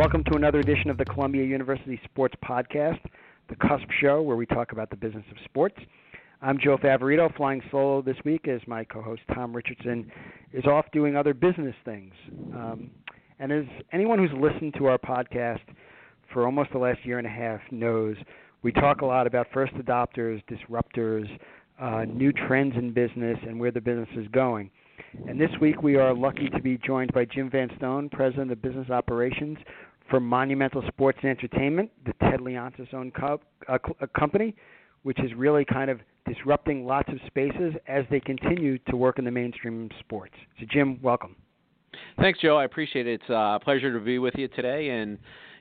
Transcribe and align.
Welcome 0.00 0.24
to 0.30 0.36
another 0.36 0.60
edition 0.60 0.88
of 0.88 0.96
the 0.96 1.04
Columbia 1.04 1.44
University 1.44 2.00
Sports 2.04 2.34
Podcast, 2.42 3.00
the 3.50 3.56
Cusp 3.56 3.84
Show, 4.00 4.22
where 4.22 4.34
we 4.34 4.46
talk 4.46 4.72
about 4.72 4.88
the 4.88 4.96
business 4.96 5.26
of 5.30 5.36
sports. 5.44 5.76
I'm 6.40 6.58
Joe 6.58 6.78
Favorito, 6.78 7.28
flying 7.36 7.60
solo 7.70 8.00
this 8.00 8.16
week 8.24 8.48
as 8.48 8.62
my 8.66 8.82
co-host 8.82 9.20
Tom 9.34 9.54
Richardson 9.54 10.10
is 10.54 10.64
off 10.64 10.86
doing 10.94 11.16
other 11.16 11.34
business 11.34 11.74
things. 11.84 12.14
Um, 12.54 12.90
and 13.40 13.52
as 13.52 13.64
anyone 13.92 14.18
who's 14.18 14.32
listened 14.40 14.72
to 14.78 14.86
our 14.86 14.96
podcast 14.96 15.60
for 16.32 16.46
almost 16.46 16.72
the 16.72 16.78
last 16.78 17.04
year 17.04 17.18
and 17.18 17.26
a 17.26 17.30
half 17.30 17.60
knows, 17.70 18.16
we 18.62 18.72
talk 18.72 19.02
a 19.02 19.06
lot 19.06 19.26
about 19.26 19.48
first 19.52 19.74
adopters, 19.74 20.42
disruptors, 20.46 21.28
uh, 21.78 22.06
new 22.06 22.32
trends 22.32 22.74
in 22.74 22.94
business, 22.94 23.36
and 23.46 23.60
where 23.60 23.70
the 23.70 23.82
business 23.82 24.08
is 24.16 24.28
going. 24.28 24.70
And 25.26 25.40
this 25.40 25.50
week 25.60 25.82
we 25.82 25.96
are 25.96 26.14
lucky 26.14 26.48
to 26.50 26.62
be 26.62 26.78
joined 26.78 27.12
by 27.12 27.26
Jim 27.26 27.50
Van 27.50 27.68
Stone, 27.76 28.10
President 28.10 28.50
of 28.50 28.62
Business 28.62 28.88
Operations 28.90 29.58
for 30.10 30.20
Monumental 30.20 30.82
Sports 30.88 31.18
and 31.22 31.30
Entertainment, 31.30 31.90
the 32.04 32.12
Ted 32.20 32.40
Leonsis 32.40 32.92
owned 32.92 33.14
co- 33.14 33.40
uh, 33.68 33.78
uh, 34.00 34.06
company, 34.18 34.54
which 35.04 35.18
is 35.20 35.32
really 35.34 35.64
kind 35.64 35.88
of 35.90 36.00
disrupting 36.28 36.84
lots 36.84 37.08
of 37.08 37.18
spaces 37.26 37.74
as 37.88 38.04
they 38.10 38.20
continue 38.20 38.76
to 38.90 38.96
work 38.96 39.18
in 39.18 39.24
the 39.24 39.30
mainstream 39.30 39.88
sports. 40.00 40.34
So, 40.58 40.66
Jim, 40.70 40.98
welcome. 41.00 41.36
Thanks, 42.18 42.40
Joe. 42.40 42.56
I 42.56 42.64
appreciate 42.64 43.06
it. 43.06 43.20
It's 43.20 43.30
uh, 43.30 43.56
a 43.56 43.60
pleasure 43.62 43.92
to 43.92 44.00
be 44.00 44.18
with 44.18 44.34
you 44.36 44.48
today, 44.48 44.90
and 44.90 45.16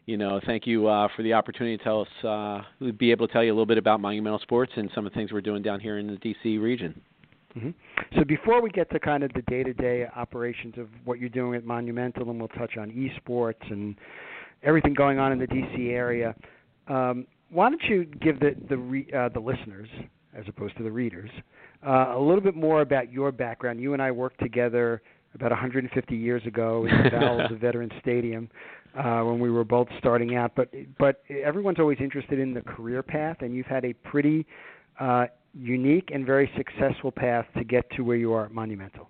you 0.05 0.17
know, 0.17 0.41
thank 0.45 0.65
you 0.65 0.87
uh, 0.87 1.07
for 1.15 1.21
the 1.21 1.33
opportunity 1.33 1.77
to 1.77 1.83
tell 1.83 2.01
us, 2.01 2.25
uh, 2.25 2.91
be 2.97 3.11
able 3.11 3.27
to 3.27 3.33
tell 3.33 3.43
you 3.43 3.51
a 3.51 3.53
little 3.53 3.67
bit 3.67 3.77
about 3.77 3.99
Monumental 4.01 4.39
Sports 4.39 4.71
and 4.75 4.89
some 4.95 5.05
of 5.05 5.13
the 5.13 5.15
things 5.15 5.31
we're 5.31 5.41
doing 5.41 5.61
down 5.61 5.79
here 5.79 5.99
in 5.99 6.07
the 6.07 6.17
DC 6.17 6.59
region. 6.59 6.99
Mm-hmm. 7.55 7.69
So 8.17 8.23
before 8.23 8.61
we 8.61 8.69
get 8.69 8.89
to 8.91 8.99
kind 8.99 9.23
of 9.23 9.31
the 9.33 9.41
day-to-day 9.43 10.07
operations 10.15 10.75
of 10.77 10.87
what 11.05 11.19
you're 11.19 11.29
doing 11.29 11.55
at 11.55 11.65
Monumental, 11.65 12.29
and 12.29 12.39
we'll 12.39 12.47
touch 12.49 12.77
on 12.77 12.91
esports 12.91 13.71
and 13.71 13.95
everything 14.63 14.93
going 14.93 15.19
on 15.19 15.31
in 15.31 15.39
the 15.39 15.47
DC 15.47 15.91
area, 15.91 16.35
um, 16.87 17.25
why 17.49 17.69
don't 17.69 17.83
you 17.83 18.05
give 18.05 18.39
the 18.39 18.55
the 18.69 18.77
re, 18.77 19.07
uh, 19.15 19.29
the 19.29 19.39
listeners, 19.39 19.89
as 20.35 20.45
opposed 20.47 20.77
to 20.77 20.83
the 20.83 20.91
readers, 20.91 21.29
uh, 21.85 22.13
a 22.15 22.19
little 22.19 22.41
bit 22.41 22.55
more 22.55 22.81
about 22.81 23.11
your 23.11 23.31
background? 23.31 23.79
You 23.79 23.93
and 23.93 24.01
I 24.01 24.11
worked 24.11 24.39
together 24.39 25.01
about 25.35 25.51
150 25.51 26.15
years 26.15 26.45
ago 26.45 26.85
in 26.85 27.03
the 27.03 27.09
bowels 27.19 27.51
of 27.51 27.59
Veterans 27.59 27.91
Stadium 28.01 28.49
uh, 28.97 29.21
when 29.21 29.39
we 29.39 29.49
were 29.49 29.63
both 29.63 29.87
starting 29.97 30.35
out. 30.35 30.53
But 30.55 30.69
but 30.97 31.23
everyone's 31.29 31.79
always 31.79 31.97
interested 31.99 32.39
in 32.39 32.53
the 32.53 32.61
career 32.61 33.03
path, 33.03 33.37
and 33.41 33.53
you've 33.53 33.67
had 33.67 33.85
a 33.85 33.93
pretty 33.93 34.45
uh, 34.99 35.25
unique 35.53 36.09
and 36.13 36.25
very 36.25 36.49
successful 36.57 37.11
path 37.11 37.45
to 37.57 37.63
get 37.63 37.89
to 37.91 38.03
where 38.03 38.17
you 38.17 38.33
are 38.33 38.45
at 38.45 38.51
Monumental. 38.51 39.09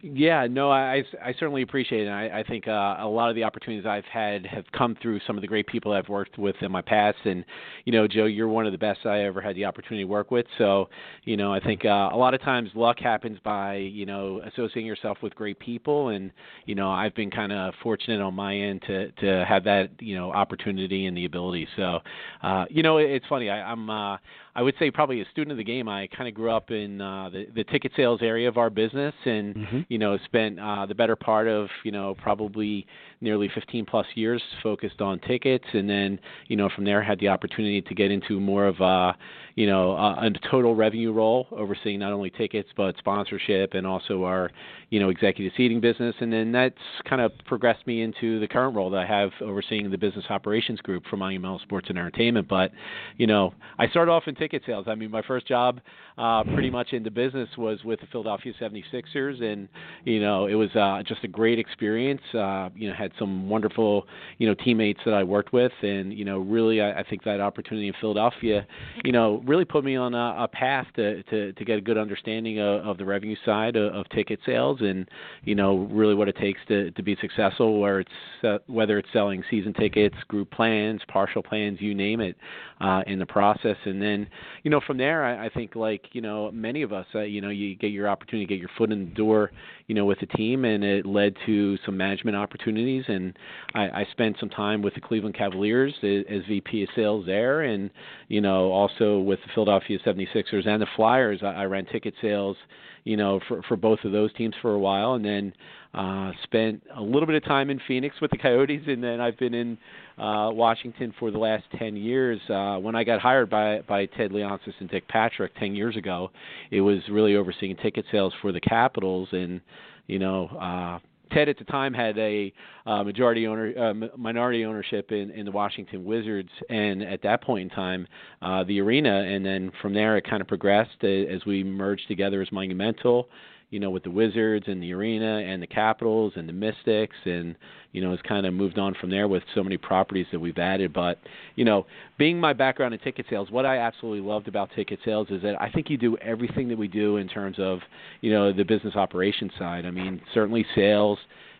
Yeah, 0.00 0.46
no, 0.48 0.70
I, 0.70 1.02
I 1.20 1.32
certainly 1.40 1.62
appreciate 1.62 2.02
it. 2.02 2.06
And 2.06 2.14
I, 2.14 2.38
I 2.38 2.44
think 2.44 2.68
uh, 2.68 2.96
a 3.00 3.08
lot 3.08 3.30
of 3.30 3.34
the 3.34 3.42
opportunities 3.42 3.84
I've 3.84 4.04
had 4.04 4.46
have 4.46 4.64
come 4.70 4.96
through 5.02 5.18
some 5.26 5.36
of 5.36 5.40
the 5.40 5.48
great 5.48 5.66
people 5.66 5.92
I've 5.92 6.08
worked 6.08 6.38
with 6.38 6.54
in 6.60 6.70
my 6.70 6.82
past. 6.82 7.18
And, 7.24 7.44
you 7.84 7.92
know, 7.92 8.06
Joe, 8.06 8.26
you're 8.26 8.46
one 8.46 8.64
of 8.64 8.70
the 8.70 8.78
best 8.78 9.00
I 9.06 9.24
ever 9.24 9.40
had 9.40 9.56
the 9.56 9.64
opportunity 9.64 10.04
to 10.04 10.08
work 10.08 10.30
with. 10.30 10.46
So, 10.56 10.88
you 11.24 11.36
know, 11.36 11.52
I 11.52 11.58
think 11.58 11.84
uh, 11.84 12.10
a 12.12 12.16
lot 12.16 12.32
of 12.32 12.40
times 12.42 12.70
luck 12.76 13.00
happens 13.00 13.40
by, 13.42 13.74
you 13.74 14.06
know, 14.06 14.40
associating 14.46 14.86
yourself 14.86 15.18
with 15.20 15.34
great 15.34 15.58
people. 15.58 16.10
And, 16.10 16.30
you 16.66 16.76
know, 16.76 16.90
I've 16.90 17.16
been 17.16 17.32
kind 17.32 17.50
of 17.52 17.74
fortunate 17.82 18.20
on 18.20 18.34
my 18.34 18.54
end 18.56 18.82
to, 18.86 19.10
to 19.10 19.44
have 19.48 19.64
that, 19.64 19.90
you 19.98 20.14
know, 20.14 20.30
opportunity 20.30 21.06
and 21.06 21.16
the 21.16 21.24
ability. 21.24 21.66
So, 21.74 21.98
uh, 22.44 22.66
you 22.70 22.84
know, 22.84 22.98
it, 22.98 23.10
it's 23.10 23.26
funny. 23.28 23.50
I, 23.50 23.72
I'm, 23.72 23.90
uh, 23.90 24.18
I 24.58 24.62
would 24.62 24.74
say 24.80 24.90
probably 24.90 25.20
a 25.20 25.24
student 25.30 25.52
of 25.52 25.56
the 25.56 25.62
game. 25.62 25.88
I 25.88 26.08
kind 26.08 26.28
of 26.28 26.34
grew 26.34 26.50
up 26.50 26.72
in 26.72 27.00
uh, 27.00 27.30
the, 27.30 27.46
the 27.54 27.62
ticket 27.62 27.92
sales 27.94 28.18
area 28.22 28.48
of 28.48 28.56
our 28.56 28.70
business, 28.70 29.14
and 29.24 29.54
mm-hmm. 29.54 29.80
you 29.88 29.98
know 29.98 30.18
spent 30.24 30.58
uh, 30.58 30.84
the 30.84 30.96
better 30.96 31.14
part 31.14 31.46
of 31.46 31.68
you 31.84 31.92
know 31.92 32.16
probably 32.20 32.84
nearly 33.20 33.50
15 33.54 33.84
plus 33.84 34.06
years 34.14 34.42
focused 34.62 35.00
on 35.00 35.18
tickets, 35.20 35.64
and 35.72 35.88
then 35.88 36.18
you 36.46 36.56
know 36.56 36.68
from 36.74 36.84
there 36.84 37.02
had 37.02 37.18
the 37.20 37.28
opportunity 37.28 37.82
to 37.82 37.94
get 37.94 38.10
into 38.10 38.38
more 38.38 38.66
of 38.66 38.80
a 38.80 39.16
you 39.54 39.66
know 39.66 39.92
a, 39.92 40.26
a 40.26 40.30
total 40.50 40.74
revenue 40.74 41.12
role, 41.12 41.46
overseeing 41.50 41.98
not 41.98 42.12
only 42.12 42.30
tickets 42.30 42.68
but 42.76 42.96
sponsorship 42.98 43.74
and 43.74 43.86
also 43.86 44.24
our 44.24 44.50
you 44.90 45.00
know 45.00 45.08
executive 45.08 45.52
seating 45.56 45.80
business, 45.80 46.14
and 46.20 46.32
then 46.32 46.52
that's 46.52 46.78
kind 47.08 47.20
of 47.20 47.32
progressed 47.46 47.86
me 47.86 48.02
into 48.02 48.38
the 48.40 48.48
current 48.48 48.76
role 48.76 48.90
that 48.90 49.00
I 49.00 49.06
have 49.06 49.30
overseeing 49.40 49.90
the 49.90 49.98
business 49.98 50.24
operations 50.30 50.80
group 50.80 51.04
for 51.10 51.16
Monumental 51.16 51.58
Sports 51.60 51.88
and 51.88 51.98
Entertainment. 51.98 52.48
But 52.48 52.70
you 53.16 53.26
know 53.26 53.52
I 53.78 53.88
started 53.88 54.12
off 54.12 54.24
in 54.26 54.34
ticket 54.34 54.62
sales. 54.64 54.86
I 54.88 54.94
mean 54.94 55.10
my 55.10 55.22
first 55.22 55.48
job 55.48 55.80
uh, 56.16 56.44
pretty 56.44 56.70
much 56.70 56.92
into 56.92 57.10
business 57.10 57.48
was 57.56 57.82
with 57.84 58.00
the 58.00 58.06
Philadelphia 58.06 58.52
76ers, 58.60 59.42
and 59.42 59.68
you 60.04 60.20
know 60.20 60.46
it 60.46 60.54
was 60.54 60.70
uh, 60.76 61.02
just 61.06 61.24
a 61.24 61.28
great 61.28 61.58
experience. 61.58 62.22
Uh, 62.32 62.68
you 62.76 62.88
know 62.88 62.94
had 62.94 63.07
had 63.08 63.18
some 63.18 63.48
wonderful, 63.48 64.06
you 64.38 64.46
know, 64.46 64.54
teammates 64.54 65.00
that 65.04 65.14
I 65.14 65.22
worked 65.22 65.52
with, 65.52 65.72
and 65.82 66.12
you 66.12 66.24
know, 66.24 66.38
really, 66.38 66.80
I, 66.80 67.00
I 67.00 67.04
think 67.08 67.24
that 67.24 67.40
opportunity 67.40 67.88
in 67.88 67.94
Philadelphia, 68.00 68.66
you 69.04 69.12
know, 69.12 69.42
really 69.46 69.64
put 69.64 69.84
me 69.84 69.96
on 69.96 70.14
a, 70.14 70.44
a 70.44 70.48
path 70.48 70.86
to, 70.96 71.22
to 71.24 71.52
to 71.52 71.64
get 71.64 71.78
a 71.78 71.80
good 71.80 71.98
understanding 71.98 72.60
of, 72.60 72.86
of 72.86 72.98
the 72.98 73.04
revenue 73.04 73.36
side 73.44 73.76
of, 73.76 73.94
of 73.94 74.08
ticket 74.10 74.40
sales, 74.44 74.78
and 74.80 75.08
you 75.44 75.54
know, 75.54 75.88
really 75.90 76.14
what 76.14 76.28
it 76.28 76.36
takes 76.36 76.60
to 76.68 76.90
to 76.92 77.02
be 77.02 77.16
successful, 77.20 77.80
where 77.80 78.00
it's 78.00 78.10
uh, 78.44 78.58
whether 78.66 78.98
it's 78.98 79.08
selling 79.12 79.42
season 79.50 79.72
tickets, 79.74 80.16
group 80.28 80.50
plans, 80.50 81.00
partial 81.08 81.42
plans, 81.42 81.80
you 81.80 81.94
name 81.94 82.20
it, 82.20 82.36
uh, 82.80 83.02
in 83.06 83.18
the 83.18 83.26
process, 83.26 83.76
and 83.84 84.00
then, 84.00 84.26
you 84.62 84.70
know, 84.70 84.80
from 84.86 84.98
there, 84.98 85.24
I, 85.24 85.46
I 85.46 85.48
think 85.48 85.74
like 85.74 86.02
you 86.12 86.20
know, 86.20 86.50
many 86.52 86.82
of 86.82 86.92
us, 86.92 87.06
uh, 87.14 87.20
you 87.20 87.40
know, 87.40 87.50
you 87.50 87.74
get 87.76 87.90
your 87.90 88.08
opportunity 88.08 88.46
to 88.46 88.54
get 88.54 88.60
your 88.60 88.70
foot 88.76 88.92
in 88.92 89.06
the 89.06 89.14
door, 89.14 89.50
you 89.86 89.94
know, 89.94 90.04
with 90.04 90.20
the 90.20 90.26
team, 90.26 90.64
and 90.64 90.84
it 90.84 91.06
led 91.06 91.34
to 91.46 91.78
some 91.84 91.96
management 91.96 92.36
opportunities 92.36 92.97
and 93.08 93.36
I, 93.74 93.82
I 94.00 94.06
spent 94.10 94.36
some 94.40 94.48
time 94.50 94.82
with 94.82 94.94
the 94.94 95.00
Cleveland 95.00 95.36
Cavaliers 95.36 95.94
as 96.02 96.42
VP 96.48 96.82
of 96.82 96.88
sales 96.96 97.26
there, 97.26 97.62
and 97.62 97.90
you 98.28 98.40
know 98.40 98.72
also 98.72 99.20
with 99.20 99.38
the 99.44 99.50
Philadelphia 99.54 99.98
76ers 100.04 100.66
and 100.66 100.82
the 100.82 100.86
Flyers. 100.96 101.40
I, 101.42 101.48
I 101.48 101.64
ran 101.64 101.86
ticket 101.86 102.14
sales, 102.20 102.56
you 103.04 103.16
know, 103.16 103.40
for 103.48 103.62
for 103.62 103.76
both 103.76 104.00
of 104.04 104.12
those 104.12 104.32
teams 104.34 104.54
for 104.60 104.74
a 104.74 104.78
while, 104.78 105.14
and 105.14 105.24
then 105.24 105.52
uh, 105.94 106.32
spent 106.42 106.82
a 106.96 107.02
little 107.02 107.26
bit 107.26 107.34
of 107.34 107.44
time 107.44 107.70
in 107.70 107.80
Phoenix 107.88 108.20
with 108.20 108.30
the 108.30 108.36
Coyotes, 108.36 108.82
and 108.86 109.02
then 109.02 109.20
I've 109.20 109.38
been 109.38 109.54
in 109.54 109.78
uh, 110.18 110.50
Washington 110.52 111.14
for 111.18 111.30
the 111.30 111.38
last 111.38 111.64
10 111.78 111.96
years. 111.96 112.40
Uh, 112.50 112.76
when 112.76 112.94
I 112.94 113.04
got 113.04 113.20
hired 113.20 113.48
by 113.48 113.80
by 113.88 114.06
Ted 114.06 114.30
Leonsis 114.30 114.74
and 114.80 114.88
Dick 114.90 115.08
Patrick 115.08 115.54
10 115.56 115.74
years 115.74 115.96
ago, 115.96 116.30
it 116.70 116.82
was 116.82 116.98
really 117.10 117.36
overseeing 117.36 117.76
ticket 117.76 118.04
sales 118.12 118.32
for 118.42 118.52
the 118.52 118.60
Capitals, 118.60 119.28
and 119.32 119.60
you 120.06 120.18
know, 120.18 120.46
uh, 120.48 120.98
Ted 121.30 121.48
at 121.48 121.58
the 121.58 121.64
time 121.64 121.94
had 121.94 122.16
a 122.18 122.52
uh, 122.86 123.02
majority 123.02 123.46
owner, 123.46 123.72
uh, 123.78 123.94
minority 124.16 124.64
ownership 124.64 125.12
in, 125.12 125.30
in 125.30 125.44
the 125.44 125.50
Washington 125.50 126.04
Wizards, 126.04 126.50
and 126.68 127.02
at 127.02 127.22
that 127.22 127.42
point 127.42 127.70
in 127.70 127.76
time, 127.76 128.06
uh, 128.42 128.64
the 128.64 128.80
arena, 128.80 129.22
and 129.22 129.44
then 129.44 129.70
from 129.82 129.94
there 129.94 130.16
it 130.16 130.28
kind 130.28 130.40
of 130.40 130.48
progressed 130.48 131.02
as 131.04 131.44
we 131.46 131.62
merged 131.64 132.08
together 132.08 132.42
as 132.42 132.50
Monumental 132.52 133.28
you 133.70 133.78
know, 133.78 133.90
with 133.90 134.02
the 134.02 134.10
Wizards 134.10 134.66
and 134.66 134.82
the 134.82 134.92
Arena 134.92 135.38
and 135.38 135.62
the 135.62 135.66
Capitals 135.66 136.32
and 136.36 136.48
the 136.48 136.52
Mystics, 136.52 137.16
and 137.24 137.54
you 137.92 138.00
know, 138.00 138.10
has 138.10 138.20
kind 138.26 138.46
of 138.46 138.54
moved 138.54 138.78
on 138.78 138.94
from 138.94 139.10
there 139.10 139.28
with 139.28 139.42
so 139.54 139.62
many 139.62 139.76
properties 139.76 140.26
that 140.32 140.40
we've 140.40 140.58
added. 140.58 140.92
But 140.92 141.18
you 141.54 141.64
know, 141.64 141.86
being 142.18 142.40
my 142.40 142.52
background 142.52 142.94
in 142.94 143.00
ticket 143.00 143.26
sales, 143.28 143.50
what 143.50 143.66
I 143.66 143.78
absolutely 143.78 144.26
loved 144.26 144.48
about 144.48 144.70
ticket 144.74 144.98
sales 145.04 145.28
is 145.30 145.42
that 145.42 145.60
I 145.60 145.70
think 145.70 145.90
you 145.90 145.98
do 145.98 146.16
everything 146.18 146.68
that 146.68 146.78
we 146.78 146.88
do 146.88 147.18
in 147.18 147.28
terms 147.28 147.56
of 147.58 147.80
you 148.20 148.32
know 148.32 148.52
the 148.52 148.64
business 148.64 148.96
operations 148.96 149.52
side. 149.58 149.84
I 149.84 149.90
mean, 149.90 150.20
certainly 150.32 150.64
sales 150.74 151.18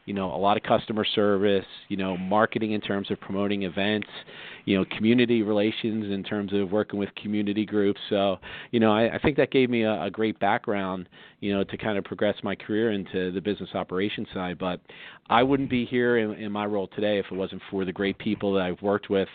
you 0.09 0.15
know, 0.15 0.35
a 0.35 0.41
lot 0.41 0.57
of 0.57 0.63
customer 0.63 1.05
service, 1.05 1.67
you 1.89 1.97
know, 1.99 2.17
marketing 2.17 2.73
in 2.73 2.81
terms 2.81 3.11
of 3.11 3.21
promoting 3.21 3.65
events, 3.65 4.09
you 4.65 4.75
know, 4.75 4.87
community 4.97 5.43
relations 5.43 6.11
in 6.11 6.25
terms 6.25 6.51
of 6.55 6.73
working 6.73 6.99
with 6.99 7.11
community 7.15 7.67
groups. 7.67 8.01
So, 8.09 8.39
you 8.71 8.81
know, 8.81 8.91
I, 8.91 9.17
I 9.17 9.19
think 9.19 9.37
that 9.37 9.51
gave 9.51 9.69
me 9.69 9.83
a, 9.83 10.05
a 10.05 10.11
great 10.11 10.41
background, 10.41 11.10
you 11.41 11.55
know, 11.55 11.63
to 11.63 11.77
kind 11.77 11.99
of 11.99 12.05
progress 12.05 12.37
my 12.43 12.55
career 12.55 12.93
into 12.93 13.31
the 13.33 13.41
business 13.43 13.69
operations 13.75 14.28
side. 14.33 14.59
But 14.59 14.81
I 15.28 15.43
wouldn't 15.43 15.69
be 15.69 15.84
here 15.84 16.16
in, 16.16 16.33
in 16.43 16.51
my 16.51 16.65
role 16.65 16.87
today 16.87 17.19
if 17.19 17.27
it 17.31 17.34
wasn't 17.34 17.61
for 17.71 17.84
the 17.84 17.93
great 17.93 18.16
people 18.16 18.54
that 18.54 18.63
I've 18.63 18.81
worked 18.81 19.11
with, 19.11 19.28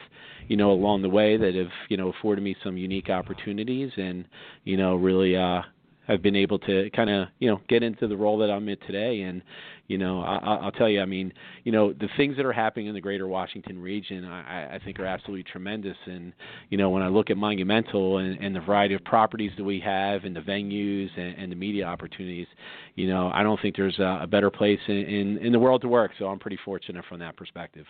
you 0.47 0.57
know, 0.57 0.71
along 0.71 1.03
the 1.03 1.09
way 1.09 1.37
that 1.37 1.53
have, 1.53 1.71
you 1.89 1.97
know, 1.97 2.11
afforded 2.17 2.43
me 2.43 2.55
some 2.63 2.77
unique 2.77 3.11
opportunities 3.11 3.91
and, 3.95 4.25
you 4.63 4.75
know, 4.77 4.95
really, 4.95 5.37
uh, 5.37 5.61
have 6.07 6.21
been 6.21 6.35
able 6.35 6.59
to 6.59 6.89
kind 6.95 7.09
of 7.09 7.27
you 7.39 7.49
know 7.49 7.61
get 7.69 7.83
into 7.83 8.07
the 8.07 8.17
role 8.17 8.37
that 8.37 8.49
I'm 8.49 8.67
in 8.67 8.77
today 8.85 9.21
and 9.21 9.41
you 9.87 9.97
know 9.97 10.21
I, 10.21 10.37
I'll 10.37 10.71
tell 10.71 10.89
you 10.89 11.01
I 11.01 11.05
mean 11.05 11.31
you 11.63 11.71
know 11.71 11.93
the 11.93 12.09
things 12.17 12.35
that 12.37 12.45
are 12.45 12.53
happening 12.53 12.87
in 12.87 12.93
the 12.93 13.01
greater 13.01 13.27
Washington 13.27 13.79
region 13.79 14.25
I, 14.25 14.75
I 14.75 14.79
think 14.83 14.99
are 14.99 15.05
absolutely 15.05 15.43
tremendous 15.43 15.97
and 16.05 16.33
you 16.69 16.77
know 16.77 16.89
when 16.89 17.03
I 17.03 17.07
look 17.07 17.29
at 17.29 17.37
Monumental 17.37 18.17
and, 18.17 18.37
and 18.39 18.55
the 18.55 18.61
variety 18.61 18.95
of 18.95 19.03
properties 19.05 19.51
that 19.57 19.63
we 19.63 19.79
have 19.79 20.25
and 20.25 20.35
the 20.35 20.41
venues 20.41 21.09
and, 21.17 21.37
and 21.37 21.51
the 21.51 21.55
media 21.55 21.85
opportunities 21.85 22.47
you 22.95 23.07
know 23.07 23.31
I 23.33 23.43
don't 23.43 23.61
think 23.61 23.75
there's 23.75 23.99
a, 23.99 24.19
a 24.23 24.27
better 24.27 24.49
place 24.49 24.79
in, 24.87 24.95
in 24.95 25.37
in 25.37 25.51
the 25.51 25.59
world 25.59 25.81
to 25.81 25.87
work 25.87 26.11
so 26.19 26.27
I'm 26.27 26.39
pretty 26.39 26.59
fortunate 26.63 27.05
from 27.07 27.19
that 27.19 27.37
perspective. 27.37 27.85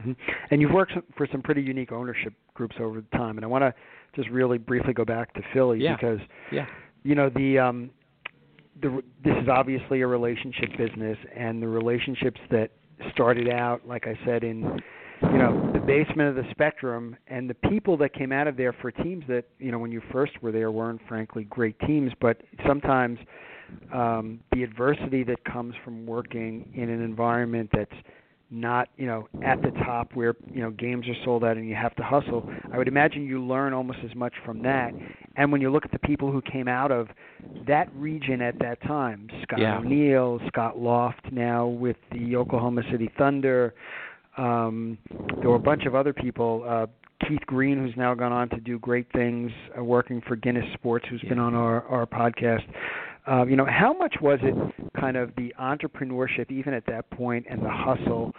Mm-hmm. 0.00 0.12
And 0.50 0.60
you've 0.60 0.72
worked 0.72 0.92
for 1.16 1.26
some 1.32 1.40
pretty 1.40 1.62
unique 1.62 1.92
ownership 1.92 2.34
groups 2.52 2.76
over 2.78 3.00
time, 3.16 3.38
and 3.38 3.44
I 3.44 3.48
want 3.48 3.62
to 3.62 3.74
just 4.14 4.28
really 4.28 4.58
briefly 4.58 4.92
go 4.92 5.04
back 5.04 5.32
to 5.32 5.40
Philly 5.54 5.82
yeah. 5.82 5.96
because 5.96 6.18
yeah 6.52 6.66
you 7.02 7.14
know 7.14 7.30
the 7.30 7.58
um 7.58 7.90
the 8.80 9.02
this 9.24 9.34
is 9.42 9.48
obviously 9.48 10.00
a 10.02 10.06
relationship 10.06 10.70
business 10.76 11.18
and 11.36 11.62
the 11.62 11.68
relationships 11.68 12.40
that 12.50 12.70
started 13.12 13.48
out 13.48 13.86
like 13.86 14.06
I 14.06 14.18
said 14.24 14.44
in 14.44 14.62
you 15.22 15.38
know 15.38 15.70
the 15.72 15.80
basement 15.80 16.28
of 16.28 16.36
the 16.36 16.48
spectrum 16.50 17.16
and 17.26 17.50
the 17.50 17.54
people 17.54 17.96
that 17.98 18.14
came 18.14 18.32
out 18.32 18.46
of 18.46 18.56
there 18.56 18.72
for 18.72 18.90
teams 18.90 19.24
that 19.28 19.44
you 19.58 19.72
know 19.72 19.78
when 19.78 19.90
you 19.90 20.00
first 20.12 20.32
were 20.42 20.52
there 20.52 20.70
weren't 20.70 21.00
frankly 21.08 21.44
great 21.44 21.78
teams 21.80 22.12
but 22.20 22.40
sometimes 22.66 23.18
um 23.92 24.40
the 24.52 24.62
adversity 24.62 25.24
that 25.24 25.44
comes 25.44 25.74
from 25.84 26.06
working 26.06 26.70
in 26.74 26.88
an 26.88 27.02
environment 27.02 27.68
that's 27.72 27.92
not 28.50 28.88
you 28.96 29.06
know 29.06 29.28
at 29.44 29.60
the 29.62 29.70
top 29.84 30.14
where 30.14 30.34
you 30.52 30.62
know 30.62 30.70
games 30.70 31.06
are 31.06 31.24
sold 31.24 31.44
out 31.44 31.56
and 31.56 31.68
you 31.68 31.74
have 31.74 31.94
to 31.96 32.02
hustle 32.02 32.48
i 32.72 32.78
would 32.78 32.88
imagine 32.88 33.24
you 33.24 33.44
learn 33.44 33.74
almost 33.74 33.98
as 34.08 34.14
much 34.14 34.32
from 34.44 34.62
that 34.62 34.90
and 35.36 35.52
when 35.52 35.60
you 35.60 35.70
look 35.70 35.84
at 35.84 35.92
the 35.92 35.98
people 35.98 36.32
who 36.32 36.40
came 36.40 36.66
out 36.66 36.90
of 36.90 37.08
that 37.66 37.94
region 37.94 38.40
at 38.40 38.58
that 38.58 38.80
time 38.82 39.28
scott 39.42 39.60
yeah. 39.60 39.78
o'neil 39.78 40.40
scott 40.46 40.78
loft 40.78 41.20
now 41.30 41.66
with 41.66 41.96
the 42.12 42.34
oklahoma 42.36 42.80
city 42.90 43.10
thunder 43.18 43.74
um 44.38 44.96
there 45.40 45.50
were 45.50 45.56
a 45.56 45.60
bunch 45.60 45.84
of 45.84 45.94
other 45.94 46.12
people 46.12 46.64
uh 46.66 46.86
Keith 47.26 47.44
Green, 47.46 47.78
who's 47.78 47.96
now 47.96 48.14
gone 48.14 48.32
on 48.32 48.48
to 48.50 48.60
do 48.60 48.78
great 48.78 49.10
things, 49.12 49.50
uh, 49.76 49.82
working 49.82 50.22
for 50.26 50.36
Guinness 50.36 50.64
Sports, 50.74 51.04
who's 51.10 51.20
yeah. 51.24 51.30
been 51.30 51.40
on 51.40 51.54
our 51.54 51.82
our 51.86 52.06
podcast. 52.06 52.62
Uh, 53.28 53.44
you 53.44 53.56
know, 53.56 53.66
how 53.66 53.92
much 53.92 54.14
was 54.22 54.38
it 54.42 54.54
kind 54.98 55.16
of 55.16 55.30
the 55.36 55.52
entrepreneurship, 55.60 56.50
even 56.50 56.72
at 56.72 56.86
that 56.86 57.10
point, 57.10 57.44
and 57.50 57.62
the 57.62 57.70
hustle 57.70 58.32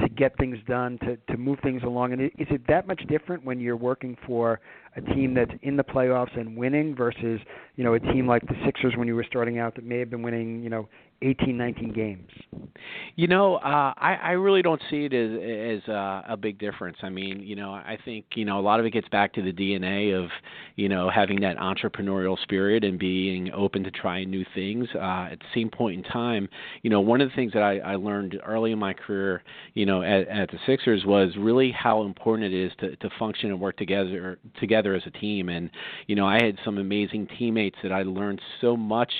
to 0.00 0.08
get 0.08 0.36
things 0.36 0.58
done, 0.66 0.98
to 0.98 1.16
to 1.32 1.38
move 1.38 1.58
things 1.62 1.82
along? 1.82 2.12
And 2.12 2.20
is 2.22 2.48
it 2.50 2.60
that 2.68 2.86
much 2.86 3.00
different 3.08 3.44
when 3.44 3.58
you're 3.58 3.76
working 3.76 4.16
for 4.26 4.60
a 4.96 5.00
team 5.00 5.32
that's 5.32 5.52
in 5.62 5.76
the 5.76 5.84
playoffs 5.84 6.38
and 6.38 6.56
winning 6.56 6.94
versus 6.94 7.40
you 7.76 7.84
know 7.84 7.94
a 7.94 8.00
team 8.00 8.26
like 8.26 8.42
the 8.46 8.54
Sixers 8.66 8.94
when 8.96 9.08
you 9.08 9.14
were 9.14 9.24
starting 9.26 9.58
out 9.58 9.74
that 9.76 9.84
may 9.84 9.98
have 9.98 10.10
been 10.10 10.22
winning 10.22 10.62
you 10.62 10.68
know 10.68 10.88
18, 11.22 11.56
19 11.56 11.92
games? 11.92 12.28
You 13.16 13.28
know, 13.28 13.56
uh, 13.56 13.94
I, 13.96 14.18
I 14.22 14.30
really 14.32 14.62
don't 14.62 14.80
see 14.90 15.06
it 15.10 15.12
as 15.12 15.82
as 15.84 15.88
uh, 15.88 16.22
a 16.28 16.36
big 16.36 16.58
difference. 16.58 16.96
I 17.02 17.08
mean, 17.08 17.40
you 17.40 17.56
know, 17.56 17.70
I 17.70 17.96
think 18.04 18.26
you 18.34 18.44
know 18.44 18.58
a 18.58 18.62
lot 18.62 18.80
of 18.80 18.86
it 18.86 18.90
gets 18.90 19.08
back 19.08 19.32
to 19.34 19.42
the 19.42 19.52
DNA 19.52 20.14
of 20.18 20.30
you 20.76 20.88
know 20.88 21.08
having 21.08 21.40
that 21.40 21.56
entrepreneurial 21.56 22.38
spirit 22.42 22.84
and 22.84 22.98
being 22.98 23.52
open 23.52 23.84
to 23.84 23.90
trying 23.90 24.30
new 24.30 24.44
things. 24.54 24.88
Uh, 24.94 25.28
at 25.32 25.38
the 25.38 25.46
same 25.54 25.70
point 25.70 26.04
in 26.04 26.12
time, 26.12 26.48
you 26.82 26.90
know, 26.90 27.00
one 27.00 27.20
of 27.20 27.28
the 27.28 27.34
things 27.34 27.52
that 27.52 27.62
I, 27.62 27.78
I 27.78 27.94
learned 27.96 28.38
early 28.44 28.72
in 28.72 28.78
my 28.78 28.92
career, 28.92 29.42
you 29.74 29.86
know, 29.86 30.02
at, 30.02 30.28
at 30.28 30.50
the 30.50 30.58
Sixers 30.66 31.04
was 31.04 31.30
really 31.38 31.70
how 31.72 32.02
important 32.02 32.52
it 32.52 32.64
is 32.66 32.72
to 32.80 32.96
to 32.96 33.08
function 33.18 33.50
and 33.50 33.60
work 33.60 33.76
together 33.76 34.38
together 34.58 34.94
as 34.94 35.02
a 35.06 35.10
team. 35.10 35.48
And 35.48 35.70
you 36.06 36.16
know, 36.16 36.26
I 36.26 36.42
had 36.42 36.58
some 36.64 36.78
amazing 36.78 37.28
teammates 37.38 37.76
that 37.82 37.92
I 37.92 38.02
learned 38.02 38.40
so 38.60 38.76
much 38.76 39.12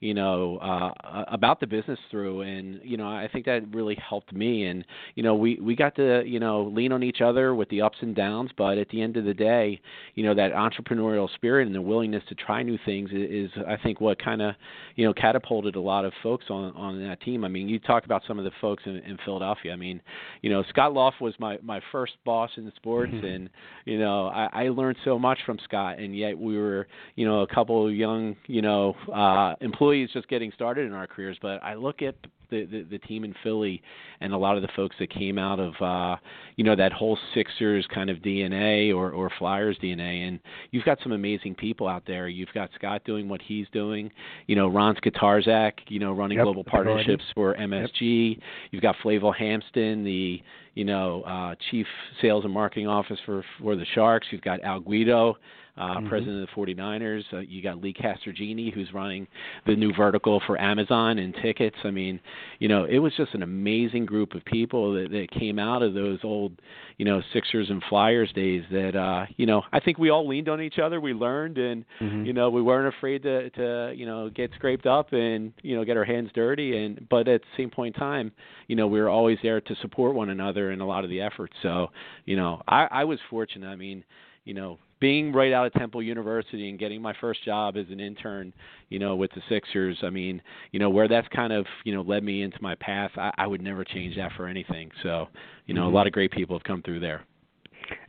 you 0.00 0.14
know 0.14 0.56
uh 0.58 1.24
about 1.28 1.60
the 1.60 1.66
business 1.66 1.98
through 2.10 2.40
and 2.40 2.80
you 2.82 2.96
know 2.96 3.06
I 3.06 3.28
think 3.30 3.44
that 3.44 3.62
really 3.72 3.96
helped 3.96 4.32
me 4.32 4.64
and 4.64 4.84
you 5.14 5.22
know 5.22 5.34
we 5.34 5.60
we 5.60 5.76
got 5.76 5.94
to 5.96 6.22
you 6.26 6.40
know 6.40 6.64
lean 6.74 6.92
on 6.92 7.02
each 7.02 7.20
other 7.20 7.54
with 7.54 7.68
the 7.68 7.82
ups 7.82 7.98
and 8.00 8.16
downs 8.16 8.50
but 8.56 8.78
at 8.78 8.88
the 8.88 9.02
end 9.02 9.18
of 9.18 9.26
the 9.26 9.34
day 9.34 9.80
you 10.14 10.24
know 10.24 10.34
that 10.34 10.52
entrepreneurial 10.52 11.32
spirit 11.34 11.66
and 11.66 11.74
the 11.74 11.82
willingness 11.82 12.22
to 12.28 12.34
try 12.34 12.62
new 12.62 12.78
things 12.86 13.10
is, 13.10 13.50
is 13.50 13.50
I 13.68 13.76
think 13.76 14.00
what 14.00 14.22
kind 14.22 14.40
of 14.40 14.54
you 14.96 15.04
know 15.04 15.12
catapulted 15.12 15.76
a 15.76 15.80
lot 15.80 16.06
of 16.06 16.14
folks 16.22 16.46
on 16.48 16.74
on 16.74 17.06
that 17.06 17.20
team 17.20 17.44
I 17.44 17.48
mean 17.48 17.68
you 17.68 17.78
talk 17.78 18.06
about 18.06 18.22
some 18.26 18.38
of 18.38 18.46
the 18.46 18.52
folks 18.60 18.82
in, 18.86 18.96
in 18.96 19.18
Philadelphia 19.24 19.72
I 19.72 19.76
mean 19.76 20.00
you 20.40 20.48
know 20.48 20.64
Scott 20.70 20.94
Loft 20.94 21.20
was 21.20 21.34
my 21.38 21.58
my 21.62 21.80
first 21.92 22.14
boss 22.24 22.50
in 22.56 22.72
sports 22.76 23.12
mm-hmm. 23.12 23.26
and 23.26 23.50
you 23.84 23.98
know 23.98 24.28
I, 24.28 24.64
I 24.64 24.68
learned 24.70 24.96
so 25.04 25.18
much 25.18 25.40
from 25.44 25.58
Scott 25.64 25.98
and 25.98 26.16
yet 26.16 26.38
we 26.38 26.56
were 26.56 26.86
you 27.16 27.26
know 27.26 27.42
a 27.42 27.46
couple 27.46 27.86
of 27.86 27.94
young 27.94 28.34
you 28.46 28.62
know 28.62 28.94
uh 29.14 29.54
employees 29.60 29.89
employees 29.90 30.10
just 30.12 30.28
getting 30.28 30.52
started 30.54 30.86
in 30.86 30.92
our 30.92 31.06
careers, 31.06 31.36
but 31.42 31.62
I 31.62 31.74
look 31.74 32.02
at 32.02 32.14
the, 32.50 32.64
the 32.64 32.82
the 32.90 32.98
team 32.98 33.22
in 33.24 33.32
Philly 33.44 33.80
and 34.20 34.32
a 34.32 34.36
lot 34.36 34.56
of 34.56 34.62
the 34.62 34.68
folks 34.74 34.96
that 34.98 35.08
came 35.08 35.38
out 35.38 35.60
of 35.60 35.74
uh 35.80 36.16
you 36.56 36.64
know 36.64 36.74
that 36.74 36.92
whole 36.92 37.16
Sixers 37.32 37.86
kind 37.94 38.10
of 38.10 38.18
DNA 38.18 38.92
or 38.92 39.12
or 39.12 39.30
Flyers 39.38 39.78
DNA 39.80 40.26
and 40.26 40.40
you've 40.72 40.84
got 40.84 40.98
some 41.02 41.12
amazing 41.12 41.54
people 41.54 41.86
out 41.86 42.02
there. 42.08 42.28
You've 42.28 42.52
got 42.52 42.70
Scott 42.74 43.02
doing 43.04 43.28
what 43.28 43.40
he's 43.40 43.66
doing, 43.72 44.10
you 44.48 44.56
know 44.56 44.66
Ron 44.68 44.96
Skotarczak, 44.96 45.74
you 45.88 46.00
know 46.00 46.12
running 46.12 46.38
yep, 46.38 46.44
global 46.44 46.64
partnerships 46.64 47.24
for 47.34 47.54
MSG. 47.54 48.34
Yep. 48.34 48.42
You've 48.72 48.82
got 48.82 48.96
Flavil 49.04 49.34
Hampton, 49.34 50.02
the 50.04 50.42
you 50.74 50.84
know 50.84 51.22
uh 51.22 51.54
chief 51.70 51.86
sales 52.20 52.44
and 52.44 52.52
marketing 52.52 52.88
officer 52.88 53.20
for 53.24 53.44
for 53.60 53.76
the 53.76 53.86
Sharks. 53.94 54.26
You've 54.32 54.42
got 54.42 54.60
Al 54.62 54.80
Guido 54.80 55.36
uh, 55.80 55.96
mm-hmm. 55.96 56.08
president 56.08 56.42
of 56.42 56.48
the 56.54 56.74
49ers. 56.74 57.22
Uh, 57.32 57.38
you 57.38 57.62
got 57.62 57.80
Lee 57.80 57.94
Castroginni, 57.94 58.72
who's 58.72 58.92
running 58.92 59.26
the 59.66 59.74
new 59.74 59.92
vertical 59.94 60.42
for 60.46 60.60
Amazon 60.60 61.18
and 61.18 61.34
tickets. 61.42 61.76
I 61.84 61.90
mean, 61.90 62.20
you 62.58 62.68
know, 62.68 62.84
it 62.84 62.98
was 62.98 63.12
just 63.16 63.34
an 63.34 63.42
amazing 63.42 64.06
group 64.06 64.34
of 64.34 64.44
people 64.44 64.94
that, 64.94 65.10
that 65.10 65.30
came 65.30 65.58
out 65.58 65.82
of 65.82 65.94
those 65.94 66.18
old, 66.22 66.52
you 66.98 67.04
know, 67.04 67.22
Sixers 67.32 67.70
and 67.70 67.82
Flyers 67.88 68.30
days. 68.32 68.62
That 68.70 68.96
uh, 68.96 69.26
you 69.36 69.46
know, 69.46 69.62
I 69.72 69.80
think 69.80 69.98
we 69.98 70.10
all 70.10 70.28
leaned 70.28 70.48
on 70.48 70.60
each 70.60 70.78
other. 70.78 71.00
We 71.00 71.14
learned, 71.14 71.58
and 71.58 71.84
mm-hmm. 72.00 72.24
you 72.24 72.32
know, 72.32 72.50
we 72.50 72.62
weren't 72.62 72.94
afraid 72.94 73.22
to 73.22 73.50
to 73.50 73.92
you 73.96 74.06
know 74.06 74.28
get 74.28 74.50
scraped 74.56 74.86
up 74.86 75.12
and 75.12 75.52
you 75.62 75.76
know 75.76 75.84
get 75.84 75.96
our 75.96 76.04
hands 76.04 76.30
dirty. 76.34 76.76
And 76.76 77.08
but 77.08 77.26
at 77.26 77.40
the 77.40 77.48
same 77.56 77.70
point 77.70 77.96
in 77.96 78.00
time, 78.00 78.32
you 78.66 78.76
know, 78.76 78.86
we 78.86 79.00
were 79.00 79.08
always 79.08 79.38
there 79.42 79.60
to 79.60 79.74
support 79.82 80.14
one 80.14 80.30
another 80.30 80.70
in 80.70 80.80
a 80.80 80.86
lot 80.86 81.04
of 81.04 81.10
the 81.10 81.20
efforts. 81.20 81.54
So, 81.62 81.88
you 82.24 82.36
know, 82.36 82.62
I, 82.68 82.86
I 82.90 83.04
was 83.04 83.18
fortunate. 83.28 83.66
I 83.66 83.76
mean, 83.76 84.04
you 84.44 84.54
know, 84.54 84.78
being 85.00 85.32
right 85.32 85.52
out 85.52 85.66
of 85.66 85.72
Temple 85.72 86.02
University 86.02 86.68
and 86.68 86.78
getting 86.78 87.00
my 87.00 87.14
first 87.20 87.44
job 87.44 87.76
as 87.76 87.86
an 87.90 88.00
intern, 88.00 88.52
you 88.90 88.98
know, 88.98 89.16
with 89.16 89.30
the 89.32 89.40
Sixers, 89.48 89.98
I 90.02 90.10
mean, 90.10 90.40
you 90.72 90.78
know, 90.78 90.90
where 90.90 91.08
that's 91.08 91.28
kind 91.28 91.52
of, 91.52 91.66
you 91.84 91.94
know, 91.94 92.02
led 92.02 92.22
me 92.22 92.42
into 92.42 92.58
my 92.60 92.74
path, 92.76 93.10
I, 93.16 93.32
I 93.38 93.46
would 93.46 93.62
never 93.62 93.84
change 93.84 94.16
that 94.16 94.32
for 94.36 94.46
anything. 94.46 94.90
So, 95.02 95.28
you 95.66 95.74
know, 95.74 95.82
mm-hmm. 95.82 95.92
a 95.92 95.96
lot 95.96 96.06
of 96.06 96.12
great 96.12 96.30
people 96.30 96.56
have 96.56 96.64
come 96.64 96.82
through 96.82 97.00
there. 97.00 97.24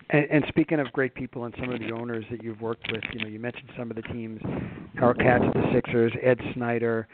And, 0.10 0.28
and 0.30 0.46
speaking 0.50 0.80
of 0.80 0.92
great 0.92 1.16
people 1.16 1.46
and 1.46 1.56
some 1.58 1.72
of 1.72 1.80
the 1.80 1.92
owners 1.92 2.26
that 2.30 2.44
you've 2.44 2.62
worked 2.62 2.92
with, 2.92 3.04
you 3.14 3.24
know, 3.24 3.28
you 3.28 3.40
mentioned 3.40 3.70
some 3.78 3.90
of 3.90 3.96
the 3.96 4.04
teams, 4.04 4.42
Harold 4.96 5.20
Katz 5.20 5.46
at 5.48 5.54
the 5.54 5.72
Sixers, 5.74 6.12
Ed 6.22 6.40
Snider, 6.54 7.08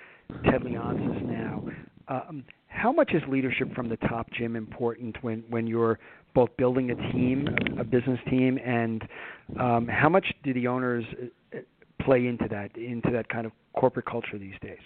Ted 0.43 0.61
Leonsis 0.61 1.25
now. 1.25 1.63
Um, 2.09 2.43
how 2.67 2.91
much 2.91 3.11
is 3.13 3.21
leadership 3.27 3.73
from 3.73 3.89
the 3.89 3.97
top, 3.97 4.29
Jim, 4.31 4.55
important 4.55 5.17
when 5.23 5.43
when 5.49 5.67
you're 5.67 5.99
both 6.33 6.49
building 6.57 6.91
a 6.91 6.95
team, 7.13 7.47
a 7.79 7.83
business 7.83 8.19
team, 8.29 8.59
and 8.63 9.03
um, 9.59 9.87
how 9.87 10.07
much 10.07 10.25
do 10.43 10.53
the 10.53 10.67
owners 10.67 11.03
uh, 11.55 11.57
play 12.01 12.27
into 12.27 12.47
that, 12.49 12.77
into 12.77 13.09
that 13.11 13.27
kind 13.27 13.45
of 13.45 13.51
corporate 13.75 14.05
culture 14.05 14.37
these 14.37 14.53
days? 14.61 14.77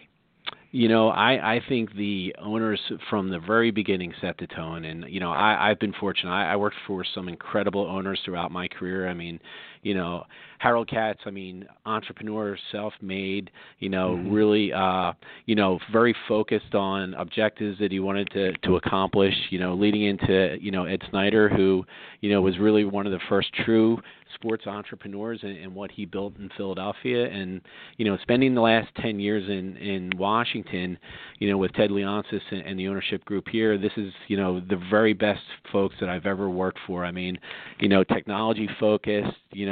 You 0.71 0.87
know, 0.87 1.09
I, 1.09 1.55
I 1.55 1.61
think 1.67 1.93
the 1.97 2.33
owners 2.41 2.79
from 3.09 3.29
the 3.29 3.39
very 3.39 3.71
beginning 3.71 4.13
set 4.21 4.37
the 4.37 4.47
tone, 4.47 4.85
and 4.85 5.03
you 5.09 5.19
know, 5.19 5.31
I, 5.31 5.69
I've 5.69 5.79
been 5.79 5.93
fortunate. 5.99 6.31
I, 6.31 6.53
I 6.53 6.55
worked 6.55 6.77
for 6.87 7.03
some 7.13 7.27
incredible 7.27 7.85
owners 7.85 8.21
throughout 8.23 8.51
my 8.51 8.69
career. 8.69 9.09
I 9.09 9.13
mean, 9.13 9.41
you 9.81 9.93
know, 9.93 10.23
Harold 10.59 10.87
Katz, 10.87 11.19
I 11.25 11.31
mean, 11.31 11.65
entrepreneur, 11.85 12.57
self-made, 12.71 13.49
you 13.79 13.89
know, 13.89 14.11
mm-hmm. 14.11 14.31
really, 14.31 14.71
uh, 14.71 15.13
you 15.45 15.55
know, 15.55 15.79
very 15.91 16.15
focused 16.27 16.75
on 16.75 17.15
objectives 17.15 17.79
that 17.79 17.91
he 17.91 17.99
wanted 17.99 18.29
to 18.31 18.53
to 18.53 18.75
accomplish. 18.75 19.33
You 19.49 19.59
know, 19.59 19.73
leading 19.73 20.03
into 20.03 20.57
you 20.61 20.71
know 20.71 20.85
Ed 20.85 21.01
Snider, 21.09 21.49
who 21.49 21.83
you 22.21 22.31
know 22.31 22.41
was 22.41 22.59
really 22.59 22.85
one 22.85 23.05
of 23.05 23.11
the 23.11 23.19
first 23.27 23.49
true 23.65 23.97
sports 24.35 24.65
entrepreneurs 24.67 25.39
and, 25.43 25.57
and 25.57 25.73
what 25.73 25.91
he 25.91 26.05
built 26.05 26.37
in 26.37 26.49
Philadelphia, 26.55 27.27
and 27.27 27.61
you 27.97 28.05
know, 28.05 28.17
spending 28.21 28.53
the 28.53 28.61
last 28.61 28.89
ten 29.01 29.19
years 29.19 29.49
in 29.49 29.77
in 29.77 30.11
Washington, 30.17 30.97
you 31.39 31.49
know, 31.49 31.57
with 31.57 31.73
Ted 31.73 31.89
Leonsis 31.89 32.41
and, 32.51 32.61
and 32.61 32.79
the 32.79 32.87
ownership 32.87 33.25
group 33.25 33.47
here, 33.51 33.77
this 33.77 33.91
is 33.97 34.13
you 34.27 34.37
know 34.37 34.59
the 34.59 34.79
very 34.89 35.13
best 35.13 35.41
folks 35.71 35.95
that 35.99 36.09
I've 36.09 36.25
ever 36.25 36.49
worked 36.49 36.79
for. 36.85 37.05
I 37.05 37.11
mean, 37.11 37.37
you 37.79 37.89
know, 37.89 38.03
technology 38.03 38.69
focused, 38.79 39.37
you 39.51 39.65
know, 39.65 39.70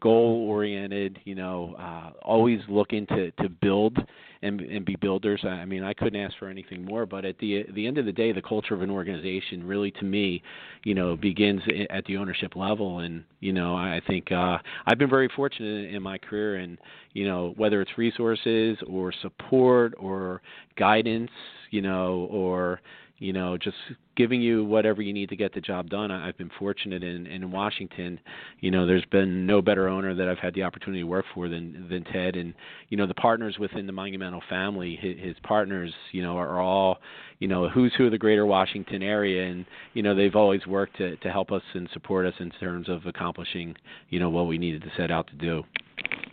goal 0.00 0.46
oriented, 0.48 1.18
you 1.24 1.34
know, 1.34 1.74
uh, 1.78 2.10
always 2.22 2.60
looking 2.68 3.06
to 3.06 3.30
to 3.32 3.48
build 3.48 3.98
and 4.42 4.60
and 4.60 4.84
be 4.84 4.96
builders. 4.96 5.40
I 5.44 5.64
mean, 5.64 5.82
I 5.84 5.94
couldn't 5.94 6.20
ask 6.20 6.36
for 6.38 6.48
anything 6.48 6.84
more. 6.84 7.06
But 7.06 7.24
at 7.24 7.38
the 7.38 7.64
the 7.74 7.86
end 7.86 7.98
of 7.98 8.04
the 8.04 8.12
day, 8.12 8.32
the 8.32 8.42
culture 8.42 8.74
of 8.74 8.82
an 8.82 8.90
organization 8.90 9.64
really, 9.66 9.90
to 9.92 10.04
me, 10.04 10.42
you 10.84 10.94
know, 10.94 11.16
begins 11.16 11.62
at 11.90 12.04
the 12.06 12.16
ownership 12.16 12.56
level. 12.56 13.00
And 13.00 13.24
you 13.40 13.52
know, 13.52 13.74
I 13.74 14.00
think 14.06 14.30
uh, 14.32 14.58
I've 14.86 14.98
been 14.98 15.10
very 15.10 15.30
fortunate 15.34 15.94
in 15.94 16.02
my 16.02 16.18
career, 16.18 16.56
and 16.56 16.78
you 17.12 17.26
know, 17.26 17.54
whether 17.56 17.80
it's 17.80 17.96
resources 17.96 18.78
or 18.86 19.12
support 19.22 19.94
or 19.98 20.42
guidance, 20.76 21.30
you 21.70 21.82
know, 21.82 22.28
or 22.30 22.80
you 23.22 23.32
know, 23.32 23.56
just 23.56 23.76
giving 24.16 24.42
you 24.42 24.64
whatever 24.64 25.00
you 25.00 25.12
need 25.12 25.28
to 25.28 25.36
get 25.36 25.54
the 25.54 25.60
job 25.60 25.88
done. 25.88 26.10
I, 26.10 26.26
I've 26.26 26.36
been 26.36 26.50
fortunate 26.58 27.04
in 27.04 27.28
in 27.28 27.52
Washington. 27.52 28.18
You 28.58 28.72
know, 28.72 28.84
there's 28.84 29.04
been 29.12 29.46
no 29.46 29.62
better 29.62 29.86
owner 29.86 30.12
that 30.12 30.28
I've 30.28 30.38
had 30.38 30.54
the 30.54 30.64
opportunity 30.64 31.02
to 31.02 31.06
work 31.06 31.24
for 31.32 31.48
than 31.48 31.86
than 31.88 32.02
Ted. 32.02 32.34
And 32.34 32.52
you 32.88 32.96
know, 32.96 33.06
the 33.06 33.14
partners 33.14 33.58
within 33.60 33.86
the 33.86 33.92
Monumental 33.92 34.42
family, 34.50 34.98
his, 35.00 35.16
his 35.20 35.36
partners, 35.44 35.94
you 36.10 36.20
know, 36.20 36.36
are 36.36 36.60
all 36.60 36.98
you 37.38 37.46
know 37.46 37.68
who's 37.68 37.92
who 37.96 38.06
of 38.06 38.10
the 38.10 38.18
Greater 38.18 38.44
Washington 38.44 39.04
area, 39.04 39.46
and 39.48 39.66
you 39.94 40.02
know 40.02 40.16
they've 40.16 40.34
always 40.34 40.66
worked 40.66 40.96
to 40.96 41.14
to 41.18 41.30
help 41.30 41.52
us 41.52 41.62
and 41.74 41.88
support 41.92 42.26
us 42.26 42.34
in 42.40 42.50
terms 42.50 42.88
of 42.88 43.06
accomplishing 43.06 43.76
you 44.10 44.18
know 44.18 44.30
what 44.30 44.48
we 44.48 44.58
needed 44.58 44.82
to 44.82 44.90
set 44.96 45.12
out 45.12 45.28
to 45.28 45.36
do. 45.36 45.62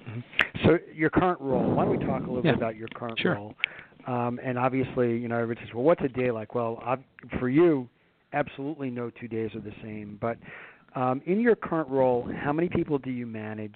Mm-hmm. 0.10 0.65
So 0.65 0.79
your 0.91 1.12
current 1.12 1.39
role. 1.39 1.72
Why 1.72 1.86
don't 1.86 2.00
we 2.00 2.03
talk 2.03 2.24
a 2.25 2.27
little 2.31 2.43
yeah. 2.43 2.53
bit 2.53 2.58
about 2.58 2.75
your 2.75 2.88
current 2.96 3.19
sure. 3.19 3.36
role? 3.36 3.53
Um, 4.08 4.39
and 4.44 4.58
obviously, 4.58 5.18
you 5.18 5.27
know, 5.27 5.38
everybody 5.38 5.65
says, 5.65 5.74
"Well, 5.74 5.84
what's 5.84 6.01
a 6.03 6.08
day 6.08 6.32
like?" 6.32 6.56
Well, 6.56 6.82
I've, 6.86 7.03
for 7.39 7.50
you, 7.50 7.88
absolutely 8.34 8.89
no 8.89 9.10
two 9.10 9.27
days 9.27 9.51
are 9.56 9.62
the 9.62 9.74
same. 9.84 10.18
But 10.22 10.38
um, 10.96 11.22
in 11.25 11.39
your 11.39 11.56
current 11.56 11.89
role, 11.89 12.29
how 12.41 12.53
many 12.53 12.70
people 12.70 12.98
do 12.98 13.12
you 13.12 13.25
manage? 13.25 13.75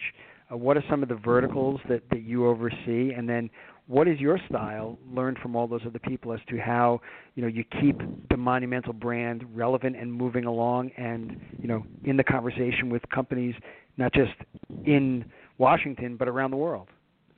Uh, 0.52 0.58
what 0.58 0.78
are 0.78 0.84
some 0.90 1.04
of 1.04 1.10
the 1.10 1.16
verticals 1.16 1.80
that, 1.90 2.02
that 2.10 2.24
you 2.24 2.48
oversee? 2.48 3.14
And 3.16 3.28
then 3.28 3.50
what 3.88 4.08
is 4.08 4.20
your 4.20 4.40
style 4.50 4.98
learned 5.14 5.38
from 5.40 5.56
all 5.56 5.68
those 5.68 5.82
other 5.86 6.00
people 6.00 6.34
as 6.34 6.40
to 6.50 6.58
how 6.58 7.02
you 7.36 7.42
know 7.42 7.48
you 7.48 7.64
keep 7.82 8.00
the 8.30 8.38
monumental 8.38 8.94
brand 8.94 9.44
relevant 9.54 9.96
and 9.96 10.12
moving 10.12 10.46
along 10.46 10.90
and 10.98 11.40
you 11.60 11.68
know 11.68 11.86
in 12.06 12.16
the 12.16 12.24
conversation 12.24 12.90
with 12.90 13.02
companies 13.14 13.56
not 13.98 14.14
just 14.14 14.32
in 14.86 15.26
Washington 15.58 16.16
but 16.16 16.28
around 16.30 16.52
the 16.52 16.58
world 16.58 16.88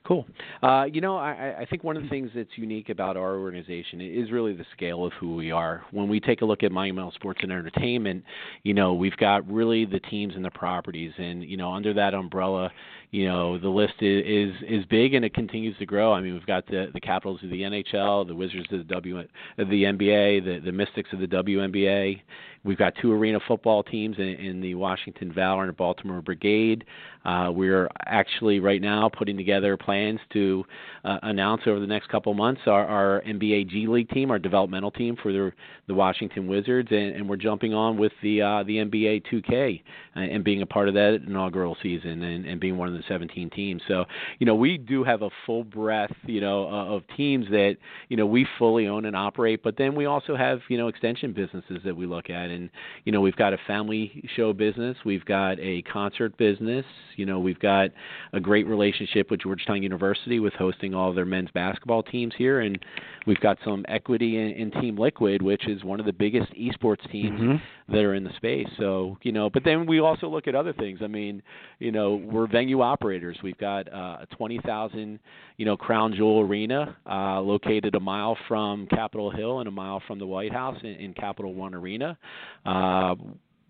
Cool. 0.06 0.24
Uh, 0.62 0.84
you 0.84 1.00
know, 1.00 1.16
I, 1.16 1.56
I 1.60 1.66
think 1.68 1.82
one 1.82 1.96
of 1.96 2.04
the 2.04 2.08
things 2.08 2.30
that's 2.32 2.50
unique 2.54 2.90
about 2.90 3.16
our 3.16 3.38
organization 3.38 4.00
is 4.00 4.30
really 4.30 4.52
the 4.52 4.64
scale 4.76 5.04
of 5.04 5.12
who 5.14 5.34
we 5.34 5.50
are. 5.50 5.82
When 5.90 6.08
we 6.08 6.20
take 6.20 6.42
a 6.42 6.44
look 6.44 6.62
at 6.62 6.70
Monumental 6.70 7.10
Sports 7.10 7.40
and 7.42 7.50
Entertainment, 7.50 8.22
you 8.62 8.72
know, 8.72 8.94
we've 8.94 9.16
got 9.16 9.50
really 9.50 9.84
the 9.84 9.98
teams 9.98 10.34
and 10.36 10.44
the 10.44 10.50
properties, 10.50 11.12
and 11.18 11.42
you 11.42 11.56
know, 11.56 11.72
under 11.72 11.92
that 11.94 12.14
umbrella, 12.14 12.70
you 13.10 13.26
know, 13.26 13.58
the 13.58 13.68
list 13.68 13.94
is 14.00 14.22
is, 14.24 14.54
is 14.68 14.84
big 14.86 15.14
and 15.14 15.24
it 15.24 15.34
continues 15.34 15.76
to 15.78 15.86
grow. 15.86 16.12
I 16.12 16.20
mean, 16.20 16.34
we've 16.34 16.46
got 16.46 16.66
the 16.68 16.86
the 16.94 17.00
Capitals 17.00 17.40
of 17.42 17.50
the 17.50 17.62
NHL, 17.62 18.28
the 18.28 18.34
Wizards 18.34 18.68
of 18.70 18.78
the 18.78 18.94
W 18.94 19.22
the 19.58 19.64
NBA, 19.64 20.44
the 20.44 20.60
the 20.64 20.72
Mystics 20.72 21.10
of 21.12 21.18
the 21.18 21.26
WNBA. 21.26 22.20
We've 22.66 22.76
got 22.76 22.94
two 23.00 23.12
arena 23.12 23.38
football 23.46 23.82
teams 23.84 24.18
in, 24.18 24.24
in 24.24 24.60
the 24.60 24.74
Washington 24.74 25.32
Valor 25.32 25.64
and 25.64 25.76
Baltimore 25.76 26.20
Brigade. 26.20 26.84
Uh, 27.24 27.50
we're 27.50 27.88
actually 28.06 28.60
right 28.60 28.80
now 28.80 29.08
putting 29.08 29.36
together 29.36 29.76
plans 29.76 30.20
to 30.32 30.64
uh, 31.04 31.18
announce 31.22 31.62
over 31.66 31.80
the 31.80 31.86
next 31.86 32.08
couple 32.08 32.32
months 32.34 32.60
our, 32.66 32.86
our 32.86 33.22
NBA 33.26 33.68
G 33.68 33.86
League 33.88 34.08
team, 34.10 34.30
our 34.30 34.38
developmental 34.38 34.90
team 34.90 35.16
for 35.20 35.32
the, 35.32 35.52
the 35.88 35.94
Washington 35.94 36.46
Wizards, 36.46 36.88
and, 36.90 37.16
and 37.16 37.28
we're 37.28 37.36
jumping 37.36 37.74
on 37.74 37.96
with 37.96 38.12
the 38.22 38.42
uh, 38.42 38.62
the 38.64 38.76
NBA 38.76 39.22
2K 39.32 39.82
and, 40.14 40.30
and 40.30 40.44
being 40.44 40.62
a 40.62 40.66
part 40.66 40.88
of 40.88 40.94
that 40.94 41.20
inaugural 41.26 41.76
season 41.82 42.22
and, 42.22 42.46
and 42.46 42.60
being 42.60 42.76
one 42.76 42.88
of 42.88 42.94
the 42.94 43.02
17 43.08 43.50
teams. 43.50 43.82
So 43.88 44.04
you 44.38 44.46
know 44.46 44.54
we 44.54 44.78
do 44.78 45.02
have 45.02 45.22
a 45.22 45.30
full 45.44 45.64
breadth 45.64 46.14
you 46.26 46.40
know 46.40 46.66
of 46.68 47.02
teams 47.16 47.46
that 47.50 47.76
you 48.08 48.16
know 48.16 48.26
we 48.26 48.46
fully 48.58 48.86
own 48.86 49.04
and 49.04 49.16
operate, 49.16 49.62
but 49.62 49.76
then 49.76 49.94
we 49.94 50.06
also 50.06 50.36
have 50.36 50.60
you 50.68 50.78
know 50.78 50.88
extension 50.88 51.32
businesses 51.32 51.80
that 51.84 51.96
we 51.96 52.06
look 52.06 52.30
at 52.30 52.50
and 52.56 52.70
you 53.04 53.12
know 53.12 53.20
we've 53.20 53.36
got 53.36 53.52
a 53.52 53.58
family 53.66 54.24
show 54.34 54.52
business, 54.52 54.96
we've 55.04 55.24
got 55.24 55.58
a 55.60 55.82
concert 55.82 56.36
business, 56.36 56.84
you 57.16 57.24
know 57.24 57.38
we've 57.38 57.60
got 57.60 57.90
a 58.32 58.40
great 58.40 58.66
relationship 58.66 59.30
with 59.30 59.40
Georgetown 59.40 59.82
University 59.82 60.40
with 60.40 60.52
hosting 60.54 60.94
all 60.94 61.12
their 61.12 61.24
men's 61.24 61.50
basketball 61.54 62.02
teams 62.02 62.34
here, 62.36 62.60
and 62.60 62.78
we've 63.26 63.40
got 63.40 63.58
some 63.64 63.84
equity 63.88 64.38
in, 64.38 64.50
in 64.50 64.70
Team 64.80 64.96
Liquid, 64.96 65.42
which 65.42 65.68
is 65.68 65.84
one 65.84 66.00
of 66.00 66.06
the 66.06 66.12
biggest 66.12 66.52
esports 66.54 67.08
teams 67.10 67.40
mm-hmm. 67.40 67.85
That 67.88 67.98
are 67.98 68.14
in 68.14 68.24
the 68.24 68.34
space. 68.36 68.66
So 68.78 69.16
you 69.22 69.32
know, 69.32 69.48
but 69.50 69.64
then 69.64 69.86
we 69.86 70.00
also 70.00 70.28
look 70.28 70.48
at 70.48 70.54
other 70.54 70.72
things. 70.72 71.00
I 71.02 71.06
mean, 71.06 71.42
you 71.78 71.92
know, 71.92 72.16
we're 72.16 72.46
venue 72.46 72.80
operators. 72.80 73.38
We've 73.42 73.58
got 73.58 73.92
uh, 73.92 74.18
a 74.22 74.26
twenty 74.36 74.58
thousand 74.64 75.20
you 75.56 75.66
know 75.66 75.76
Crown 75.76 76.14
Jewel 76.14 76.40
Arena 76.40 76.96
uh, 77.08 77.40
located 77.40 77.94
a 77.94 78.00
mile 78.00 78.36
from 78.48 78.86
Capitol 78.88 79.30
Hill 79.30 79.60
and 79.60 79.68
a 79.68 79.72
mile 79.72 80.02
from 80.06 80.18
the 80.18 80.26
White 80.26 80.52
House 80.52 80.78
in, 80.82 80.90
in 80.90 81.14
Capital 81.14 81.54
One 81.54 81.74
Arena. 81.74 82.18
Uh, 82.64 83.14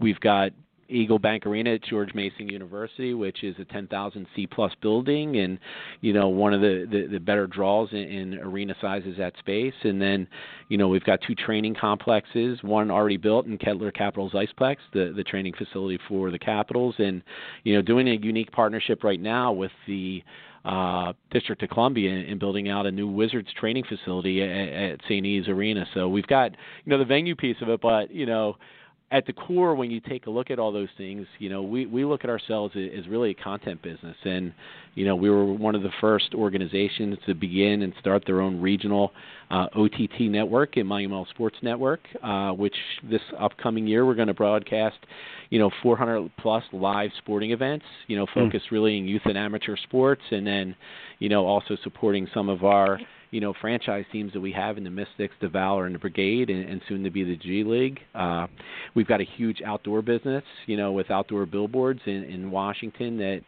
we've 0.00 0.20
got 0.20 0.52
Eagle 0.88 1.18
Bank 1.18 1.46
Arena 1.46 1.74
at 1.74 1.82
George 1.84 2.14
Mason 2.14 2.48
University, 2.48 3.14
which 3.14 3.42
is 3.44 3.54
a 3.58 3.64
10,000 3.64 4.26
C 4.34 4.46
plus 4.46 4.72
building, 4.80 5.38
and 5.38 5.58
you 6.00 6.12
know 6.12 6.28
one 6.28 6.52
of 6.52 6.60
the 6.60 6.86
the, 6.90 7.06
the 7.12 7.18
better 7.18 7.46
draws 7.46 7.88
in, 7.92 7.98
in 7.98 8.34
arena 8.38 8.74
sizes 8.80 9.18
at 9.20 9.36
space. 9.38 9.74
And 9.82 10.00
then, 10.00 10.26
you 10.68 10.78
know, 10.78 10.88
we've 10.88 11.04
got 11.04 11.20
two 11.26 11.34
training 11.34 11.76
complexes, 11.80 12.62
one 12.62 12.90
already 12.90 13.16
built 13.16 13.46
in 13.46 13.58
Kettler 13.58 13.90
Capitals 13.90 14.32
Iceplex, 14.32 14.76
the 14.92 15.12
the 15.16 15.24
training 15.24 15.54
facility 15.56 15.98
for 16.08 16.30
the 16.30 16.38
Capitals, 16.38 16.94
and 16.98 17.22
you 17.64 17.74
know 17.74 17.82
doing 17.82 18.08
a 18.08 18.14
unique 18.14 18.52
partnership 18.52 19.04
right 19.04 19.20
now 19.20 19.52
with 19.52 19.72
the 19.86 20.22
uh, 20.66 21.12
District 21.30 21.62
of 21.62 21.70
Columbia 21.70 22.10
in 22.10 22.38
building 22.38 22.68
out 22.68 22.86
a 22.86 22.90
new 22.90 23.06
Wizards 23.06 23.48
training 23.58 23.84
facility 23.88 24.42
at, 24.42 24.48
at 24.92 25.00
St. 25.04 25.24
E's 25.24 25.46
Arena. 25.46 25.86
So 25.94 26.08
we've 26.08 26.26
got 26.26 26.50
you 26.84 26.90
know 26.90 26.98
the 26.98 27.04
venue 27.04 27.36
piece 27.36 27.56
of 27.62 27.68
it, 27.68 27.80
but 27.80 28.10
you 28.10 28.26
know 28.26 28.56
at 29.12 29.24
the 29.24 29.32
core, 29.32 29.76
when 29.76 29.90
you 29.90 30.00
take 30.00 30.26
a 30.26 30.30
look 30.30 30.50
at 30.50 30.58
all 30.58 30.72
those 30.72 30.88
things, 30.98 31.28
you 31.38 31.48
know, 31.48 31.62
we, 31.62 31.86
we 31.86 32.04
look 32.04 32.24
at 32.24 32.30
ourselves 32.30 32.74
as 32.74 33.06
really 33.06 33.30
a 33.30 33.34
content 33.34 33.80
business. 33.80 34.16
And, 34.24 34.52
you 34.96 35.04
know, 35.04 35.14
we 35.14 35.30
were 35.30 35.44
one 35.44 35.76
of 35.76 35.82
the 35.82 35.92
first 36.00 36.34
organizations 36.34 37.16
to 37.26 37.34
begin 37.34 37.82
and 37.82 37.92
start 38.00 38.24
their 38.26 38.40
own 38.40 38.60
regional 38.60 39.12
uh, 39.50 39.66
OTT 39.76 40.22
network 40.22 40.76
in 40.76 40.88
Monumental 40.88 41.26
Sports 41.30 41.56
Network, 41.62 42.00
uh, 42.20 42.50
which 42.50 42.74
this 43.08 43.20
upcoming 43.38 43.86
year 43.86 44.04
we're 44.04 44.16
going 44.16 44.26
to 44.26 44.34
broadcast, 44.34 44.98
you 45.50 45.60
know, 45.60 45.70
400 45.84 46.28
plus 46.38 46.64
live 46.72 47.10
sporting 47.18 47.52
events, 47.52 47.84
you 48.08 48.16
know, 48.16 48.26
hmm. 48.26 48.40
focused 48.40 48.66
mm. 48.66 48.72
really 48.72 48.98
in 48.98 49.06
youth 49.06 49.22
and 49.24 49.38
amateur 49.38 49.76
sports. 49.76 50.22
And 50.32 50.44
then, 50.44 50.74
you 51.20 51.28
know, 51.28 51.46
also 51.46 51.76
supporting 51.84 52.26
some 52.34 52.48
of 52.48 52.64
our 52.64 52.98
you 53.30 53.40
know 53.40 53.54
franchise 53.60 54.04
teams 54.12 54.32
that 54.32 54.40
we 54.40 54.52
have 54.52 54.78
in 54.78 54.84
the 54.84 54.90
Mystics, 54.90 55.34
the 55.40 55.48
Valor, 55.48 55.86
and 55.86 55.94
the 55.94 55.98
Brigade, 55.98 56.50
and, 56.50 56.68
and 56.68 56.80
soon 56.88 57.04
to 57.04 57.10
be 57.10 57.24
the 57.24 57.36
G 57.36 57.64
League. 57.64 57.98
Uh, 58.14 58.46
we've 58.94 59.06
got 59.06 59.20
a 59.20 59.26
huge 59.36 59.62
outdoor 59.64 60.02
business, 60.02 60.44
you 60.66 60.76
know, 60.76 60.92
with 60.92 61.10
outdoor 61.10 61.46
billboards 61.46 62.00
in, 62.06 62.24
in 62.24 62.50
Washington 62.50 63.18
that 63.18 63.40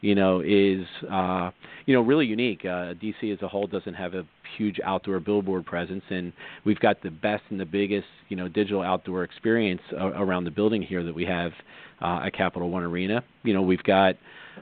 you 0.00 0.14
know 0.14 0.40
is 0.40 0.86
uh, 1.10 1.50
you 1.86 1.94
know 1.94 2.00
really 2.00 2.26
unique. 2.26 2.60
Uh, 2.64 2.94
DC 2.94 3.32
as 3.32 3.40
a 3.42 3.48
whole 3.48 3.66
doesn't 3.66 3.94
have 3.94 4.14
a 4.14 4.24
huge 4.56 4.80
outdoor 4.84 5.20
billboard 5.20 5.66
presence, 5.66 6.04
and 6.10 6.32
we've 6.64 6.80
got 6.80 7.02
the 7.02 7.10
best 7.10 7.42
and 7.50 7.60
the 7.60 7.66
biggest 7.66 8.06
you 8.28 8.36
know 8.36 8.48
digital 8.48 8.82
outdoor 8.82 9.24
experience 9.24 9.82
uh, 9.92 10.12
around 10.14 10.44
the 10.44 10.50
building 10.50 10.82
here 10.82 11.02
that 11.04 11.14
we 11.14 11.24
have 11.24 11.52
uh, 12.00 12.20
at 12.26 12.34
Capital 12.34 12.70
One 12.70 12.82
Arena. 12.82 13.22
You 13.42 13.54
know, 13.54 13.62
we've 13.62 13.82
got 13.82 14.16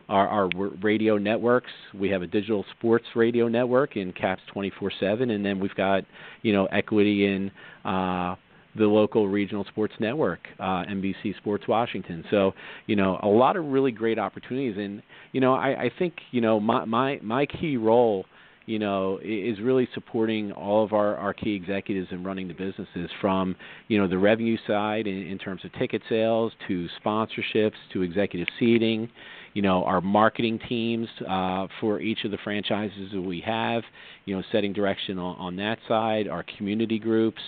our, 0.08 0.28
our 0.28 0.48
radio 0.82 1.16
networks. 1.16 1.70
We 1.98 2.08
have 2.10 2.22
a 2.22 2.26
digital 2.26 2.64
sports 2.76 3.06
radio 3.14 3.48
network 3.48 3.96
in 3.96 4.12
Caps 4.12 4.42
24/7, 4.54 5.30
and 5.30 5.44
then 5.44 5.60
we've 5.60 5.74
got 5.74 6.04
you 6.42 6.52
know 6.52 6.66
equity 6.66 7.26
in 7.26 7.50
uh, 7.84 8.36
the 8.76 8.86
local 8.86 9.28
regional 9.28 9.64
sports 9.64 9.94
network, 10.00 10.40
uh, 10.58 10.84
NBC 10.84 11.36
Sports 11.36 11.68
Washington. 11.68 12.24
So 12.30 12.52
you 12.86 12.96
know 12.96 13.18
a 13.22 13.28
lot 13.28 13.56
of 13.56 13.64
really 13.66 13.92
great 13.92 14.18
opportunities, 14.18 14.76
and 14.78 15.02
you 15.32 15.40
know 15.40 15.54
I, 15.54 15.84
I 15.84 15.90
think 15.98 16.14
you 16.30 16.40
know 16.40 16.60
my 16.60 16.84
my 16.84 17.18
my 17.22 17.46
key 17.46 17.76
role 17.76 18.26
you 18.66 18.78
know, 18.78 19.18
is 19.22 19.60
really 19.60 19.86
supporting 19.92 20.50
all 20.52 20.82
of 20.82 20.92
our, 20.92 21.16
our 21.16 21.34
key 21.34 21.54
executives 21.54 22.08
in 22.10 22.24
running 22.24 22.48
the 22.48 22.54
businesses 22.54 23.10
from, 23.20 23.54
you 23.88 23.98
know, 23.98 24.08
the 24.08 24.16
revenue 24.16 24.56
side 24.66 25.06
in, 25.06 25.26
in 25.26 25.38
terms 25.38 25.62
of 25.64 25.72
ticket 25.74 26.00
sales 26.08 26.52
to 26.66 26.88
sponsorships 27.04 27.74
to 27.92 28.02
executive 28.02 28.48
seating, 28.58 29.08
you 29.54 29.62
know, 29.62 29.84
our 29.84 30.00
marketing 30.00 30.58
teams 30.68 31.08
uh, 31.28 31.66
for 31.80 32.00
each 32.00 32.24
of 32.24 32.30
the 32.30 32.38
franchises 32.44 33.10
that 33.12 33.20
we 33.20 33.40
have, 33.40 33.82
you 34.26 34.36
know, 34.36 34.42
setting 34.52 34.72
direction 34.72 35.18
on, 35.18 35.36
on 35.36 35.56
that 35.56 35.78
side, 35.88 36.28
our 36.28 36.44
community 36.58 36.98
groups, 36.98 37.40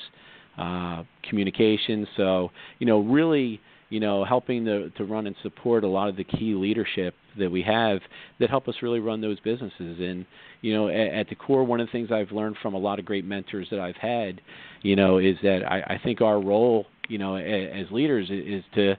uh, 0.57 1.03
communications. 1.29 2.07
So, 2.17 2.51
you 2.79 2.87
know, 2.87 3.01
really, 3.01 3.61
you 3.91 4.01
know, 4.01 4.25
helping 4.25 4.65
to, 4.65 4.91
to 4.91 5.05
run 5.05 5.27
and 5.27 5.37
support 5.43 5.85
a 5.85 5.89
lot 5.89 6.09
of 6.09 6.17
the 6.17 6.25
key 6.25 6.55
leadership 6.55 7.15
that 7.39 7.51
we 7.51 7.63
have 7.63 8.01
that 8.41 8.51
help 8.51 8.69
us 8.69 8.77
really 8.83 9.01
run 9.01 9.21
those 9.21 9.39
businesses. 9.41 9.99
And, 10.01 10.25
you 10.63 10.75
know, 10.75 10.89
at, 10.89 11.09
at 11.09 11.29
the 11.29 11.35
core, 11.35 11.65
one 11.65 11.81
of 11.81 11.89
the 11.89 11.93
things 11.93 12.11
I've 12.11 12.33
learned 12.33 12.57
from 12.63 12.75
a 12.75 12.79
lot 12.79 12.99
of 12.99 13.05
great 13.05 13.25
mentors 13.25 13.69
that 13.71 13.81
I've 13.81 13.97
had, 13.97 14.41
you 14.83 14.97
know, 14.97 15.19
is 15.19 15.37
that 15.43 15.61
I, 15.71 15.81
I 15.95 16.01
think 16.03 16.21
our 16.21 16.41
role, 16.41 16.87
you 17.09 17.19
know, 17.19 17.37
as, 17.37 17.87
leaders 17.91 18.29
is 18.31 18.65
to 18.75 18.97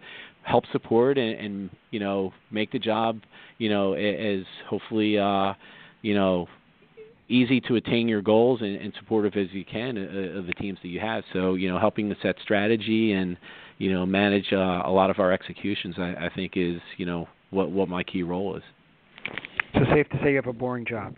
help 0.47 0.63
support 0.71 1.17
and, 1.17 1.39
and 1.39 1.69
you 1.91 1.99
know 1.99 2.31
make 2.51 2.71
the 2.71 2.79
job 2.79 3.19
you 3.57 3.69
know 3.69 3.93
as 3.93 4.43
hopefully 4.69 5.17
uh, 5.19 5.53
you 6.01 6.15
know 6.15 6.47
easy 7.29 7.59
to 7.59 7.75
attain 7.75 8.07
your 8.07 8.21
goals 8.21 8.61
and, 8.61 8.77
and 8.77 8.93
supportive 8.97 9.33
as 9.35 9.47
you 9.51 9.65
can 9.65 9.97
uh, 9.97 10.39
of 10.39 10.45
the 10.45 10.53
teams 10.53 10.79
that 10.81 10.87
you 10.87 10.99
have. 10.99 11.23
So 11.33 11.55
you 11.55 11.69
know 11.69 11.77
helping 11.77 12.09
to 12.09 12.15
set 12.21 12.35
strategy 12.41 13.11
and 13.11 13.37
you 13.77 13.91
know 13.91 14.05
manage 14.05 14.47
uh, 14.53 14.83
a 14.85 14.91
lot 14.91 15.09
of 15.09 15.19
our 15.19 15.33
executions 15.33 15.95
I, 15.97 16.27
I 16.27 16.29
think 16.33 16.53
is 16.55 16.79
you 16.97 17.05
know 17.05 17.27
what 17.49 17.69
what 17.69 17.89
my 17.89 18.03
key 18.03 18.23
role 18.23 18.55
is. 18.55 18.63
So 19.73 19.81
safe 19.93 20.07
to 20.09 20.17
say 20.23 20.29
you 20.29 20.37
have 20.37 20.47
a 20.47 20.53
boring 20.53 20.85
job. 20.85 21.17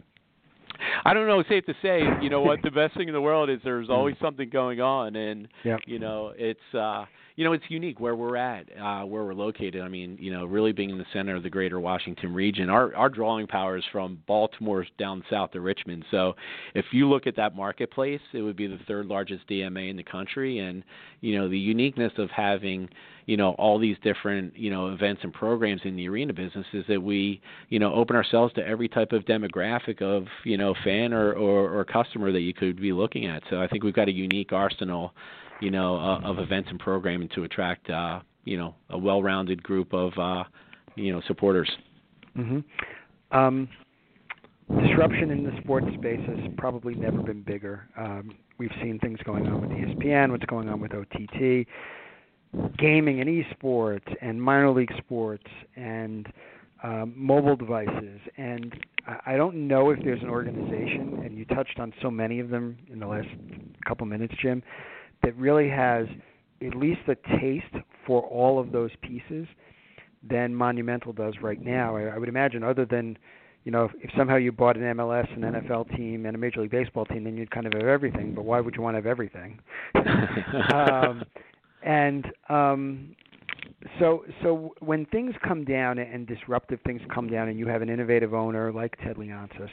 I 1.06 1.14
don't 1.14 1.28
know. 1.28 1.44
Safe 1.48 1.66
to 1.66 1.74
say, 1.82 2.02
you 2.22 2.30
know 2.30 2.42
what? 2.42 2.60
The 2.64 2.72
best 2.72 2.96
thing 2.96 3.08
in 3.08 3.14
the 3.14 3.22
world 3.22 3.50
is 3.50 3.60
there's 3.64 3.90
always 3.90 4.16
something 4.22 4.50
going 4.50 4.82
on, 4.82 5.16
and 5.16 5.48
yep. 5.64 5.80
you 5.86 6.00
know 6.00 6.34
it's 6.36 6.60
uh, 6.74 7.06
you 7.36 7.46
know, 7.46 7.54
it's 7.54 7.64
unique 7.70 8.00
where 8.00 8.16
we're 8.16 8.36
at, 8.36 8.66
uh, 8.78 9.06
where 9.06 9.24
we're 9.24 9.34
located. 9.34 9.82
I 9.82 9.88
mean, 9.88 10.18
you 10.20 10.32
know, 10.32 10.46
really 10.46 10.72
being 10.72 10.90
in 10.90 10.98
the 10.98 11.06
center 11.14 11.36
of 11.36 11.44
the 11.44 11.50
greater 11.50 11.80
Washington 11.80 12.34
region, 12.34 12.70
our, 12.70 12.94
our 12.96 13.10
drawing 13.10 13.48
power 13.48 13.78
is 13.78 13.84
from 13.92 14.20
Baltimore 14.28 14.86
down 14.98 15.24
south 15.30 15.52
to 15.52 15.62
Richmond. 15.62 16.06
So 16.12 16.36
if 16.76 16.86
you 16.92 17.08
look 17.10 17.28
at 17.28 17.36
that 17.38 17.56
marketplace, 17.56 18.22
it 18.34 18.42
would 18.42 18.56
be 18.56 18.68
the 18.68 18.80
third 18.88 19.06
largest 19.06 19.48
DMA 19.48 19.90
in 19.90 19.98
the 19.98 20.04
country. 20.04 20.60
And, 20.60 20.84
you 21.22 21.38
know, 21.38 21.50
the 21.50 21.58
uniqueness 21.58 22.14
of 22.18 22.30
having, 22.30 22.90
you 23.26 23.38
know, 23.38 23.52
all 23.52 23.80
these 23.80 23.98
different, 24.04 24.58
you 24.58 24.70
know, 24.70 24.88
events 24.90 25.22
and 25.24 25.34
programs 25.34 25.82
in 25.86 25.96
the 25.96 26.08
arena 26.10 26.34
business 26.34 26.66
is 26.74 26.84
that 26.90 27.02
we, 27.02 27.42
you 27.70 27.80
know, 27.80 27.94
open 27.94 28.16
ourselves 28.16 28.54
to 28.56 28.68
every 28.68 28.88
type 28.90 29.12
of 29.12 29.24
demographic 29.26 30.02
of, 30.02 30.26
you 30.44 30.58
know, 30.58 30.74
fan 30.84 31.14
or, 31.14 31.34
or, 31.34 31.80
or 31.80 31.86
customer 31.86 32.32
that 32.32 32.42
you 32.42 32.54
could 32.54 32.82
be 32.82 32.92
looking 32.92 33.28
at. 33.28 33.44
So 33.50 33.62
I 33.62 33.68
think 33.68 33.84
we've 33.84 33.94
got 33.94 34.08
a 34.08 34.14
unique 34.14 34.52
arsenal 34.52 35.14
you 35.62 35.72
know, 35.72 35.98
uh, 35.98 36.20
of 36.22 36.40
events 36.40 36.70
and 36.70 36.80
programming 36.80 37.30
to 37.36 37.44
attract, 37.44 37.90
uh, 37.90 38.20
you 38.46 38.58
know, 38.58 38.76
a 38.90 38.98
well-rounded 38.98 39.62
group 39.64 39.94
of, 39.94 40.12
uh, 40.18 40.44
you 40.96 41.12
know, 41.12 41.22
supporters. 41.28 41.70
Mm-hmm. 42.38 43.38
Um, 43.38 43.70
disruption 44.82 45.32
in 45.32 45.44
the 45.44 45.52
sports 45.62 45.88
space 45.98 46.22
has 46.28 46.40
probably 46.58 46.96
never 46.96 47.22
been 47.22 47.42
bigger. 47.42 47.88
Um, 47.98 48.36
we've 48.58 48.72
seen 48.82 49.00
things 49.00 49.20
going 49.26 49.48
on 49.48 49.62
with 49.62 49.72
ESPN, 49.72 50.32
what's 50.32 50.46
going 50.46 50.70
on 50.70 50.80
with 50.80 50.94
OTT, 50.94 51.68
gaming 52.78 53.22
and 53.22 53.30
esports, 53.30 54.16
and 54.22 54.42
minor 54.42 54.72
league 54.72 54.94
sports, 54.98 55.46
and 55.76 56.28
um, 56.84 57.14
mobile 57.16 57.56
devices. 57.56 58.20
And 58.38 58.74
I 59.26 59.38
don't 59.38 59.68
know 59.68 59.90
if 59.90 60.00
there's 60.04 60.22
an 60.22 60.30
organization, 60.30 61.22
and 61.26 61.38
you 61.38 61.46
touched 61.46 61.80
on 61.80 61.94
so 62.02 62.10
many 62.10 62.40
of 62.40 62.50
them 62.50 62.78
in 62.92 63.00
the 63.00 63.08
last 63.08 63.28
couple 63.88 64.06
minutes, 64.06 64.34
Jim, 64.42 64.64
that 65.24 65.36
really 65.38 65.70
has 65.70 66.08
at 66.66 66.76
least 66.76 67.02
a 67.08 67.16
taste 67.40 67.86
for 68.06 68.22
all 68.24 68.60
of 68.60 68.72
those 68.72 68.92
pieces 69.02 69.48
than 70.28 70.54
Monumental 70.54 71.14
does 71.14 71.36
right 71.42 71.62
now. 71.62 71.96
I, 71.96 72.04
I 72.04 72.18
would 72.18 72.30
imagine, 72.30 72.64
other 72.64 72.86
than 72.86 73.18
you 73.66 73.72
know, 73.72 73.86
if, 73.86 73.92
if 74.02 74.10
somehow 74.18 74.38
you 74.38 74.52
bought 74.52 74.78
an 74.78 74.84
MLS, 74.98 75.32
an 75.36 75.42
NFL 75.42 75.96
team, 75.96 76.26
and 76.26 76.36
a 76.36 76.40
Major 76.40 76.62
League 76.62 76.72
Baseball 76.72 77.06
team, 77.06 77.24
then 77.24 77.38
you'd 77.38 77.52
kind 77.52 77.66
of 77.68 77.74
have 77.74 77.84
everything. 77.84 78.34
But 78.34 78.46
why 78.46 78.60
would 78.60 78.76
you 78.76 78.82
want 78.82 78.96
to 78.96 78.98
have 78.98 79.06
everything? 79.06 79.60
um, 80.74 81.24
and 81.84 82.26
um, 82.50 83.16
so, 84.00 84.24
so 84.42 84.74
when 84.80 85.06
things 85.08 85.34
come 85.46 85.66
down 85.66 86.00
and 86.00 86.26
disruptive 86.26 86.80
things 86.86 87.02
come 87.14 87.28
down, 87.28 87.50
and 87.50 87.60
you 87.60 87.68
have 87.68 87.82
an 87.82 87.90
innovative 87.90 88.34
owner 88.34 88.72
like 88.72 88.98
Ted 89.04 89.18
Leonsis, 89.18 89.70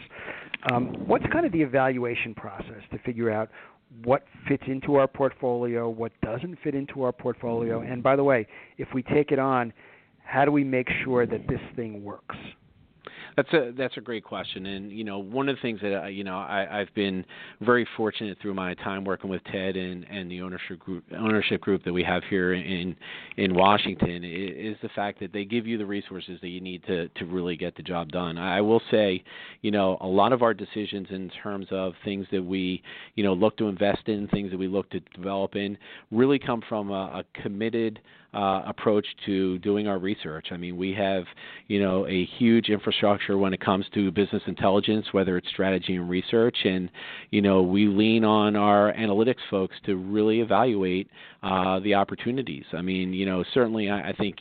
um, 0.73 0.95
what's 1.07 1.25
kind 1.33 1.47
of 1.47 1.53
the 1.53 1.63
evaluation 1.63 2.35
process 2.35 2.83
to 2.91 2.99
figure 2.99 3.31
out 3.31 3.51
what 4.05 4.25
fits 4.49 4.65
into 4.67 4.97
our 4.97 5.09
portfolio, 5.09 5.89
what 5.89 6.13
doesn't 6.23 6.59
fit 6.63 6.75
into 6.75 7.03
our 7.03 7.13
portfolio, 7.13 7.81
and 7.81 8.03
by 8.03 8.17
the 8.17 8.25
way, 8.25 8.47
if 8.79 8.89
we 8.95 9.03
take 9.03 9.33
it 9.33 9.39
on, 9.39 9.73
how 10.25 10.45
do 10.45 10.51
we 10.51 10.65
make 10.65 10.89
sure 11.05 11.27
that 11.27 11.47
this 11.49 11.61
thing 11.77 12.03
works? 12.03 12.37
That's 13.37 13.53
a 13.53 13.73
that's 13.77 13.99
a 13.99 14.01
great 14.01 14.25
question, 14.25 14.65
and 14.65 14.91
you 14.91 15.05
know 15.05 15.19
one 15.19 15.51
of 15.51 15.57
the 15.57 15.63
things 15.63 15.81
that 15.83 16.15
you 16.15 16.25
know 16.25 16.39
I, 16.39 16.81
I've 16.81 16.93
been 16.95 17.23
very 17.61 17.87
fortunate 17.95 18.39
through 18.41 18.55
my 18.55 18.73
time 18.75 19.05
working 19.05 19.29
with 19.29 19.45
Ted 19.45 19.77
and, 19.77 20.07
and 20.11 20.31
the 20.31 20.41
ownership 20.41 20.79
group 20.79 21.05
ownership 21.15 21.61
group 21.61 21.85
that 21.85 21.93
we 21.93 22.03
have 22.03 22.23
here 22.31 22.55
in 22.55 22.97
in 23.37 23.55
Washington 23.55 24.25
is 24.25 24.79
the 24.81 24.89
fact 24.95 25.21
that 25.21 25.35
they 25.35 25.45
give 25.45 25.67
you 25.67 25.77
the 25.77 25.85
resources 25.85 26.39
that 26.41 26.49
you 26.49 26.63
need 26.63 26.83
to 26.87 27.09
to 27.09 27.27
really 27.27 27.57
get 27.59 27.77
the 27.77 27.83
job 27.83 28.11
done. 28.11 28.39
I 28.39 28.63
will 28.63 28.81
say, 28.91 29.23
you 29.61 29.71
know, 29.71 29.99
a 30.01 30.07
lot 30.07 30.33
of 30.33 30.41
our 30.43 30.55
decisions 30.55 31.09
in 31.11 31.31
terms 31.43 31.67
of 31.71 31.93
things 32.07 32.27
that 32.33 32.43
we 32.43 32.83
you 33.17 33.23
know 33.23 33.35
look 33.35 33.59
to 33.59 33.69
invest 33.69 34.09
in, 34.09 34.29
things 34.29 34.51
that 34.51 34.59
we 34.59 34.67
look 34.67 34.89
to 34.91 35.01
develop 35.15 35.57
in, 35.57 35.77
really 36.11 36.39
come 36.39 36.63
from 36.67 36.91
a, 36.91 37.23
a 37.23 37.25
committed 37.43 38.01
uh, 38.37 38.63
approach 38.67 39.07
to 39.25 39.59
doing 39.61 39.89
our 39.89 39.99
research. 39.99 40.49
I 40.51 40.57
mean, 40.57 40.77
we 40.77 40.93
have, 40.93 41.25
you 41.69 41.81
know, 41.83 42.07
a 42.07 42.27
huge 42.39 42.69
infrastructure 42.69 43.39
when 43.39 43.55
it 43.55 43.61
comes 43.61 43.87
to 43.95 44.11
business 44.13 44.43
intelligence, 44.47 45.07
whether 45.13 45.37
it's 45.39 45.49
strategy 45.49 45.97
and 45.97 46.09
research, 46.09 46.57
and 46.65 46.91
you 47.31 47.41
know, 47.41 47.63
we 47.63 47.87
lean 47.87 48.25
on 48.25 48.55
our 48.55 48.93
analytics 48.93 49.45
folks 49.51 49.75
to 49.87 49.97
really 49.97 50.41
evaluate 50.41 51.09
uh, 51.43 51.81
the 51.81 51.95
opportunities. 51.95 52.65
I 52.73 52.83
mean, 52.83 53.13
you 53.13 53.25
know, 53.25 53.43
certainly 53.55 53.89
I, 53.89 54.11
I 54.11 54.13
think 54.13 54.37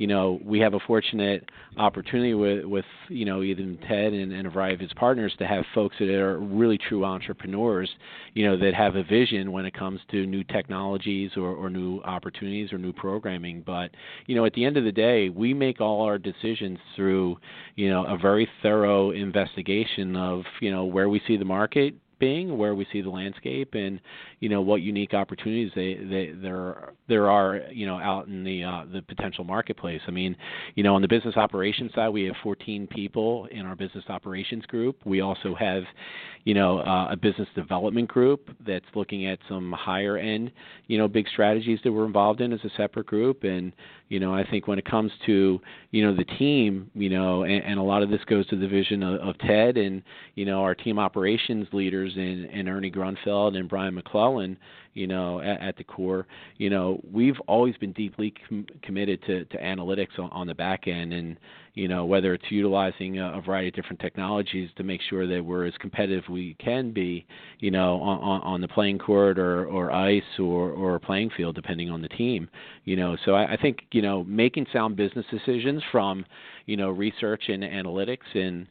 you 0.00 0.06
know, 0.06 0.40
we 0.42 0.58
have 0.60 0.72
a 0.72 0.78
fortunate 0.86 1.46
opportunity 1.76 2.32
with, 2.32 2.64
with 2.64 2.86
you 3.10 3.26
know, 3.26 3.42
even 3.42 3.76
Ted 3.86 4.14
and, 4.14 4.32
and 4.32 4.46
a 4.46 4.50
variety 4.50 4.76
of 4.76 4.80
his 4.80 4.92
partners 4.94 5.30
to 5.38 5.46
have 5.46 5.62
folks 5.74 5.94
that 5.98 6.08
are 6.08 6.38
really 6.38 6.78
true 6.78 7.04
entrepreneurs, 7.04 7.90
you 8.32 8.46
know, 8.46 8.56
that 8.56 8.72
have 8.72 8.96
a 8.96 9.04
vision 9.04 9.52
when 9.52 9.66
it 9.66 9.74
comes 9.74 10.00
to 10.10 10.24
new 10.24 10.42
technologies 10.42 11.32
or, 11.36 11.50
or 11.54 11.68
new 11.68 12.00
opportunities 12.00 12.72
or 12.72 12.78
new 12.78 12.94
programming. 12.94 13.62
But, 13.66 13.90
you 14.24 14.34
know, 14.34 14.46
at 14.46 14.54
the 14.54 14.64
end 14.64 14.78
of 14.78 14.84
the 14.84 14.92
day, 14.92 15.28
we 15.28 15.52
make 15.52 15.82
all 15.82 16.00
our 16.06 16.16
decisions 16.16 16.78
through, 16.96 17.36
you 17.76 17.90
know, 17.90 18.06
a 18.06 18.16
very 18.16 18.48
thorough 18.62 19.10
investigation 19.10 20.16
of, 20.16 20.44
you 20.62 20.70
know, 20.70 20.86
where 20.86 21.10
we 21.10 21.20
see 21.26 21.36
the 21.36 21.44
market, 21.44 21.94
being, 22.20 22.56
where 22.56 22.74
we 22.74 22.86
see 22.92 23.00
the 23.00 23.10
landscape, 23.10 23.74
and 23.74 24.00
you 24.38 24.48
know 24.48 24.60
what 24.60 24.82
unique 24.82 25.14
opportunities 25.14 25.72
they, 25.74 25.94
they 25.94 26.32
there 26.40 26.92
there 27.08 27.30
are 27.30 27.62
you 27.72 27.86
know 27.86 27.98
out 27.98 28.28
in 28.28 28.44
the 28.44 28.62
uh, 28.62 28.84
the 28.92 29.02
potential 29.02 29.42
marketplace. 29.42 30.00
I 30.06 30.10
mean, 30.10 30.36
you 30.74 30.84
know 30.84 30.94
on 30.94 31.02
the 31.02 31.08
business 31.08 31.36
operations 31.36 31.92
side, 31.94 32.10
we 32.10 32.24
have 32.24 32.36
14 32.42 32.86
people 32.86 33.48
in 33.50 33.66
our 33.66 33.74
business 33.74 34.04
operations 34.08 34.64
group. 34.66 34.96
We 35.04 35.20
also 35.20 35.54
have 35.58 35.82
you 36.44 36.54
know 36.54 36.78
uh, 36.80 37.08
a 37.10 37.16
business 37.16 37.48
development 37.54 38.08
group 38.08 38.50
that's 38.66 38.84
looking 38.94 39.26
at 39.26 39.38
some 39.48 39.72
higher 39.72 40.16
end 40.16 40.50
you 40.86 40.98
know 40.98 41.06
big 41.06 41.26
strategies 41.28 41.78
that 41.84 41.92
we're 41.92 42.06
involved 42.06 42.40
in 42.40 42.52
as 42.52 42.60
a 42.64 42.70
separate 42.76 43.06
group, 43.06 43.44
and 43.44 43.72
you 44.08 44.18
know 44.18 44.34
I 44.34 44.44
think 44.48 44.66
when 44.66 44.78
it 44.78 44.84
comes 44.84 45.12
to 45.26 45.60
you 45.90 46.04
know 46.04 46.14
the 46.14 46.24
team, 46.24 46.90
you 46.94 47.10
know, 47.10 47.44
and, 47.44 47.62
and 47.64 47.78
a 47.78 47.82
lot 47.82 48.02
of 48.02 48.10
this 48.10 48.20
goes 48.26 48.46
to 48.48 48.56
the 48.56 48.66
vision 48.66 49.02
of, 49.02 49.20
of 49.20 49.38
Ted 49.38 49.76
and 49.76 50.02
you 50.34 50.44
know 50.44 50.62
our 50.62 50.74
team 50.74 50.98
operations 50.98 51.68
leaders 51.72 52.12
in, 52.16 52.46
in 52.46 52.68
Ernie 52.68 52.90
Grunfeld 52.90 53.56
and 53.56 53.68
Brian 53.68 53.94
MacLellan, 53.94 54.56
you 54.94 55.06
know, 55.06 55.40
at, 55.40 55.60
at 55.60 55.76
the 55.76 55.84
core, 55.84 56.26
you 56.56 56.70
know, 56.70 57.00
we've 57.12 57.38
always 57.46 57.76
been 57.76 57.92
deeply 57.92 58.34
com- 58.48 58.66
committed 58.82 59.22
to, 59.26 59.44
to 59.46 59.58
analytics 59.58 60.18
on, 60.18 60.30
on 60.30 60.46
the 60.46 60.54
back 60.54 60.88
end, 60.88 61.12
and 61.12 61.36
you 61.74 61.86
know, 61.86 62.04
whether 62.04 62.34
it's 62.34 62.44
utilizing 62.50 63.18
a, 63.18 63.38
a 63.38 63.40
variety 63.40 63.68
of 63.68 63.74
different 63.74 64.00
technologies 64.00 64.68
to 64.76 64.82
make 64.82 65.00
sure 65.08 65.26
that 65.26 65.44
we're 65.44 65.66
as 65.66 65.74
competitive 65.80 66.24
we 66.28 66.56
can 66.58 66.92
be, 66.92 67.24
you 67.60 67.70
know, 67.70 68.00
on, 68.02 68.18
on, 68.18 68.40
on 68.42 68.60
the 68.60 68.68
playing 68.68 68.98
court 68.98 69.38
or, 69.38 69.66
or 69.66 69.92
ice 69.92 70.22
or, 70.38 70.70
or 70.70 70.98
playing 70.98 71.30
field, 71.36 71.54
depending 71.54 71.88
on 71.88 72.02
the 72.02 72.08
team, 72.08 72.48
you 72.84 72.96
know. 72.96 73.16
So 73.24 73.34
I, 73.34 73.52
I 73.52 73.56
think 73.56 73.82
you 73.92 74.02
know, 74.02 74.24
making 74.24 74.66
sound 74.72 74.96
business 74.96 75.26
decisions 75.30 75.82
from, 75.92 76.24
you 76.66 76.76
know, 76.76 76.90
research 76.90 77.44
and 77.48 77.62
analytics 77.62 78.34
and 78.34 78.66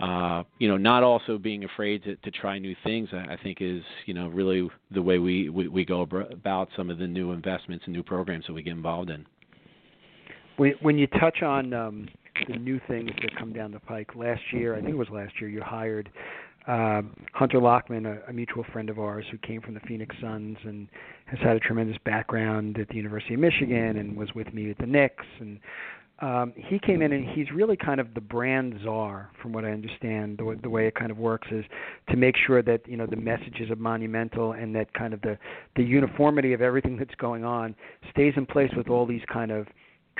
uh, 0.00 0.44
you 0.58 0.68
know, 0.68 0.76
not 0.76 1.02
also 1.02 1.38
being 1.38 1.64
afraid 1.64 2.04
to, 2.04 2.14
to 2.16 2.30
try 2.30 2.58
new 2.58 2.76
things, 2.84 3.08
I, 3.12 3.34
I 3.34 3.38
think 3.42 3.58
is, 3.60 3.82
you 4.06 4.14
know, 4.14 4.28
really 4.28 4.68
the 4.92 5.02
way 5.02 5.18
we, 5.18 5.48
we, 5.48 5.66
we 5.68 5.84
go 5.84 6.02
about 6.02 6.68
some 6.76 6.88
of 6.88 6.98
the 6.98 7.06
new 7.06 7.32
investments 7.32 7.84
and 7.86 7.94
new 7.94 8.04
programs 8.04 8.46
that 8.46 8.52
we 8.52 8.62
get 8.62 8.72
involved 8.72 9.10
in. 9.10 9.26
When, 10.56 10.74
when 10.82 10.98
you 10.98 11.08
touch 11.08 11.42
on 11.42 11.72
um, 11.72 12.08
the 12.48 12.56
new 12.56 12.80
things 12.86 13.10
that 13.22 13.36
come 13.36 13.52
down 13.52 13.72
the 13.72 13.80
pike, 13.80 14.14
last 14.14 14.40
year, 14.52 14.74
I 14.74 14.80
think 14.80 14.90
it 14.90 14.98
was 14.98 15.08
last 15.10 15.32
year, 15.40 15.50
you 15.50 15.62
hired 15.62 16.08
uh, 16.68 17.00
Hunter 17.32 17.58
Lochmann, 17.58 18.06
a, 18.06 18.30
a 18.30 18.32
mutual 18.32 18.64
friend 18.72 18.90
of 18.90 18.98
ours 18.98 19.24
who 19.30 19.38
came 19.38 19.60
from 19.62 19.74
the 19.74 19.80
Phoenix 19.80 20.14
Suns 20.20 20.58
and 20.64 20.86
has 21.24 21.38
had 21.40 21.56
a 21.56 21.60
tremendous 21.60 21.96
background 22.04 22.78
at 22.78 22.88
the 22.88 22.94
University 22.94 23.34
of 23.34 23.40
Michigan 23.40 23.96
and 23.96 24.16
was 24.16 24.28
with 24.34 24.52
me 24.52 24.70
at 24.70 24.78
the 24.78 24.86
Knicks 24.86 25.24
and 25.40 25.58
um, 26.20 26.52
he 26.56 26.78
came 26.80 27.00
in 27.00 27.12
and 27.12 27.28
he's 27.28 27.50
really 27.52 27.76
kind 27.76 28.00
of 28.00 28.14
the 28.14 28.20
brand 28.20 28.80
czar, 28.82 29.30
from 29.40 29.52
what 29.52 29.64
I 29.64 29.70
understand. 29.70 30.38
The, 30.38 30.58
the 30.62 30.70
way 30.70 30.88
it 30.88 30.94
kind 30.96 31.10
of 31.10 31.18
works 31.18 31.48
is 31.50 31.64
to 32.10 32.16
make 32.16 32.34
sure 32.36 32.60
that 32.62 32.80
you 32.88 32.96
know 32.96 33.06
the 33.06 33.16
messages 33.16 33.70
of 33.70 33.78
Monumental 33.78 34.52
and 34.52 34.74
that 34.74 34.92
kind 34.94 35.14
of 35.14 35.20
the 35.22 35.38
the 35.76 35.84
uniformity 35.84 36.52
of 36.52 36.60
everything 36.60 36.96
that's 36.96 37.14
going 37.16 37.44
on 37.44 37.74
stays 38.10 38.34
in 38.36 38.46
place 38.46 38.70
with 38.76 38.88
all 38.88 39.06
these 39.06 39.22
kind 39.32 39.52
of 39.52 39.68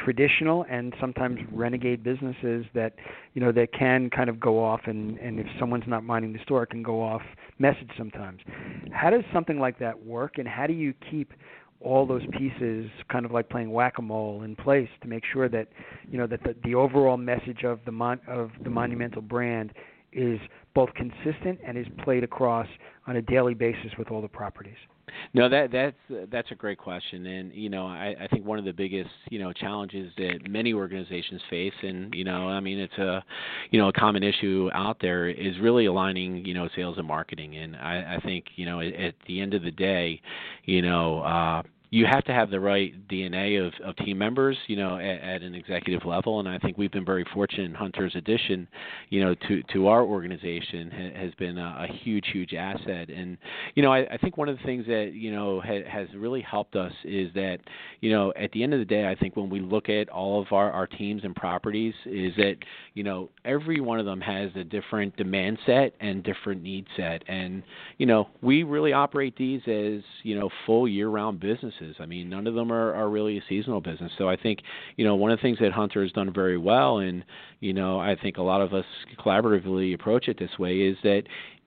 traditional 0.04 0.64
and 0.70 0.94
sometimes 1.00 1.38
renegade 1.52 2.02
businesses 2.02 2.64
that 2.74 2.94
you 3.34 3.40
know 3.40 3.50
that 3.50 3.72
can 3.72 4.08
kind 4.10 4.30
of 4.30 4.38
go 4.38 4.62
off 4.62 4.82
and 4.84 5.18
and 5.18 5.40
if 5.40 5.46
someone's 5.58 5.84
not 5.86 6.04
minding 6.04 6.32
the 6.32 6.38
store 6.44 6.62
it 6.62 6.68
can 6.68 6.82
go 6.82 7.02
off 7.02 7.22
message 7.58 7.90
sometimes 7.96 8.40
how 8.92 9.10
does 9.10 9.24
something 9.32 9.58
like 9.58 9.78
that 9.78 10.00
work 10.04 10.38
and 10.38 10.46
how 10.46 10.66
do 10.66 10.72
you 10.72 10.94
keep 11.10 11.32
all 11.80 12.06
those 12.06 12.22
pieces 12.36 12.90
kind 13.10 13.24
of 13.24 13.30
like 13.30 13.48
playing 13.48 13.70
whack-a-mole 13.70 14.42
in 14.42 14.56
place 14.56 14.88
to 15.00 15.08
make 15.08 15.22
sure 15.32 15.48
that 15.48 15.68
you 16.10 16.18
know 16.18 16.26
that 16.26 16.42
the, 16.42 16.54
the 16.64 16.74
overall 16.74 17.16
message 17.16 17.64
of 17.64 17.78
the 17.84 17.92
mon- 17.92 18.20
of 18.26 18.50
the 18.64 18.70
monumental 18.70 19.22
brand 19.22 19.72
is 20.12 20.40
both 20.74 20.88
consistent 20.94 21.58
and 21.66 21.78
is 21.78 21.86
played 22.02 22.24
across 22.24 22.66
on 23.06 23.16
a 23.16 23.22
daily 23.22 23.54
basis 23.54 23.92
with 23.98 24.10
all 24.10 24.20
the 24.20 24.28
properties 24.28 24.76
no, 25.34 25.48
that 25.48 25.70
that's 25.70 26.28
that's 26.30 26.50
a 26.50 26.54
great 26.54 26.78
question, 26.78 27.26
and 27.26 27.52
you 27.52 27.68
know, 27.68 27.86
I, 27.86 28.14
I 28.20 28.28
think 28.28 28.44
one 28.44 28.58
of 28.58 28.64
the 28.64 28.72
biggest 28.72 29.10
you 29.30 29.38
know 29.38 29.52
challenges 29.52 30.12
that 30.16 30.48
many 30.48 30.72
organizations 30.72 31.40
face, 31.50 31.72
and 31.82 32.14
you 32.14 32.24
know, 32.24 32.48
I 32.48 32.60
mean, 32.60 32.78
it's 32.78 32.98
a 32.98 33.24
you 33.70 33.78
know 33.78 33.88
a 33.88 33.92
common 33.92 34.22
issue 34.22 34.70
out 34.72 34.98
there 35.00 35.28
is 35.28 35.58
really 35.60 35.86
aligning 35.86 36.44
you 36.44 36.54
know 36.54 36.68
sales 36.76 36.98
and 36.98 37.06
marketing, 37.06 37.56
and 37.56 37.76
I, 37.76 38.16
I 38.18 38.24
think 38.24 38.46
you 38.56 38.66
know 38.66 38.80
at, 38.80 38.94
at 38.94 39.14
the 39.26 39.40
end 39.40 39.54
of 39.54 39.62
the 39.62 39.70
day, 39.70 40.20
you 40.64 40.82
know, 40.82 41.20
uh, 41.20 41.62
you 41.90 42.04
have 42.04 42.24
to 42.24 42.32
have 42.32 42.50
the 42.50 42.60
right 42.60 42.92
DNA 43.08 43.66
of, 43.66 43.72
of 43.82 43.96
team 43.96 44.18
members, 44.18 44.56
you 44.66 44.76
know, 44.76 44.98
at, 44.98 45.20
at 45.22 45.42
an 45.42 45.54
executive 45.54 46.04
level, 46.04 46.38
and 46.38 46.48
I 46.48 46.58
think 46.58 46.76
we've 46.76 46.92
been 46.92 47.04
very 47.04 47.24
fortunate. 47.32 47.74
Hunter's 47.74 48.14
addition, 48.14 48.68
you 49.08 49.24
know, 49.24 49.34
to 49.48 49.62
to 49.72 49.86
our 49.86 50.02
organization 50.02 50.90
ha, 50.90 51.18
has 51.18 51.32
been 51.34 51.56
a, 51.56 51.88
a 51.88 51.92
huge, 52.02 52.26
huge 52.30 52.52
asset. 52.52 53.08
And 53.08 53.38
you 53.74 53.82
know, 53.82 53.92
I, 53.92 54.00
I 54.00 54.18
think 54.18 54.36
one 54.36 54.50
of 54.50 54.58
the 54.58 54.64
things 54.64 54.86
that 54.86 55.12
you 55.14 55.32
know 55.32 55.62
ha, 55.64 55.78
has 55.90 56.08
really 56.14 56.42
helped 56.42 56.76
us 56.76 56.92
is 57.04 57.32
that, 57.34 57.58
you 58.00 58.10
know, 58.10 58.34
at 58.36 58.52
the 58.52 58.62
end 58.62 58.74
of 58.74 58.80
the 58.80 58.84
day, 58.84 59.08
I 59.08 59.14
think 59.14 59.36
when 59.36 59.48
we 59.48 59.60
look 59.60 59.88
at 59.88 60.10
all 60.10 60.42
of 60.42 60.52
our 60.52 60.70
our 60.70 60.86
teams 60.86 61.24
and 61.24 61.34
properties, 61.34 61.94
is 62.04 62.34
that 62.36 62.56
you 62.92 63.02
know 63.02 63.30
every 63.46 63.80
one 63.80 63.98
of 63.98 64.04
them 64.04 64.20
has 64.20 64.50
a 64.56 64.64
different 64.64 65.16
demand 65.16 65.58
set 65.64 65.94
and 66.00 66.22
different 66.22 66.62
need 66.62 66.86
set, 66.98 67.22
and 67.28 67.62
you 67.96 68.04
know 68.04 68.28
we 68.42 68.62
really 68.62 68.92
operate 68.92 69.36
these 69.38 69.62
as 69.66 70.02
you 70.22 70.38
know 70.38 70.50
full 70.66 70.86
year-round 70.86 71.40
businesses 71.40 71.77
businesses. 71.78 71.96
I 72.00 72.06
mean, 72.06 72.28
none 72.28 72.46
of 72.46 72.54
them 72.54 72.72
are, 72.72 72.94
are 72.94 73.08
really 73.08 73.38
a 73.38 73.42
seasonal 73.48 73.80
business. 73.80 74.12
So 74.18 74.28
I 74.28 74.36
think, 74.36 74.60
you 74.96 75.04
know, 75.04 75.14
one 75.14 75.30
of 75.30 75.38
the 75.38 75.42
things 75.42 75.58
that 75.60 75.72
Hunter 75.72 76.02
has 76.02 76.12
done 76.12 76.32
very 76.32 76.58
well, 76.58 76.98
and 76.98 77.24
you 77.60 77.72
know, 77.72 77.98
I 77.98 78.16
think 78.20 78.36
a 78.36 78.42
lot 78.42 78.60
of 78.60 78.74
us 78.74 78.84
collaboratively 79.18 79.94
approach 79.94 80.28
it 80.28 80.38
this 80.38 80.58
way, 80.58 80.76
is 80.80 80.96
that 81.02 81.22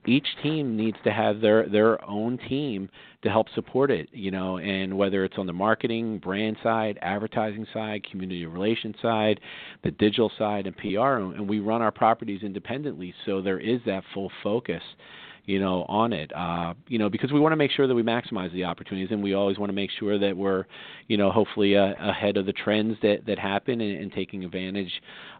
each 0.07 0.25
team 0.41 0.75
needs 0.75 0.97
to 1.03 1.11
have 1.11 1.41
their 1.41 1.69
their 1.69 2.03
own 2.09 2.39
team 2.49 2.89
to 3.21 3.29
help 3.29 3.45
support 3.53 3.91
it 3.91 4.09
you 4.11 4.31
know 4.31 4.57
and 4.57 4.97
whether 4.97 5.23
it's 5.23 5.37
on 5.37 5.45
the 5.45 5.53
marketing 5.53 6.17
brand 6.17 6.57
side 6.63 6.97
advertising 7.03 7.67
side 7.71 8.03
community 8.09 8.47
relations 8.47 8.95
side 8.99 9.39
the 9.83 9.91
digital 9.91 10.31
side 10.39 10.65
and 10.65 10.75
pr 10.75 10.87
and 10.99 11.47
we 11.47 11.59
run 11.59 11.83
our 11.83 11.91
properties 11.91 12.41
independently 12.41 13.13
so 13.27 13.43
there 13.43 13.59
is 13.59 13.79
that 13.85 14.03
full 14.11 14.31
focus 14.41 14.81
you 15.45 15.59
know, 15.59 15.85
on 15.87 16.13
it. 16.13 16.31
Uh, 16.35 16.73
you 16.87 16.97
know, 16.97 17.09
because 17.09 17.31
we 17.31 17.39
want 17.39 17.51
to 17.51 17.57
make 17.57 17.71
sure 17.71 17.87
that 17.87 17.95
we 17.95 18.03
maximize 18.03 18.51
the 18.53 18.63
opportunities, 18.63 19.09
and 19.11 19.21
we 19.23 19.33
always 19.33 19.57
want 19.57 19.69
to 19.69 19.75
make 19.75 19.89
sure 19.99 20.19
that 20.19 20.35
we're, 20.35 20.65
you 21.07 21.17
know, 21.17 21.31
hopefully 21.31 21.75
uh, 21.75 21.93
ahead 21.99 22.37
of 22.37 22.45
the 22.45 22.53
trends 22.53 22.97
that 23.01 23.25
that 23.25 23.39
happen 23.39 23.81
and, 23.81 24.01
and 24.01 24.11
taking 24.11 24.43
advantage 24.43 24.91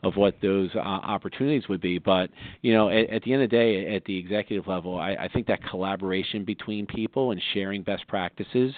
of 0.04 0.16
what 0.16 0.36
those 0.42 0.70
uh, 0.76 0.80
opportunities 0.80 1.68
would 1.70 1.82
be. 1.82 2.00
But 2.00 2.30
you 2.62 2.74
know, 2.74 2.90
at, 2.90 3.10
at 3.10 3.24
the 3.24 3.34
end 3.34 3.44
of 3.44 3.50
the 3.50 3.56
day, 3.56 3.96
at 3.96 4.06
the 4.06 4.18
executive 4.18 4.68
level, 4.68 5.00
I, 5.00 5.12
I 5.12 5.28
think 5.28 5.48
that 5.48 5.60
collaboration 5.70 6.46
between 6.46 6.86
people 6.86 7.32
and 7.32 7.42
sharing 7.54 7.84
best 7.84 8.08
practices, 8.08 8.74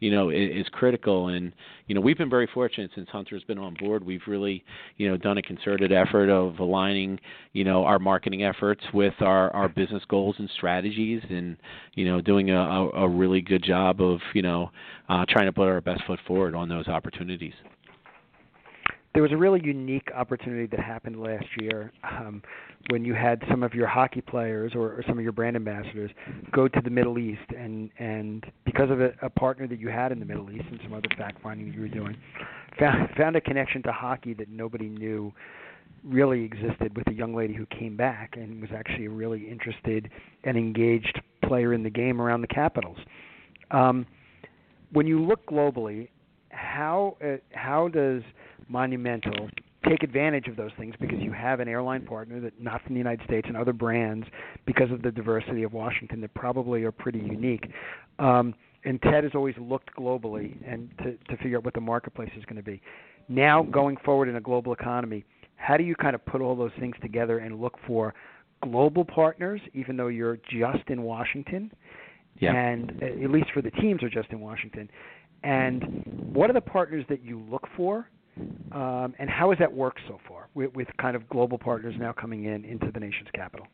you 0.00 0.10
know, 0.10 0.30
is, 0.30 0.66
is 0.66 0.66
critical. 0.72 1.28
And 1.28 1.52
you 1.86 1.94
know, 1.94 2.00
we've 2.00 2.18
been 2.18 2.30
very 2.30 2.48
fortunate 2.52 2.90
since 2.94 3.08
Hunter's 3.10 3.44
been 3.44 3.58
on 3.58 3.76
board. 3.78 4.04
We've 4.04 4.22
really, 4.26 4.64
you 4.96 5.08
know, 5.08 5.16
done 5.16 5.38
a 5.38 5.42
concerted 5.42 5.92
effort 5.92 6.30
of 6.30 6.58
aligning, 6.58 7.20
you 7.52 7.64
know, 7.64 7.84
our 7.84 7.98
marketing 7.98 8.42
efforts 8.42 8.82
with 8.92 9.14
our 9.20 9.50
our 9.54 9.68
business 9.68 10.02
goals 10.08 10.36
and 10.38 10.48
strategies, 10.56 10.63
and 10.68 11.56
you 11.94 12.04
know, 12.04 12.20
doing 12.20 12.50
a, 12.50 12.58
a, 12.58 12.90
a 13.04 13.08
really 13.08 13.40
good 13.40 13.62
job 13.62 14.00
of, 14.00 14.20
you 14.34 14.42
know, 14.42 14.70
uh, 15.08 15.24
trying 15.28 15.46
to 15.46 15.52
put 15.52 15.68
our 15.68 15.80
best 15.80 16.02
foot 16.06 16.20
forward 16.26 16.54
on 16.54 16.68
those 16.68 16.88
opportunities. 16.88 17.54
There 19.12 19.22
was 19.22 19.30
a 19.30 19.36
really 19.36 19.60
unique 19.62 20.08
opportunity 20.12 20.66
that 20.66 20.80
happened 20.80 21.22
last 21.22 21.46
year 21.60 21.92
um, 22.02 22.42
when 22.90 23.04
you 23.04 23.14
had 23.14 23.40
some 23.48 23.62
of 23.62 23.72
your 23.72 23.86
hockey 23.86 24.20
players 24.20 24.72
or, 24.74 24.88
or 24.88 25.04
some 25.06 25.18
of 25.18 25.22
your 25.22 25.32
brand 25.32 25.54
ambassadors 25.54 26.10
go 26.52 26.66
to 26.66 26.80
the 26.82 26.90
Middle 26.90 27.18
East 27.18 27.48
and 27.56 27.90
and 28.00 28.44
because 28.64 28.90
of 28.90 29.00
a, 29.00 29.12
a 29.22 29.30
partner 29.30 29.68
that 29.68 29.78
you 29.78 29.88
had 29.88 30.10
in 30.10 30.18
the 30.18 30.26
Middle 30.26 30.50
East 30.50 30.64
and 30.68 30.80
some 30.82 30.92
other 30.92 31.08
fact 31.16 31.40
finding 31.42 31.68
that 31.68 31.74
you 31.76 31.82
were 31.82 31.88
doing, 31.88 32.16
found 32.78 33.08
found 33.16 33.36
a 33.36 33.40
connection 33.40 33.84
to 33.84 33.92
hockey 33.92 34.34
that 34.34 34.48
nobody 34.48 34.88
knew 34.88 35.32
really 36.04 36.44
existed 36.44 36.96
with 36.96 37.08
a 37.08 37.14
young 37.14 37.34
lady 37.34 37.54
who 37.54 37.66
came 37.66 37.96
back 37.96 38.34
and 38.36 38.60
was 38.60 38.70
actually 38.76 39.06
a 39.06 39.10
really 39.10 39.48
interested 39.48 40.10
and 40.44 40.56
engaged 40.56 41.20
player 41.44 41.72
in 41.72 41.82
the 41.82 41.90
game 41.90 42.20
around 42.20 42.40
the 42.40 42.46
capitals. 42.46 42.98
Um, 43.70 44.06
when 44.92 45.06
you 45.06 45.20
look 45.20 45.46
globally, 45.46 46.08
how 46.50 47.16
uh, 47.24 47.36
how 47.52 47.88
does 47.88 48.22
Monumental 48.68 49.48
take 49.88 50.02
advantage 50.02 50.48
of 50.48 50.56
those 50.56 50.70
things 50.78 50.94
because 51.00 51.18
you 51.20 51.32
have 51.32 51.60
an 51.60 51.68
airline 51.68 52.06
partner 52.06 52.40
that 52.40 52.58
not 52.60 52.82
from 52.82 52.94
the 52.94 52.98
United 52.98 53.24
States 53.26 53.46
and 53.48 53.56
other 53.56 53.72
brands 53.72 54.26
because 54.64 54.90
of 54.90 55.02
the 55.02 55.10
diversity 55.10 55.62
of 55.62 55.72
Washington 55.72 56.20
that 56.22 56.32
probably 56.34 56.84
are 56.84 56.92
pretty 56.92 57.18
unique. 57.18 57.70
Um, 58.18 58.54
and 58.84 59.00
Ted 59.02 59.24
has 59.24 59.32
always 59.34 59.54
looked 59.58 59.94
globally 59.96 60.56
and 60.66 60.90
to, 60.98 61.16
to 61.28 61.42
figure 61.42 61.58
out 61.58 61.64
what 61.64 61.74
the 61.74 61.80
marketplace 61.80 62.30
is 62.36 62.44
going 62.44 62.56
to 62.56 62.62
be. 62.62 62.80
Now 63.28 63.62
going 63.62 63.96
forward 64.04 64.28
in 64.28 64.36
a 64.36 64.40
global 64.40 64.72
economy, 64.72 65.24
how 65.56 65.76
do 65.76 65.84
you 65.84 65.94
kind 65.94 66.14
of 66.14 66.24
put 66.26 66.40
all 66.40 66.56
those 66.56 66.72
things 66.78 66.94
together 67.02 67.38
and 67.38 67.60
look 67.60 67.78
for 67.86 68.14
global 68.62 69.04
partners, 69.04 69.60
even 69.72 69.96
though 69.96 70.08
you're 70.08 70.38
just 70.50 70.88
in 70.88 71.02
Washington, 71.02 71.70
yeah. 72.38 72.54
and 72.54 72.92
uh, 73.02 73.06
at 73.06 73.30
least 73.30 73.50
for 73.52 73.62
the 73.62 73.70
teams 73.72 74.02
are 74.02 74.10
just 74.10 74.30
in 74.30 74.40
Washington, 74.40 74.90
and 75.42 76.02
what 76.32 76.50
are 76.50 76.54
the 76.54 76.60
partners 76.60 77.04
that 77.08 77.22
you 77.22 77.40
look 77.50 77.66
for, 77.76 78.08
um, 78.72 79.14
and 79.18 79.28
how 79.28 79.50
has 79.50 79.58
that 79.58 79.72
worked 79.72 80.00
so 80.08 80.18
far 80.26 80.48
with, 80.54 80.72
with 80.74 80.88
kind 80.98 81.14
of 81.14 81.28
global 81.28 81.58
partners 81.58 81.94
now 81.98 82.12
coming 82.12 82.44
in 82.44 82.64
into 82.64 82.90
the 82.92 83.00
nation's 83.00 83.28
capital? 83.34 83.66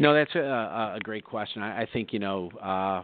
No, 0.00 0.12
that's 0.12 0.34
a, 0.34 0.96
a 0.96 0.98
great 1.02 1.24
question. 1.24 1.62
I, 1.62 1.82
I 1.82 1.88
think 1.92 2.12
you 2.12 2.18
know. 2.18 2.50
Uh, 2.60 3.02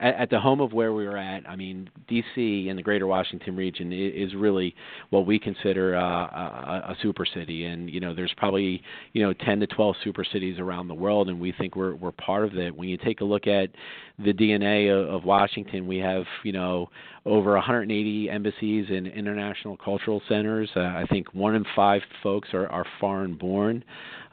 at, 0.00 0.14
at 0.14 0.30
the 0.30 0.40
home 0.40 0.60
of 0.60 0.72
where 0.72 0.92
we 0.92 1.06
were 1.06 1.16
at, 1.16 1.48
I 1.48 1.56
mean, 1.56 1.90
D.C. 2.06 2.68
and 2.68 2.78
the 2.78 2.82
Greater 2.82 3.06
Washington 3.06 3.56
region 3.56 3.92
is, 3.92 4.30
is 4.30 4.34
really 4.34 4.74
what 5.10 5.26
we 5.26 5.38
consider 5.38 5.96
uh, 5.96 6.00
a, 6.00 6.84
a 6.90 6.96
super 7.02 7.26
city, 7.26 7.64
and 7.64 7.90
you 7.90 8.00
know, 8.00 8.14
there's 8.14 8.32
probably 8.36 8.82
you 9.12 9.22
know 9.22 9.32
10 9.32 9.60
to 9.60 9.66
12 9.66 9.96
super 10.04 10.24
cities 10.24 10.58
around 10.58 10.88
the 10.88 10.94
world, 10.94 11.28
and 11.28 11.40
we 11.40 11.52
think 11.52 11.76
we're 11.76 11.94
we're 11.94 12.12
part 12.12 12.44
of 12.44 12.56
it. 12.56 12.74
When 12.74 12.88
you 12.88 12.96
take 12.96 13.20
a 13.20 13.24
look 13.24 13.46
at 13.46 13.70
the 14.18 14.32
DNA 14.32 14.90
of, 14.90 15.14
of 15.14 15.24
Washington, 15.24 15.86
we 15.86 15.98
have 15.98 16.24
you 16.44 16.52
know 16.52 16.88
over 17.24 17.52
180 17.52 18.30
embassies 18.30 18.86
and 18.88 19.06
international 19.06 19.76
cultural 19.76 20.22
centers. 20.28 20.70
Uh, 20.74 20.80
I 20.80 21.04
think 21.10 21.34
one 21.34 21.54
in 21.54 21.64
five 21.76 22.00
folks 22.22 22.48
are, 22.54 22.68
are 22.68 22.86
foreign 23.00 23.34
born. 23.34 23.84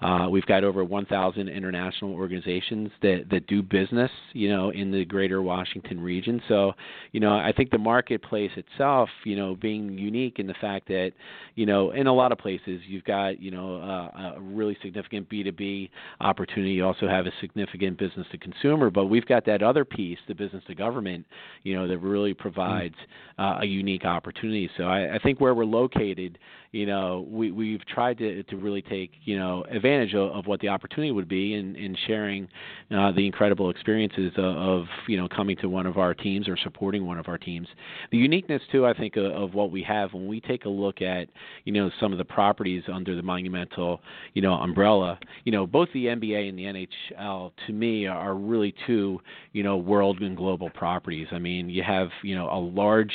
Uh, 0.01 0.27
we've 0.29 0.45
got 0.45 0.63
over 0.63 0.84
1,000 0.84 1.47
international 1.47 2.13
organizations 2.13 2.91
that, 3.01 3.25
that 3.31 3.47
do 3.47 3.62
business, 3.62 4.12
you 4.34 4.49
know, 4.49 4.69
in 4.69 4.91
the 4.91 5.05
greater 5.05 5.41
Washington 5.41 5.99
region. 5.99 6.41
So, 6.47 6.73
you 7.12 7.19
know, 7.19 7.34
I 7.34 7.53
think 7.55 7.71
the 7.71 7.77
marketplace 7.77 8.51
itself, 8.55 9.10
you 9.23 9.36
know, 9.36 9.55
being 9.55 9.97
unique 9.97 10.39
in 10.39 10.47
the 10.47 10.55
fact 10.60 10.88
that, 10.89 11.12
you 11.55 11.65
know, 11.65 11.91
in 11.91 12.08
a 12.08 12.13
lot 12.13 12.31
of 12.31 12.38
places 12.38 12.81
you've 12.88 13.05
got, 13.05 13.39
you 13.41 13.51
know, 13.51 13.77
uh, 13.77 14.36
a 14.36 14.41
really 14.41 14.77
significant 14.81 15.29
B2B 15.29 15.89
opportunity. 16.19 16.73
You 16.73 16.86
also 16.86 17.08
have 17.08 17.25
a 17.25 17.31
significant 17.39 17.97
business 17.97 18.27
to 18.31 18.38
consumer, 18.38 18.89
but 18.89 19.05
we've 19.05 19.25
got 19.25 19.45
that 19.45 19.63
other 19.63 19.86
piece, 19.86 20.19
the 20.27 20.36
business 20.36 20.63
to 20.67 20.75
government, 20.75 21.25
you 21.63 21.75
know, 21.75 21.88
that 21.88 21.99
really 21.99 22.34
provides 22.34 22.95
uh, 23.39 23.60
a 23.62 23.65
unique 23.65 24.05
opportunity. 24.05 24.69
So 24.77 24.84
I, 24.84 25.15
I 25.15 25.19
think 25.19 25.39
where 25.39 25.53
we're 25.53 25.65
located, 25.65 26.38
you 26.75 26.85
know, 26.85 27.25
we, 27.29 27.51
we've 27.51 27.85
tried 27.85 28.17
to, 28.17 28.43
to 28.43 28.57
really 28.57 28.81
take, 28.81 29.11
you 29.23 29.39
know, 29.39 29.63
advantage 29.71 30.13
of, 30.13 30.29
of 30.31 30.45
what 30.45 30.59
the 30.59 30.67
opportunity 30.67 31.09
would 31.09 31.29
be 31.29 31.53
in, 31.53 31.73
in 31.77 31.95
sharing 32.05 32.49
uh, 32.91 33.13
the 33.13 33.25
incredible 33.25 33.69
experiences 33.69 34.33
of, 34.35 34.43
of, 34.43 34.85
you 35.07 35.15
know, 35.15 35.25
coming 35.29 35.55
to 35.55 35.69
one 35.69 35.85
of 35.85 35.97
our 35.97 36.13
teams 36.13 36.49
or 36.49 36.57
supporting 36.57 37.07
one 37.07 37.17
of 37.17 37.29
our 37.29 37.38
teams. 37.38 37.69
The 38.11 38.17
uniqueness, 38.17 38.61
too, 38.73 38.85
I 38.85 38.93
think, 38.93 39.15
of, 39.15 39.23
of 39.23 39.53
what 39.53 39.71
we 39.71 39.83
have 39.83 40.11
when 40.11 40.27
we 40.27 40.41
take 40.41 40.65
a 40.65 40.69
look 40.69 41.01
at, 41.01 41.29
you 41.63 41.71
know, 41.71 41.89
some 41.97 42.11
of 42.11 42.17
the 42.17 42.25
properties 42.25 42.83
under 42.91 43.15
the 43.15 43.23
Monumental, 43.23 44.01
you 44.33 44.41
know, 44.41 44.55
umbrella, 44.55 45.17
you 45.45 45.53
know, 45.53 45.65
both 45.65 45.88
the 45.93 46.07
NBA 46.07 46.49
and 46.49 46.59
the 46.59 46.88
NHL, 47.17 47.53
to 47.67 47.71
me, 47.71 48.05
are 48.05 48.35
really 48.35 48.75
two, 48.85 49.21
you 49.53 49.63
know, 49.63 49.77
world 49.77 50.19
and 50.19 50.35
global 50.35 50.69
properties. 50.71 51.27
I 51.31 51.39
mean, 51.39 51.69
you 51.69 51.83
have, 51.83 52.09
you 52.21 52.35
know, 52.35 52.49
a 52.49 52.59
large 52.59 53.13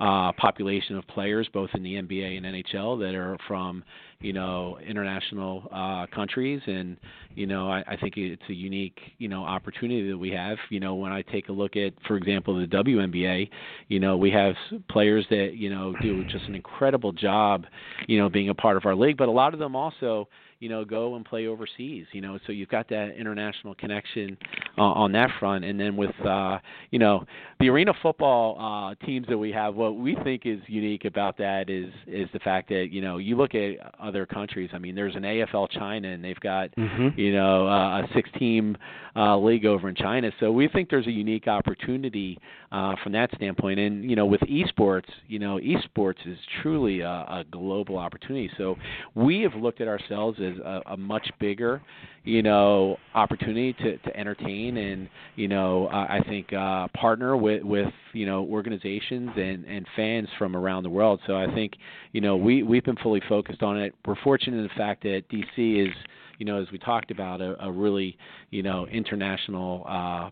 uh, 0.00 0.32
population 0.32 0.96
of 0.96 1.06
players, 1.08 1.48
both 1.52 1.70
in 1.74 1.82
the 1.82 1.94
NBA 1.94 2.36
and 2.36 2.46
NHL, 2.46 2.97
that 2.98 3.14
are 3.14 3.36
from 3.46 3.84
you 4.20 4.32
know 4.32 4.78
international 4.86 5.68
uh, 5.72 6.06
countries, 6.14 6.60
and 6.66 6.96
you 7.34 7.46
know 7.46 7.70
I, 7.70 7.84
I 7.86 7.96
think 7.96 8.16
it's 8.16 8.42
a 8.48 8.54
unique 8.54 8.98
you 9.18 9.28
know 9.28 9.44
opportunity 9.44 10.08
that 10.10 10.18
we 10.18 10.30
have. 10.30 10.58
You 10.70 10.80
know 10.80 10.94
when 10.94 11.12
I 11.12 11.22
take 11.22 11.48
a 11.48 11.52
look 11.52 11.76
at, 11.76 11.92
for 12.06 12.16
example, 12.16 12.58
the 12.58 12.66
WNBA, 12.66 13.48
you 13.88 14.00
know 14.00 14.16
we 14.16 14.30
have 14.30 14.54
players 14.90 15.26
that 15.30 15.52
you 15.54 15.70
know 15.70 15.94
do 16.02 16.24
just 16.24 16.44
an 16.46 16.54
incredible 16.54 17.12
job, 17.12 17.66
you 18.06 18.18
know 18.18 18.28
being 18.28 18.48
a 18.48 18.54
part 18.54 18.76
of 18.76 18.86
our 18.86 18.94
league, 18.94 19.16
but 19.16 19.28
a 19.28 19.32
lot 19.32 19.54
of 19.54 19.60
them 19.60 19.76
also 19.76 20.28
you 20.60 20.68
know, 20.68 20.84
go 20.84 21.14
and 21.14 21.24
play 21.24 21.46
overseas. 21.46 22.06
You 22.12 22.20
know, 22.20 22.38
so 22.46 22.52
you've 22.52 22.68
got 22.68 22.88
that 22.88 23.16
international 23.16 23.74
connection 23.74 24.36
uh, 24.76 24.82
on 24.82 25.12
that 25.12 25.30
front. 25.38 25.64
And 25.64 25.78
then 25.78 25.96
with, 25.96 26.14
uh, 26.24 26.58
you 26.90 26.98
know, 26.98 27.24
the 27.60 27.68
arena 27.68 27.92
football 28.02 28.56
uh, 28.58 29.06
teams 29.06 29.26
that 29.28 29.38
we 29.38 29.52
have, 29.52 29.74
what 29.74 29.96
we 29.96 30.16
think 30.24 30.42
is 30.44 30.60
unique 30.66 31.04
about 31.04 31.36
that 31.38 31.70
is 31.70 31.92
is 32.06 32.28
the 32.32 32.38
fact 32.40 32.68
that 32.68 32.88
you 32.90 33.00
know 33.00 33.18
you 33.18 33.36
look 33.36 33.54
at 33.54 33.76
other 34.00 34.26
countries. 34.26 34.70
I 34.72 34.78
mean, 34.78 34.94
there's 34.94 35.16
an 35.16 35.22
AFL 35.22 35.70
China, 35.70 36.08
and 36.08 36.24
they've 36.24 36.38
got 36.40 36.74
mm-hmm. 36.76 37.18
you 37.18 37.32
know 37.32 37.66
uh, 37.66 38.02
a 38.02 38.08
six-team 38.14 38.76
uh, 39.16 39.36
league 39.36 39.66
over 39.66 39.88
in 39.88 39.94
China. 39.94 40.30
So 40.38 40.52
we 40.52 40.68
think 40.68 40.90
there's 40.90 41.06
a 41.06 41.12
unique 41.12 41.48
opportunity 41.48 42.38
uh, 42.70 42.94
from 43.02 43.12
that 43.12 43.30
standpoint. 43.34 43.80
And 43.80 44.08
you 44.08 44.16
know, 44.16 44.26
with 44.26 44.40
esports, 44.42 45.08
you 45.26 45.38
know, 45.38 45.58
esports 45.58 46.26
is 46.26 46.38
truly 46.62 47.00
a, 47.00 47.08
a 47.08 47.44
global 47.50 47.98
opportunity. 47.98 48.50
So 48.56 48.76
we 49.14 49.42
have 49.42 49.54
looked 49.54 49.80
at 49.80 49.88
ourselves 49.88 50.38
as 50.40 50.47
a, 50.64 50.82
a 50.92 50.96
much 50.96 51.28
bigger, 51.38 51.82
you 52.24 52.42
know, 52.42 52.96
opportunity 53.14 53.72
to, 53.74 53.98
to 53.98 54.16
entertain 54.16 54.38
entertain 54.38 54.76
and 54.76 55.08
you 55.36 55.48
know 55.48 55.88
uh, 55.88 56.06
I 56.08 56.20
think 56.28 56.52
uh, 56.52 56.88
partner 56.94 57.36
with 57.36 57.62
with 57.62 57.92
you 58.12 58.26
know 58.26 58.44
organizations 58.44 59.30
and 59.36 59.64
and 59.64 59.86
fans 59.96 60.28
from 60.38 60.56
around 60.56 60.82
the 60.82 60.90
world. 60.90 61.20
So 61.26 61.36
I 61.36 61.52
think 61.54 61.72
you 62.12 62.20
know 62.20 62.36
we 62.36 62.62
we've 62.62 62.84
been 62.84 62.96
fully 62.96 63.22
focused 63.28 63.62
on 63.62 63.78
it. 63.78 63.94
We're 64.06 64.16
fortunate 64.22 64.58
in 64.58 64.62
the 64.64 64.74
fact 64.76 65.02
that 65.02 65.22
DC 65.30 65.88
is 65.88 65.94
you 66.38 66.46
know 66.46 66.60
as 66.60 66.68
we 66.72 66.78
talked 66.78 67.10
about 67.10 67.40
a, 67.40 67.62
a 67.64 67.70
really 67.70 68.16
you 68.50 68.62
know 68.62 68.86
international. 68.86 69.84
Uh, 69.88 70.30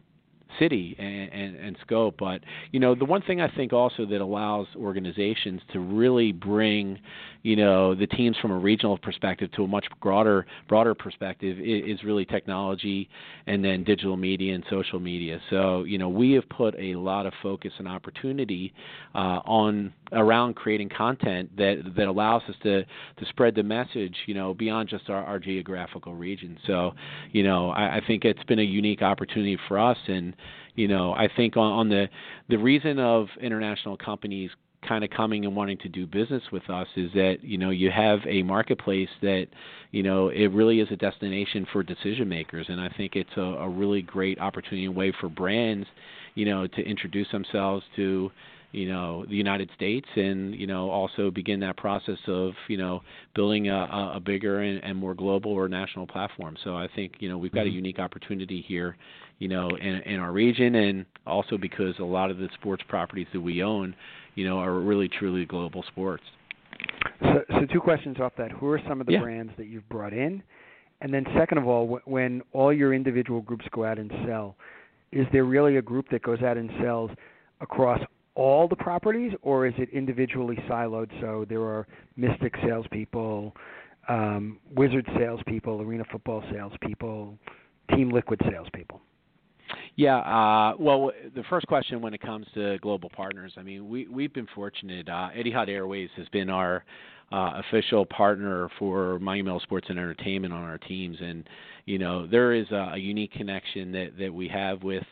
city 0.58 0.96
and, 0.98 1.32
and, 1.32 1.56
and 1.56 1.76
scope. 1.82 2.16
But 2.18 2.40
you 2.72 2.80
know, 2.80 2.94
the 2.94 3.04
one 3.04 3.22
thing 3.22 3.40
I 3.40 3.54
think 3.54 3.72
also 3.72 4.06
that 4.06 4.20
allows 4.20 4.66
organizations 4.76 5.60
to 5.72 5.80
really 5.80 6.32
bring, 6.32 6.98
you 7.42 7.56
know, 7.56 7.94
the 7.94 8.06
teams 8.06 8.36
from 8.40 8.50
a 8.50 8.58
regional 8.58 8.98
perspective 8.98 9.50
to 9.52 9.64
a 9.64 9.68
much 9.68 9.86
broader 10.02 10.46
broader 10.68 10.94
perspective 10.94 11.58
is, 11.58 11.98
is 11.98 12.04
really 12.04 12.24
technology 12.24 13.08
and 13.46 13.64
then 13.64 13.84
digital 13.84 14.16
media 14.16 14.54
and 14.54 14.64
social 14.70 15.00
media. 15.00 15.40
So 15.50 15.84
you 15.84 15.98
know, 15.98 16.08
we 16.08 16.32
have 16.32 16.48
put 16.48 16.74
a 16.78 16.94
lot 16.96 17.26
of 17.26 17.32
focus 17.42 17.72
and 17.78 17.88
opportunity 17.88 18.72
uh, 19.14 19.40
on 19.44 19.92
around 20.12 20.54
creating 20.54 20.88
content 20.88 21.50
that 21.56 21.82
that 21.96 22.06
allows 22.06 22.42
us 22.48 22.54
to 22.62 22.82
to 22.82 23.26
spread 23.28 23.54
the 23.54 23.62
message, 23.62 24.14
you 24.26 24.34
know, 24.34 24.54
beyond 24.54 24.88
just 24.88 25.10
our, 25.10 25.24
our 25.24 25.38
geographical 25.38 26.14
region. 26.14 26.58
So, 26.66 26.92
you 27.32 27.42
know, 27.42 27.70
I, 27.70 27.96
I 27.96 28.00
think 28.06 28.24
it's 28.24 28.42
been 28.44 28.58
a 28.58 28.62
unique 28.62 29.02
opportunity 29.02 29.58
for 29.68 29.78
us, 29.78 29.98
and 30.06 30.34
you 30.74 30.88
know, 30.88 31.12
I 31.12 31.28
think 31.34 31.56
on, 31.56 31.72
on 31.72 31.88
the 31.88 32.08
the 32.48 32.56
reason 32.56 32.98
of 32.98 33.28
international 33.40 33.96
companies 33.96 34.50
kind 34.86 35.02
of 35.02 35.10
coming 35.10 35.44
and 35.44 35.56
wanting 35.56 35.78
to 35.78 35.88
do 35.88 36.06
business 36.06 36.42
with 36.52 36.68
us 36.70 36.86
is 36.96 37.10
that 37.12 37.38
you 37.42 37.58
know 37.58 37.70
you 37.70 37.90
have 37.90 38.20
a 38.26 38.42
marketplace 38.42 39.08
that 39.20 39.46
you 39.90 40.02
know 40.02 40.28
it 40.28 40.46
really 40.48 40.80
is 40.80 40.88
a 40.90 40.96
destination 40.96 41.66
for 41.72 41.82
decision 41.82 42.28
makers 42.28 42.66
and 42.68 42.80
i 42.80 42.88
think 42.96 43.16
it's 43.16 43.36
a, 43.36 43.40
a 43.40 43.68
really 43.68 44.02
great 44.02 44.38
opportunity 44.38 44.84
and 44.84 44.94
way 44.94 45.12
for 45.20 45.28
brands 45.28 45.86
you 46.34 46.44
know 46.44 46.66
to 46.66 46.82
introduce 46.82 47.28
themselves 47.32 47.84
to 47.96 48.30
you 48.72 48.88
know 48.88 49.24
the 49.26 49.34
United 49.34 49.70
States 49.74 50.06
and 50.16 50.54
you 50.54 50.66
know 50.66 50.90
also 50.90 51.30
begin 51.30 51.60
that 51.60 51.76
process 51.76 52.18
of 52.26 52.52
you 52.68 52.76
know 52.76 53.00
building 53.34 53.68
a, 53.68 54.12
a 54.14 54.20
bigger 54.20 54.60
and, 54.60 54.82
and 54.84 54.96
more 54.98 55.14
global 55.14 55.52
or 55.52 55.68
national 55.68 56.06
platform. 56.06 56.56
So 56.62 56.76
I 56.76 56.88
think 56.94 57.14
you 57.20 57.28
know 57.28 57.38
we've 57.38 57.52
got 57.52 57.62
a 57.62 57.64
mm-hmm. 57.64 57.76
unique 57.76 57.98
opportunity 57.98 58.64
here, 58.66 58.96
you 59.38 59.48
know, 59.48 59.68
in, 59.68 60.00
in 60.02 60.18
our 60.18 60.32
region 60.32 60.74
and 60.74 61.04
also 61.26 61.58
because 61.58 61.94
a 61.98 62.04
lot 62.04 62.30
of 62.30 62.38
the 62.38 62.48
sports 62.54 62.82
properties 62.88 63.26
that 63.32 63.40
we 63.40 63.62
own, 63.62 63.94
you 64.34 64.46
know, 64.46 64.58
are 64.58 64.78
really 64.80 65.08
truly 65.08 65.44
global 65.44 65.84
sports. 65.88 66.24
So, 67.20 67.42
so 67.50 67.66
two 67.72 67.80
questions 67.80 68.18
off 68.20 68.32
that: 68.38 68.50
Who 68.52 68.68
are 68.68 68.80
some 68.88 69.00
of 69.00 69.06
the 69.06 69.14
yeah. 69.14 69.20
brands 69.20 69.52
that 69.56 69.66
you've 69.66 69.88
brought 69.88 70.12
in? 70.12 70.42
And 71.00 71.12
then 71.12 71.26
second 71.36 71.58
of 71.58 71.66
all, 71.66 72.00
when 72.06 72.42
all 72.52 72.72
your 72.72 72.94
individual 72.94 73.42
groups 73.42 73.66
go 73.70 73.84
out 73.84 73.98
and 73.98 74.10
sell, 74.26 74.56
is 75.12 75.26
there 75.32 75.44
really 75.44 75.76
a 75.76 75.82
group 75.82 76.08
that 76.10 76.22
goes 76.22 76.42
out 76.42 76.56
and 76.56 76.70
sells 76.80 77.10
across 77.60 78.00
all 78.34 78.68
the 78.68 78.76
properties, 78.76 79.32
or 79.42 79.66
is 79.66 79.74
it 79.78 79.88
individually 79.90 80.56
siloed? 80.68 81.10
So 81.20 81.46
there 81.48 81.62
are 81.62 81.86
Mystic 82.16 82.54
salespeople, 82.66 83.54
um, 84.08 84.58
Wizard 84.74 85.06
salespeople, 85.18 85.80
Arena 85.80 86.04
Football 86.10 86.42
salespeople, 86.52 87.38
Team 87.94 88.10
Liquid 88.10 88.40
salespeople. 88.50 89.00
Yeah. 89.96 90.18
Uh, 90.18 90.74
well, 90.78 91.10
the 91.34 91.42
first 91.48 91.66
question 91.66 92.02
when 92.02 92.12
it 92.12 92.20
comes 92.20 92.46
to 92.54 92.78
global 92.78 93.08
partners, 93.10 93.52
I 93.56 93.62
mean, 93.62 93.88
we 93.88 94.06
we've 94.08 94.32
been 94.32 94.46
fortunate. 94.54 95.08
Uh, 95.08 95.30
Etihad 95.36 95.68
Airways 95.68 96.10
has 96.16 96.28
been 96.28 96.50
our 96.50 96.84
uh, 97.32 97.60
official 97.68 98.06
partner 98.06 98.68
for 98.78 99.18
Monumental 99.18 99.60
Sports 99.60 99.86
and 99.90 99.98
Entertainment 99.98 100.54
on 100.54 100.62
our 100.62 100.78
teams, 100.78 101.16
and 101.20 101.48
you 101.84 101.98
know 101.98 102.24
there 102.26 102.52
is 102.52 102.66
a, 102.70 102.92
a 102.94 102.98
unique 102.98 103.32
connection 103.32 103.90
that 103.92 104.12
that 104.16 104.32
we 104.32 104.46
have 104.46 104.84
with 104.84 105.02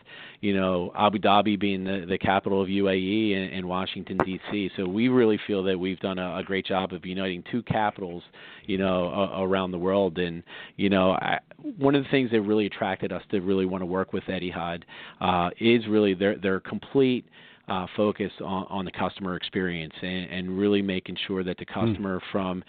you 0.40 0.54
know 0.54 0.92
Abu 0.96 1.18
Dhabi 1.18 1.58
being 1.58 1.82
the 1.82 2.06
the 2.08 2.16
capital 2.16 2.62
of 2.62 2.68
UAE 2.68 3.36
and, 3.36 3.52
and 3.54 3.68
Washington 3.68 4.18
D.C. 4.24 4.70
So 4.76 4.86
we 4.86 5.08
really 5.08 5.40
feel 5.44 5.64
that 5.64 5.76
we've 5.76 5.98
done 5.98 6.20
a, 6.20 6.36
a 6.36 6.44
great 6.44 6.66
job 6.66 6.92
of 6.92 7.04
uniting 7.04 7.42
two 7.50 7.62
capitals, 7.64 8.22
you 8.66 8.78
know, 8.78 9.08
a, 9.08 9.42
around 9.42 9.72
the 9.72 9.78
world, 9.78 10.18
and 10.18 10.44
you 10.76 10.90
know 10.90 11.12
I, 11.12 11.40
one 11.78 11.96
of 11.96 12.04
the 12.04 12.10
things 12.10 12.30
that 12.30 12.42
really 12.42 12.66
attracted 12.66 13.12
us 13.12 13.22
to 13.32 13.40
really 13.40 13.66
want 13.66 13.82
to 13.82 13.86
work 13.86 14.12
with 14.12 14.22
Etihad 14.24 14.82
uh, 15.20 15.50
is 15.58 15.86
really 15.88 16.14
their 16.14 16.36
their 16.38 16.60
complete 16.60 17.26
uh, 17.68 17.86
focus 17.96 18.30
on, 18.40 18.66
on 18.68 18.84
the 18.84 18.90
customer 18.90 19.36
experience 19.36 19.94
and, 20.02 20.30
and 20.30 20.58
really 20.58 20.82
making 20.82 21.16
sure 21.26 21.42
that 21.44 21.56
the 21.58 21.66
hmm. 21.68 21.86
customer 21.86 22.18
mm. 22.18 22.22
from 22.32 22.64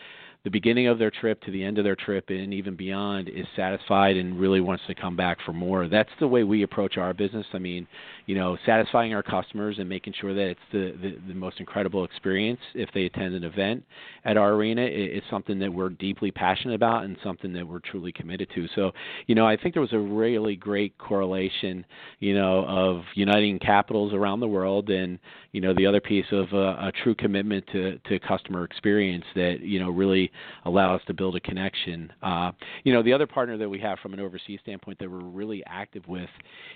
the 0.46 0.52
beginning 0.52 0.88
of 0.88 1.00
their 1.00 1.12
trip 1.12 1.42
to 1.42 1.52
the 1.52 1.64
end 1.64 1.80
of 1.80 1.84
their 1.84 1.96
trip 1.96 2.26
and 2.30 2.54
even 2.54 2.76
beyond 2.76 3.28
is 3.30 3.48
satisfied 3.56 4.16
and 4.16 4.40
really 4.40 4.62
wants 4.62 4.84
to 4.88 4.94
come 4.94 5.16
back 5.16 5.40
for 5.44 5.54
more. 5.54 5.88
That's 5.88 6.10
the 6.20 6.28
way 6.28 6.44
we 6.44 6.62
approach 6.62 6.98
our 6.98 7.16
business. 7.16 7.48
I 7.54 7.58
mean, 7.58 7.88
you 8.26 8.36
know, 8.36 8.58
satisfying 8.66 9.14
our 9.14 9.22
customers 9.24 9.78
and 9.78 9.88
making 9.88 10.14
sure 10.20 10.34
that 10.34 10.48
it's 10.48 10.60
the, 10.72 10.94
the, 11.02 11.18
the 11.28 11.34
most 11.34 11.60
incredible 11.60 12.04
experience 12.04 12.60
if 12.74 12.90
they 12.94 13.06
attend 13.06 13.36
an 13.36 13.44
event 13.44 13.84
at 14.24 14.38
our 14.38 14.54
arena 14.54 14.84
is 14.84 15.22
something 15.30 15.60
that 15.60 15.72
we're 15.72 15.90
deeply 15.90 16.32
passionate 16.32 16.74
about 16.74 17.04
and 17.04 17.18
something 17.24 17.54
that 17.54 17.68
we're 17.68 17.80
truly 17.80 18.12
committed 18.12 18.50
to. 18.56 18.68
So, 18.76 18.92
you 19.28 19.36
know, 19.36 19.46
I 19.46 19.56
think 19.56 19.76
there 19.76 19.82
was 19.82 19.94
a 19.94 20.00
really 20.00 20.56
great 20.56 20.98
correlation, 20.98 21.86
you 22.20 22.34
know, 22.34 22.66
of 22.66 23.04
uniting 23.14 23.60
capitals 23.60 24.14
around 24.14 24.40
the 24.40 24.48
world 24.48 24.90
and, 24.90 25.20
you 25.52 25.62
know, 25.62 25.74
the 25.76 25.86
other 25.86 26.02
piece 26.02 26.26
of 26.32 26.52
a, 26.54 26.88
a 26.88 26.92
true 27.04 27.14
commitment 27.14 27.66
to, 27.74 28.00
to 28.00 28.20
customer 28.20 28.64
experience 28.64 29.26
that, 29.36 29.60
you 29.62 29.80
know, 29.80 29.90
really 29.90 30.32
allow 30.66 30.96
us 30.96 31.02
to 31.08 31.14
build 31.14 31.36
a 31.36 31.40
connection. 31.40 32.12
Uh, 32.24 32.52
you 32.84 32.92
know, 32.92 33.04
the 33.04 33.14
other 33.14 33.28
partner 33.28 33.58
that 33.58 33.70
we 33.70 33.80
have 33.80 34.00
from 34.00 34.14
an 34.14 34.20
overseas 34.20 34.60
standpoint 34.64 34.98
that 34.98 35.10
we're 35.10 35.20
really 35.20 35.64
active 35.68 36.08
with 36.08 36.30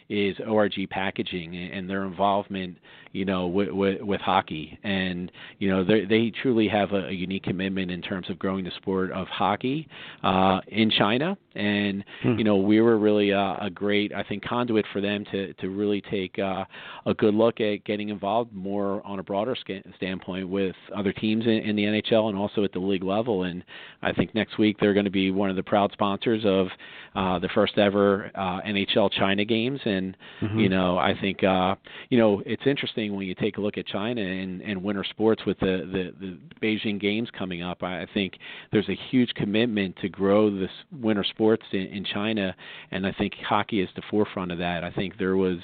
is 0.09 0.35
ORG 0.47 0.87
Packaging 0.89 1.38
and 1.47 1.89
their 1.89 2.05
involvement, 2.05 2.77
you 3.11 3.25
know, 3.25 3.47
with, 3.47 3.69
with, 3.69 4.01
with 4.01 4.21
hockey. 4.21 4.77
And 4.83 5.31
you 5.59 5.69
know, 5.69 5.83
they 5.83 6.31
truly 6.41 6.67
have 6.67 6.91
a, 6.91 7.07
a, 7.07 7.11
unique 7.11 7.43
commitment 7.43 7.91
in 7.91 8.01
terms 8.01 8.29
of 8.29 8.39
growing 8.39 8.63
the 8.63 8.71
sport 8.77 9.11
of 9.11 9.27
hockey 9.27 9.87
uh, 10.23 10.61
in 10.67 10.89
China. 10.91 11.37
And 11.55 12.03
hmm. 12.21 12.37
you 12.37 12.43
know, 12.43 12.57
we 12.57 12.81
were 12.81 12.97
really 12.97 13.31
a, 13.31 13.57
a, 13.61 13.69
great, 13.69 14.13
I 14.13 14.23
think, 14.23 14.43
conduit 14.43 14.85
for 14.93 15.01
them 15.01 15.25
to 15.31 15.53
to 15.53 15.69
really 15.69 16.01
take 16.01 16.37
uh, 16.39 16.65
a 17.05 17.13
good 17.13 17.33
look 17.33 17.59
at 17.59 17.83
getting 17.85 18.09
involved 18.09 18.53
more 18.53 19.05
on 19.05 19.19
a 19.19 19.23
broader 19.23 19.55
sca- 19.59 19.83
standpoint 19.97 20.47
with 20.47 20.75
other 20.95 21.11
teams 21.11 21.45
in, 21.45 21.51
in 21.51 21.75
the 21.75 21.83
NHL 21.83 22.29
and 22.29 22.37
also 22.37 22.63
at 22.63 22.71
the 22.71 22.79
league 22.79 23.03
level 23.03 23.43
and 23.43 23.63
I 24.01 24.13
think 24.13 24.33
next 24.33 24.57
week 24.57 24.77
they're 24.79 24.93
going 24.93 25.05
to 25.05 25.11
be 25.11 25.31
one 25.31 25.49
of 25.49 25.55
the 25.55 25.63
proud 25.63 25.91
sponsors 25.91 26.43
of 26.45 26.67
uh, 27.15 27.39
the 27.39 27.49
first 27.53 27.77
ever 27.77 28.31
uh, 28.35 28.61
NHL 28.61 29.11
China 29.11 29.43
games. 29.45 29.79
And 29.83 30.15
mm-hmm. 30.41 30.59
you 30.59 30.69
know, 30.69 30.97
I 30.97 31.13
think 31.19 31.28
uh, 31.43 31.75
you 32.09 32.17
know 32.17 32.41
it's 32.45 32.63
interesting 32.65 33.15
when 33.15 33.25
you 33.27 33.35
take 33.35 33.57
a 33.57 33.61
look 33.61 33.77
at 33.77 33.85
China 33.87 34.21
and, 34.21 34.61
and 34.61 34.81
winter 34.83 35.03
sports 35.09 35.41
with 35.45 35.59
the, 35.59 36.11
the 36.19 36.25
the 36.25 36.37
Beijing 36.61 36.99
Games 36.99 37.29
coming 37.37 37.61
up. 37.61 37.83
I 37.83 38.05
think 38.13 38.33
there's 38.71 38.89
a 38.89 38.97
huge 39.09 39.33
commitment 39.35 39.95
to 40.01 40.09
grow 40.09 40.49
this 40.49 40.71
winter 40.91 41.23
sports 41.23 41.63
in, 41.71 41.81
in 41.81 42.05
China, 42.05 42.55
and 42.91 43.05
I 43.05 43.11
think 43.13 43.33
hockey 43.47 43.81
is 43.81 43.89
the 43.95 44.01
forefront 44.09 44.51
of 44.51 44.57
that. 44.59 44.83
I 44.83 44.91
think 44.91 45.17
there 45.17 45.37
was 45.37 45.59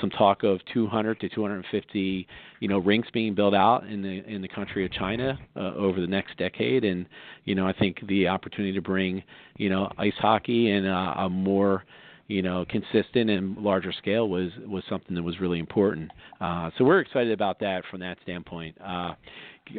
some 0.00 0.10
talk 0.10 0.44
of 0.44 0.60
200 0.72 1.20
to 1.20 1.28
250 1.28 2.26
you 2.60 2.68
know 2.68 2.78
rinks 2.78 3.08
being 3.12 3.34
built 3.34 3.54
out 3.54 3.86
in 3.86 4.02
the 4.02 4.24
in 4.26 4.42
the 4.42 4.48
country 4.48 4.84
of 4.84 4.92
China 4.92 5.38
uh, 5.56 5.74
over 5.74 6.00
the 6.00 6.06
next 6.06 6.36
decade, 6.38 6.84
and 6.84 7.06
you 7.44 7.54
know 7.54 7.66
I 7.66 7.72
think 7.72 8.06
the 8.08 8.28
opportunity 8.28 8.74
to 8.74 8.82
bring 8.82 9.22
you 9.56 9.68
know 9.68 9.90
ice 9.98 10.12
hockey 10.18 10.70
and 10.70 10.86
uh, 10.86 11.14
a 11.18 11.28
more 11.28 11.84
you 12.28 12.42
know 12.42 12.64
consistent 12.68 13.30
and 13.30 13.56
larger 13.58 13.92
scale 13.92 14.28
was 14.28 14.50
was 14.66 14.84
something 14.88 15.14
that 15.16 15.22
was 15.22 15.40
really 15.40 15.58
important. 15.58 16.10
Uh, 16.40 16.70
so 16.78 16.84
we're 16.84 17.00
excited 17.00 17.32
about 17.32 17.58
that 17.60 17.82
from 17.90 18.00
that 18.00 18.18
standpoint. 18.22 18.76
Uh, 18.84 19.14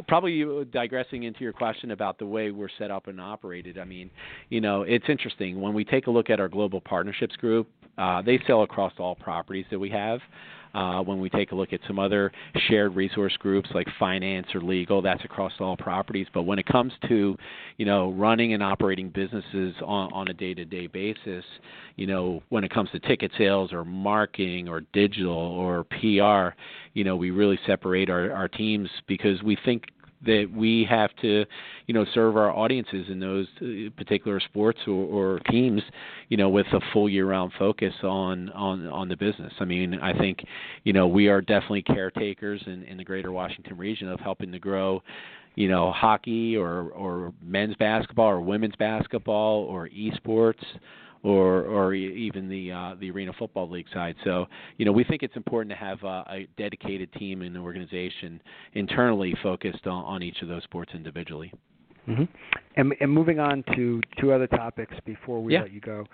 probably 0.07 0.65
digressing 0.65 1.23
into 1.23 1.41
your 1.41 1.53
question 1.53 1.91
about 1.91 2.19
the 2.19 2.25
way 2.25 2.51
we're 2.51 2.69
set 2.77 2.91
up 2.91 3.07
and 3.07 3.21
operated. 3.21 3.77
I 3.77 3.85
mean, 3.85 4.09
you 4.49 4.61
know, 4.61 4.81
it's 4.83 5.05
interesting 5.07 5.61
when 5.61 5.73
we 5.73 5.85
take 5.85 6.07
a 6.07 6.11
look 6.11 6.29
at 6.29 6.39
our 6.39 6.49
global 6.49 6.81
partnerships 6.81 7.35
group. 7.37 7.67
Uh, 7.97 8.21
they 8.21 8.39
sell 8.47 8.63
across 8.63 8.93
all 8.97 9.15
properties 9.15 9.65
that 9.71 9.79
we 9.79 9.89
have. 9.89 10.19
Uh, 10.73 11.01
when 11.01 11.19
we 11.19 11.29
take 11.29 11.51
a 11.51 11.55
look 11.55 11.73
at 11.73 11.79
some 11.87 11.97
other 11.97 12.31
shared 12.67 12.95
resource 12.95 13.35
groups 13.39 13.69
like 13.73 13.87
finance 13.97 14.45
or 14.53 14.61
legal, 14.61 15.01
that's 15.01 15.23
across 15.25 15.51
all 15.59 15.75
properties. 15.75 16.27
But 16.33 16.43
when 16.43 16.59
it 16.59 16.65
comes 16.67 16.93
to, 17.07 17.35
you 17.77 17.85
know, 17.85 18.11
running 18.11 18.53
and 18.53 18.61
operating 18.61 19.09
businesses 19.09 19.73
on, 19.83 20.13
on 20.13 20.27
a 20.27 20.33
day-to-day 20.33 20.87
basis, 20.87 21.43
you 21.95 22.05
know, 22.05 22.43
when 22.49 22.63
it 22.63 22.71
comes 22.71 22.89
to 22.91 22.99
ticket 22.99 23.31
sales 23.37 23.73
or 23.73 23.83
marketing 23.83 24.67
or 24.67 24.81
digital 24.93 25.33
or 25.33 25.85
PR, 25.85 26.55
you 26.93 27.03
know, 27.03 27.15
we 27.15 27.31
really 27.31 27.59
separate 27.65 28.09
our, 28.09 28.31
our 28.31 28.47
teams 28.47 28.89
because 29.07 29.41
we 29.41 29.57
think 29.65 29.85
that 30.25 30.49
we 30.53 30.85
have 30.89 31.09
to, 31.21 31.45
you 31.87 31.93
know, 31.93 32.05
serve 32.13 32.35
our 32.35 32.51
audiences 32.51 33.05
in 33.09 33.19
those 33.19 33.47
uh, 33.61 33.89
particular 33.95 34.39
sports 34.39 34.79
or, 34.87 34.91
or 34.91 35.39
teams, 35.49 35.81
you 36.27 36.37
know, 36.37 36.49
with 36.49 36.65
a 36.73 36.79
full 36.91 37.07
year-round 37.07 37.51
focus 37.57 37.93
on 38.03 38.49
on 38.49 38.85
on 38.87 39.07
the 39.07 39.15
business. 39.15 39.53
I 39.59 39.65
mean, 39.65 39.95
I 39.95 40.17
think, 40.17 40.39
you 40.83 40.93
know, 40.93 41.07
we 41.07 41.27
are 41.27 41.41
definitely 41.41 41.83
caretakers 41.83 42.61
in, 42.65 42.83
in 42.83 42.97
the 42.97 43.03
Greater 43.03 43.31
Washington 43.31 43.77
region 43.77 44.09
of 44.09 44.19
helping 44.19 44.51
to 44.51 44.59
grow, 44.59 45.01
you 45.55 45.69
know, 45.69 45.91
hockey 45.91 46.57
or 46.57 46.89
or 46.91 47.33
men's 47.41 47.75
basketball 47.75 48.27
or 48.27 48.41
women's 48.41 48.75
basketball 48.75 49.63
or 49.63 49.89
esports 49.89 50.63
or 51.23 51.63
or 51.63 51.93
even 51.93 52.47
the 52.47 52.71
uh, 52.71 52.95
the 52.99 53.11
Arena 53.11 53.31
Football 53.37 53.69
League 53.69 53.87
side. 53.93 54.15
So 54.23 54.45
you 54.77 54.85
know 54.85 54.91
we 54.91 55.03
think 55.03 55.23
it's 55.23 55.35
important 55.35 55.71
to 55.71 55.77
have 55.77 56.03
uh, 56.03 56.23
a 56.29 56.47
dedicated 56.57 57.11
team 57.13 57.41
and 57.41 57.57
organization 57.57 58.41
internally 58.73 59.35
focused 59.43 59.85
on, 59.87 60.05
on 60.05 60.23
each 60.23 60.41
of 60.41 60.47
those 60.47 60.63
sports 60.63 60.91
individually. 60.93 61.51
Mm-hmm. 62.07 62.23
And, 62.75 62.95
and 63.01 63.11
moving 63.11 63.39
on 63.39 63.63
to 63.75 64.01
two 64.19 64.31
other 64.31 64.47
topics 64.47 64.93
before 65.05 65.43
we 65.43 65.53
yeah. 65.53 65.61
let 65.61 65.71
you 65.71 65.81
go. 65.81 66.05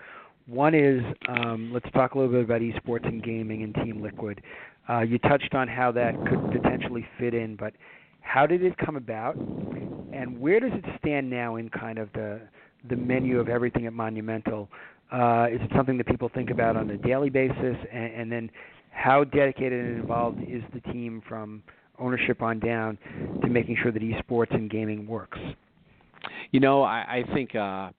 One 0.46 0.74
is 0.74 1.00
um, 1.28 1.70
let's 1.72 1.90
talk 1.92 2.14
a 2.14 2.18
little 2.18 2.32
bit 2.32 2.44
about 2.44 2.60
esports 2.60 3.06
and 3.06 3.22
gaming 3.22 3.62
and 3.62 3.74
Team 3.76 4.02
Liquid. 4.02 4.42
Uh, 4.88 5.00
you 5.00 5.18
touched 5.18 5.54
on 5.54 5.66
how 5.66 5.90
that 5.92 6.14
could 6.26 6.50
potentially 6.52 7.04
fit 7.18 7.34
in, 7.34 7.56
but 7.56 7.72
how 8.20 8.46
did 8.46 8.62
it 8.62 8.76
come 8.78 8.96
about, 8.96 9.36
and 9.36 10.38
where 10.38 10.60
does 10.60 10.72
it 10.72 10.84
stand 10.98 11.28
now 11.28 11.56
in 11.56 11.68
kind 11.68 11.98
of 11.98 12.12
the 12.12 12.40
the 12.88 12.96
menu 12.96 13.40
of 13.40 13.48
everything 13.48 13.86
at 13.86 13.92
Monumental? 13.92 14.68
Uh, 15.12 15.46
is 15.52 15.60
it 15.60 15.70
something 15.76 15.96
that 15.98 16.06
people 16.06 16.30
think 16.34 16.50
about 16.50 16.76
on 16.76 16.90
a 16.90 16.96
daily 16.96 17.30
basis, 17.30 17.76
and, 17.92 18.12
and 18.14 18.32
then 18.32 18.50
how 18.90 19.22
dedicated 19.24 19.84
and 19.84 20.00
involved 20.00 20.40
is 20.42 20.62
the 20.74 20.80
team 20.92 21.22
from 21.28 21.62
ownership 21.98 22.42
on 22.42 22.58
down 22.58 22.98
to 23.42 23.48
making 23.48 23.76
sure 23.82 23.92
that 23.92 24.02
esports 24.02 24.54
and 24.54 24.70
gaming 24.70 25.06
works? 25.06 25.38
You 26.50 26.60
know, 26.60 26.82
I, 26.82 27.22
I 27.26 27.34
think 27.34 27.54
uh, 27.54 27.90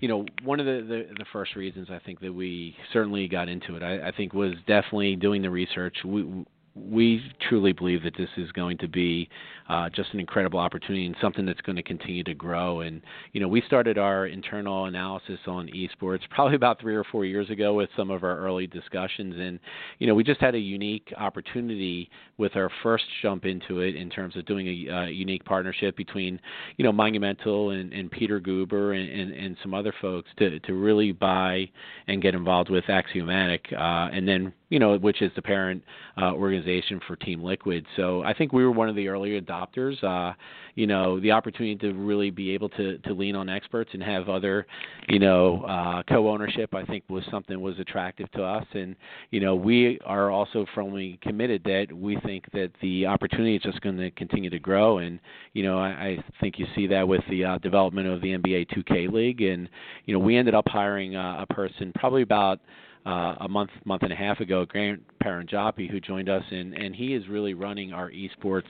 you 0.00 0.08
know 0.08 0.26
one 0.44 0.60
of 0.60 0.66
the, 0.66 0.82
the 0.86 1.14
the 1.18 1.24
first 1.32 1.56
reasons 1.56 1.88
I 1.90 1.98
think 2.00 2.20
that 2.20 2.32
we 2.32 2.76
certainly 2.92 3.26
got 3.28 3.48
into 3.48 3.76
it, 3.76 3.82
I, 3.82 4.08
I 4.08 4.12
think, 4.12 4.34
was 4.34 4.52
definitely 4.66 5.16
doing 5.16 5.42
the 5.42 5.50
research. 5.50 5.96
We 6.04 6.44
we 6.88 7.22
truly 7.48 7.72
believe 7.72 8.02
that 8.02 8.16
this 8.16 8.28
is 8.36 8.50
going 8.52 8.78
to 8.78 8.88
be 8.88 9.28
uh, 9.68 9.88
just 9.88 10.12
an 10.12 10.20
incredible 10.20 10.58
opportunity 10.58 11.06
and 11.06 11.14
something 11.20 11.46
that's 11.46 11.60
going 11.60 11.76
to 11.76 11.82
continue 11.82 12.24
to 12.24 12.34
grow. 12.34 12.80
And 12.80 13.02
you 13.32 13.40
know, 13.40 13.48
we 13.48 13.62
started 13.66 13.98
our 13.98 14.26
internal 14.26 14.86
analysis 14.86 15.38
on 15.46 15.68
esports 15.68 16.20
probably 16.30 16.56
about 16.56 16.80
three 16.80 16.96
or 16.96 17.04
four 17.04 17.24
years 17.24 17.50
ago 17.50 17.74
with 17.74 17.88
some 17.96 18.10
of 18.10 18.24
our 18.24 18.38
early 18.38 18.66
discussions, 18.66 19.34
and 19.38 19.60
you 19.98 20.06
know, 20.06 20.14
we 20.14 20.24
just 20.24 20.40
had 20.40 20.54
a 20.54 20.58
unique 20.58 21.12
opportunity 21.16 22.10
with 22.36 22.56
our 22.56 22.70
first 22.82 23.04
jump 23.22 23.44
into 23.44 23.80
it 23.80 23.94
in 23.94 24.10
terms 24.10 24.36
of 24.36 24.44
doing 24.46 24.66
a, 24.66 24.92
a 24.92 25.10
unique 25.10 25.44
partnership 25.44 25.96
between 25.96 26.40
you 26.76 26.84
know 26.84 26.92
Monumental 26.92 27.70
and, 27.70 27.92
and 27.92 28.10
Peter 28.10 28.40
Guber 28.40 28.98
and, 28.98 29.20
and, 29.20 29.32
and 29.32 29.56
some 29.62 29.74
other 29.74 29.94
folks 30.00 30.28
to 30.38 30.58
to 30.60 30.74
really 30.74 31.12
buy 31.12 31.68
and 32.08 32.22
get 32.22 32.34
involved 32.34 32.70
with 32.70 32.88
Axiomatic, 32.88 33.66
uh, 33.72 34.08
and 34.12 34.26
then 34.26 34.52
you 34.70 34.78
know, 34.78 34.96
which 34.96 35.20
is 35.20 35.30
the 35.36 35.42
parent 35.42 35.82
uh, 36.20 36.32
organization 36.32 37.00
for 37.06 37.16
Team 37.16 37.42
Liquid. 37.42 37.84
So 37.96 38.22
I 38.22 38.32
think 38.32 38.52
we 38.52 38.64
were 38.64 38.70
one 38.70 38.88
of 38.88 38.96
the 38.96 39.08
early 39.08 39.38
adopters. 39.40 40.02
Uh, 40.02 40.34
you 40.76 40.86
know, 40.86 41.20
the 41.20 41.32
opportunity 41.32 41.76
to 41.76 41.92
really 41.92 42.30
be 42.30 42.52
able 42.52 42.68
to 42.70 42.98
to 42.98 43.12
lean 43.12 43.34
on 43.34 43.48
experts 43.48 43.90
and 43.92 44.02
have 44.02 44.28
other, 44.28 44.66
you 45.08 45.18
know, 45.18 45.64
uh, 45.64 46.02
co-ownership. 46.08 46.74
I 46.74 46.84
think 46.84 47.04
was 47.08 47.24
something 47.30 47.60
was 47.60 47.78
attractive 47.80 48.30
to 48.32 48.44
us, 48.44 48.64
and 48.72 48.94
you 49.30 49.40
know, 49.40 49.56
we 49.56 49.98
are 50.06 50.30
also 50.30 50.64
firmly 50.74 51.18
committed 51.20 51.62
that 51.64 51.88
we 51.92 52.16
think 52.24 52.44
that 52.52 52.70
the 52.80 53.06
opportunity 53.06 53.56
is 53.56 53.62
just 53.62 53.80
going 53.80 53.96
to 53.98 54.10
continue 54.12 54.50
to 54.50 54.60
grow. 54.60 54.98
And 54.98 55.18
you 55.52 55.64
know, 55.64 55.78
I, 55.78 55.88
I 55.88 56.24
think 56.40 56.58
you 56.58 56.66
see 56.76 56.86
that 56.86 57.06
with 57.06 57.22
the 57.28 57.44
uh, 57.44 57.58
development 57.58 58.06
of 58.06 58.20
the 58.20 58.28
NBA 58.28 58.68
2K 58.70 59.12
League, 59.12 59.42
and 59.42 59.68
you 60.06 60.14
know, 60.14 60.20
we 60.20 60.36
ended 60.36 60.54
up 60.54 60.68
hiring 60.68 61.16
a 61.16 61.44
person 61.50 61.92
probably 61.96 62.22
about 62.22 62.60
uh, 63.06 63.34
a 63.40 63.48
month 63.48 63.70
month 63.84 64.02
and 64.02 64.12
a 64.12 64.16
half 64.16 64.40
ago, 64.40 64.64
Grant 64.64 65.02
Paranjape, 65.22 65.90
who 65.90 66.00
joined 66.00 66.28
us, 66.28 66.44
and 66.50 66.74
and 66.74 66.94
he 66.94 67.14
is 67.14 67.28
really 67.28 67.54
running 67.54 67.92
our 67.92 68.10
esports 68.10 68.68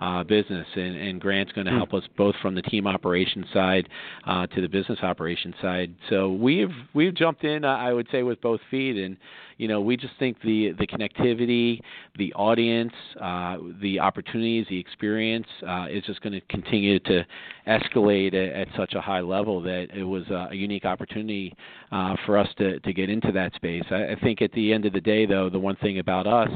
uh, 0.00 0.22
business, 0.24 0.66
and, 0.74 0.96
and 0.96 1.20
Grant's 1.20 1.52
going 1.52 1.66
to 1.66 1.70
hmm. 1.70 1.78
help 1.78 1.94
us 1.94 2.02
both 2.16 2.34
from 2.42 2.54
the 2.54 2.62
team 2.62 2.86
operations 2.86 3.46
side 3.52 3.88
uh, 4.26 4.46
to 4.48 4.60
the 4.60 4.68
business 4.68 4.98
operations 5.02 5.54
side. 5.60 5.94
So 6.10 6.32
we've 6.32 6.72
we've 6.94 7.14
jumped 7.14 7.44
in, 7.44 7.64
uh, 7.64 7.68
I 7.68 7.92
would 7.92 8.06
say, 8.10 8.22
with 8.22 8.40
both 8.40 8.60
feet, 8.70 8.96
and 8.96 9.16
you 9.56 9.68
know 9.68 9.80
we 9.80 9.96
just 9.96 10.12
think 10.18 10.40
the 10.42 10.72
the 10.78 10.86
connectivity, 10.86 11.80
the 12.16 12.32
audience, 12.34 12.92
uh, 13.20 13.56
the 13.80 13.98
opportunities, 13.98 14.66
the 14.68 14.78
experience 14.78 15.46
uh, 15.66 15.86
is 15.90 16.04
just 16.04 16.20
going 16.20 16.32
to 16.32 16.40
continue 16.48 16.98
to 17.00 17.24
escalate 17.66 18.34
at, 18.34 18.68
at, 18.68 18.68
such 18.76 18.94
a 18.94 19.00
high 19.00 19.20
level 19.20 19.60
that 19.62 19.88
it 19.94 20.04
was 20.04 20.24
a 20.28 20.54
unique 20.54 20.84
opportunity 20.84 21.54
uh, 21.90 22.14
for 22.26 22.36
us 22.36 22.48
to 22.58 22.78
to 22.80 22.92
get 22.92 23.08
into 23.08 23.32
that 23.32 23.54
space. 23.54 23.84
I, 23.90 24.12
I 24.12 24.16
think 24.22 24.42
at 24.42 24.52
the 24.52 24.72
end 24.72 24.84
of 24.84 24.92
the 24.92 25.00
day, 25.00 25.24
though, 25.24 25.48
the 25.48 25.58
one 25.58 25.76
thing 25.76 25.98
about 25.98 26.26
us 26.26 26.50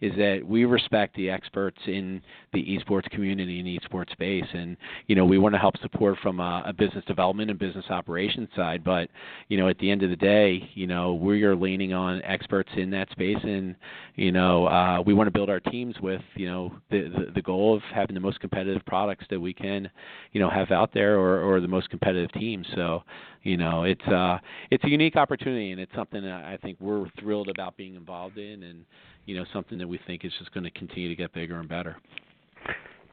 is 0.00 0.12
that 0.16 0.40
we 0.46 0.64
respect 0.64 1.16
the 1.16 1.30
experts 1.30 1.78
in 1.86 2.22
the 2.52 2.62
esports 2.62 3.10
community 3.10 3.58
and 3.58 3.68
esports 3.68 4.12
space, 4.12 4.46
and 4.52 4.76
you 5.08 5.16
know 5.16 5.24
we 5.24 5.38
want 5.38 5.54
to 5.54 5.58
help 5.58 5.76
support 5.78 6.16
from 6.22 6.38
a, 6.38 6.62
a 6.66 6.72
business 6.72 7.04
development 7.06 7.50
and 7.50 7.58
business 7.58 7.86
operations 7.90 8.48
side. 8.54 8.84
But 8.84 9.08
you 9.48 9.58
know 9.58 9.68
at 9.68 9.78
the 9.78 9.90
end 9.90 10.04
of 10.04 10.10
the 10.10 10.16
day, 10.16 10.70
you 10.74 10.86
know 10.86 11.14
we 11.14 11.42
are 11.42 11.56
leaning 11.56 11.92
on 11.92 12.22
experts 12.22 12.43
in 12.76 12.90
that 12.90 13.10
space, 13.10 13.38
and 13.42 13.74
you 14.14 14.32
know 14.32 14.66
uh, 14.66 15.00
we 15.00 15.14
want 15.14 15.26
to 15.26 15.30
build 15.30 15.50
our 15.50 15.60
teams 15.60 15.94
with 16.00 16.22
you 16.34 16.46
know 16.46 16.72
the, 16.90 17.02
the 17.02 17.32
the 17.36 17.42
goal 17.42 17.74
of 17.74 17.82
having 17.94 18.14
the 18.14 18.20
most 18.20 18.40
competitive 18.40 18.84
products 18.86 19.24
that 19.30 19.40
we 19.40 19.52
can 19.52 19.90
you 20.32 20.40
know 20.40 20.50
have 20.50 20.70
out 20.70 20.92
there, 20.94 21.18
or 21.18 21.40
or 21.40 21.60
the 21.60 21.68
most 21.68 21.90
competitive 21.90 22.32
teams. 22.32 22.66
So 22.74 23.02
you 23.42 23.56
know 23.56 23.84
it's 23.84 24.06
uh 24.08 24.38
it's 24.70 24.84
a 24.84 24.88
unique 24.88 25.16
opportunity, 25.16 25.72
and 25.72 25.80
it's 25.80 25.94
something 25.94 26.22
that 26.22 26.44
I 26.44 26.58
think 26.62 26.78
we're 26.80 27.08
thrilled 27.20 27.48
about 27.48 27.76
being 27.76 27.94
involved 27.94 28.38
in, 28.38 28.62
and 28.62 28.84
you 29.26 29.36
know 29.36 29.44
something 29.52 29.78
that 29.78 29.88
we 29.88 29.98
think 30.06 30.24
is 30.24 30.32
just 30.38 30.52
going 30.52 30.64
to 30.64 30.70
continue 30.70 31.08
to 31.08 31.16
get 31.16 31.32
bigger 31.32 31.58
and 31.58 31.68
better 31.68 31.96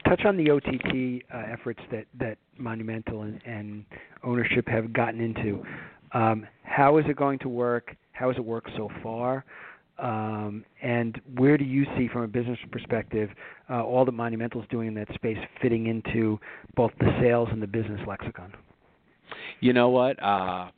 touch 0.08 0.24
on 0.24 0.36
the 0.36 0.50
OTT 0.50 1.22
uh, 1.32 1.52
efforts 1.52 1.80
that, 1.90 2.06
that 2.18 2.36
Monumental 2.58 3.22
and, 3.22 3.40
and, 3.46 3.84
ownership 4.24 4.68
have 4.68 4.92
gotten 4.92 5.20
into. 5.20 5.64
Um, 6.12 6.46
how 6.62 6.98
is 6.98 7.04
it 7.08 7.16
going 7.16 7.38
to 7.40 7.48
work? 7.48 7.96
How 8.12 8.28
has 8.28 8.36
it 8.36 8.44
worked 8.44 8.70
so 8.76 8.88
far? 9.02 9.44
Um, 9.98 10.64
and 10.82 11.20
where 11.36 11.56
do 11.56 11.64
you 11.64 11.84
see, 11.96 12.08
from 12.08 12.22
a 12.22 12.28
business 12.28 12.58
perspective, 12.70 13.30
uh, 13.70 13.82
all 13.84 14.04
that 14.04 14.12
Monumental 14.12 14.62
is 14.62 14.68
doing 14.68 14.88
in 14.88 14.94
that 14.94 15.12
space 15.14 15.38
fitting 15.60 15.86
into 15.86 16.40
both 16.74 16.90
the 16.98 17.16
sales 17.20 17.48
and 17.52 17.62
the 17.62 17.66
business 17.66 18.00
lexicon? 18.06 18.52
You 19.60 19.72
know 19.72 19.90
what? 19.90 20.20
Uh, 20.22 20.70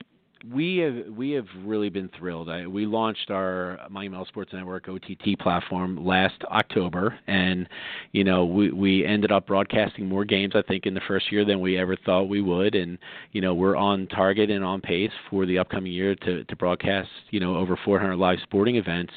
we 0.53 0.77
have 0.77 1.15
we 1.15 1.31
have 1.31 1.45
really 1.63 1.89
been 1.89 2.09
thrilled. 2.17 2.49
I, 2.49 2.67
we 2.67 2.85
launched 2.85 3.31
our 3.31 3.79
Monumental 3.89 4.25
Sports 4.25 4.51
Network 4.53 4.87
OTT 4.87 5.39
platform 5.39 6.05
last 6.05 6.43
October, 6.51 7.17
and 7.27 7.67
you 8.11 8.23
know 8.23 8.45
we 8.45 8.71
we 8.71 9.05
ended 9.05 9.31
up 9.31 9.47
broadcasting 9.47 10.07
more 10.07 10.25
games 10.25 10.53
I 10.55 10.61
think 10.61 10.85
in 10.85 10.93
the 10.93 11.01
first 11.07 11.31
year 11.31 11.45
than 11.45 11.61
we 11.61 11.77
ever 11.77 11.95
thought 12.05 12.23
we 12.23 12.41
would, 12.41 12.75
and 12.75 12.97
you 13.31 13.41
know 13.41 13.53
we're 13.53 13.75
on 13.75 14.07
target 14.07 14.49
and 14.49 14.63
on 14.63 14.81
pace 14.81 15.11
for 15.29 15.45
the 15.45 15.57
upcoming 15.57 15.91
year 15.91 16.15
to 16.15 16.43
to 16.43 16.55
broadcast 16.55 17.09
you 17.31 17.39
know 17.39 17.55
over 17.55 17.77
400 17.83 18.15
live 18.15 18.39
sporting 18.43 18.75
events. 18.75 19.13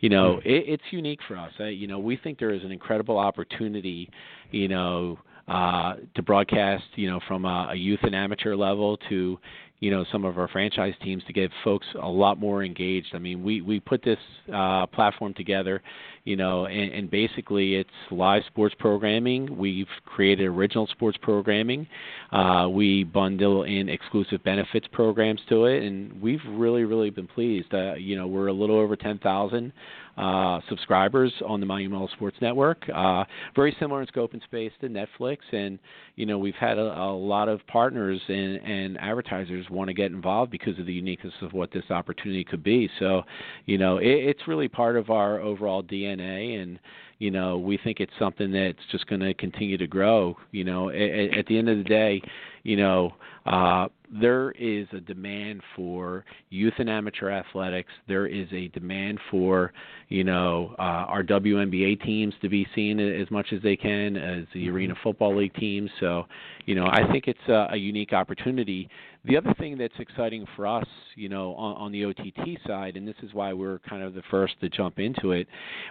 You 0.00 0.08
know 0.08 0.36
mm-hmm. 0.36 0.48
it, 0.48 0.64
it's 0.66 0.84
unique 0.90 1.20
for 1.28 1.36
us. 1.36 1.52
I, 1.58 1.68
you 1.68 1.86
know 1.86 1.98
we 1.98 2.16
think 2.16 2.38
there 2.38 2.52
is 2.52 2.64
an 2.64 2.72
incredible 2.72 3.18
opportunity. 3.18 4.10
You 4.50 4.68
know. 4.68 5.18
Uh, 5.46 5.96
to 6.14 6.22
broadcast, 6.22 6.84
you 6.94 7.06
know, 7.06 7.20
from 7.28 7.44
a, 7.44 7.68
a 7.72 7.74
youth 7.74 7.98
and 8.02 8.14
amateur 8.14 8.56
level 8.56 8.96
to, 9.10 9.38
you 9.84 9.90
know 9.90 10.02
some 10.10 10.24
of 10.24 10.38
our 10.38 10.48
franchise 10.48 10.94
teams 11.02 11.22
to 11.26 11.34
get 11.34 11.50
folks 11.62 11.86
a 12.00 12.08
lot 12.08 12.40
more 12.40 12.64
engaged. 12.64 13.08
I 13.12 13.18
mean, 13.18 13.44
we 13.44 13.60
we 13.60 13.80
put 13.80 14.02
this 14.02 14.18
uh, 14.50 14.86
platform 14.86 15.34
together, 15.34 15.82
you 16.24 16.36
know, 16.36 16.64
and, 16.64 16.90
and 16.90 17.10
basically 17.10 17.74
it's 17.74 17.90
live 18.10 18.44
sports 18.46 18.74
programming. 18.78 19.58
We've 19.58 19.86
created 20.06 20.46
original 20.46 20.86
sports 20.86 21.18
programming. 21.20 21.86
Uh, 22.32 22.68
we 22.70 23.04
bundle 23.04 23.64
in 23.64 23.90
exclusive 23.90 24.42
benefits 24.42 24.86
programs 24.90 25.40
to 25.50 25.66
it, 25.66 25.82
and 25.82 26.18
we've 26.22 26.40
really 26.48 26.84
really 26.84 27.10
been 27.10 27.26
pleased. 27.26 27.74
Uh, 27.74 27.92
you 27.92 28.16
know, 28.16 28.26
we're 28.26 28.46
a 28.46 28.54
little 28.54 28.78
over 28.78 28.96
ten 28.96 29.18
thousand 29.18 29.70
uh, 30.16 30.60
subscribers 30.68 31.32
on 31.46 31.60
the 31.60 31.66
Monumental 31.66 32.08
Sports 32.08 32.36
Network. 32.40 32.88
Uh, 32.94 33.24
very 33.54 33.76
similar 33.80 34.00
in 34.00 34.06
scope 34.06 34.32
and 34.32 34.42
space 34.42 34.72
to 34.80 34.88
Netflix, 34.88 35.38
and 35.52 35.78
you 36.16 36.24
know 36.24 36.38
we've 36.38 36.54
had 36.54 36.78
a, 36.78 37.02
a 37.02 37.12
lot 37.12 37.48
of 37.48 37.66
partners 37.66 38.20
and, 38.28 38.56
and 38.58 38.98
advertisers 38.98 39.66
want 39.74 39.88
to 39.88 39.94
get 39.94 40.10
involved 40.10 40.50
because 40.50 40.78
of 40.78 40.86
the 40.86 40.92
uniqueness 40.92 41.34
of 41.42 41.52
what 41.52 41.70
this 41.72 41.84
opportunity 41.90 42.44
could 42.44 42.62
be. 42.62 42.88
So, 42.98 43.22
you 43.66 43.78
know, 43.78 43.98
it, 43.98 44.06
it's 44.06 44.48
really 44.48 44.68
part 44.68 44.96
of 44.96 45.10
our 45.10 45.40
overall 45.40 45.82
DNA, 45.82 46.62
and 46.62 46.78
you 47.18 47.30
know 47.30 47.58
we 47.58 47.78
think 47.78 48.00
it's 48.00 48.12
something 48.18 48.50
that's 48.52 48.78
just 48.90 49.06
going 49.06 49.20
to 49.20 49.34
continue 49.34 49.76
to 49.78 49.86
grow. 49.86 50.36
You 50.52 50.64
know, 50.64 50.90
at, 50.90 51.38
at 51.38 51.46
the 51.46 51.58
end 51.58 51.68
of 51.68 51.78
the 51.78 51.84
day, 51.84 52.22
you 52.62 52.76
know. 52.76 53.14
Uh, 53.46 53.88
there 54.20 54.52
is 54.52 54.86
a 54.92 55.00
demand 55.00 55.60
for 55.74 56.24
youth 56.50 56.74
and 56.78 56.88
amateur 56.88 57.30
athletics. 57.30 57.90
There 58.06 58.26
is 58.26 58.46
a 58.52 58.68
demand 58.68 59.18
for, 59.30 59.72
you 60.08 60.24
know, 60.24 60.74
uh, 60.78 60.82
our 61.08 61.22
WNBA 61.22 62.02
teams 62.04 62.32
to 62.40 62.48
be 62.48 62.66
seen 62.74 63.00
as 63.00 63.30
much 63.30 63.48
as 63.52 63.60
they 63.62 63.76
can 63.76 64.16
as 64.16 64.44
the 64.54 64.66
mm-hmm. 64.66 64.74
Arena 64.74 64.94
Football 65.02 65.36
League 65.36 65.54
teams. 65.54 65.90
So, 66.00 66.26
you 66.64 66.74
know, 66.74 66.86
I 66.86 67.10
think 67.10 67.26
it's 67.26 67.48
a, 67.48 67.68
a 67.72 67.76
unique 67.76 68.12
opportunity. 68.12 68.88
The 69.24 69.36
other 69.36 69.54
thing 69.58 69.76
that's 69.78 69.98
exciting 69.98 70.46
for 70.54 70.66
us, 70.66 70.86
you 71.16 71.28
know, 71.28 71.54
on, 71.54 71.76
on 71.76 71.92
the 71.92 72.04
OTT 72.04 72.60
side, 72.66 72.96
and 72.96 73.08
this 73.08 73.16
is 73.22 73.34
why 73.34 73.52
we're 73.52 73.80
kind 73.80 74.02
of 74.02 74.14
the 74.14 74.22
first 74.30 74.54
to 74.60 74.68
jump 74.68 74.98
into 74.98 75.32
it, 75.32 75.48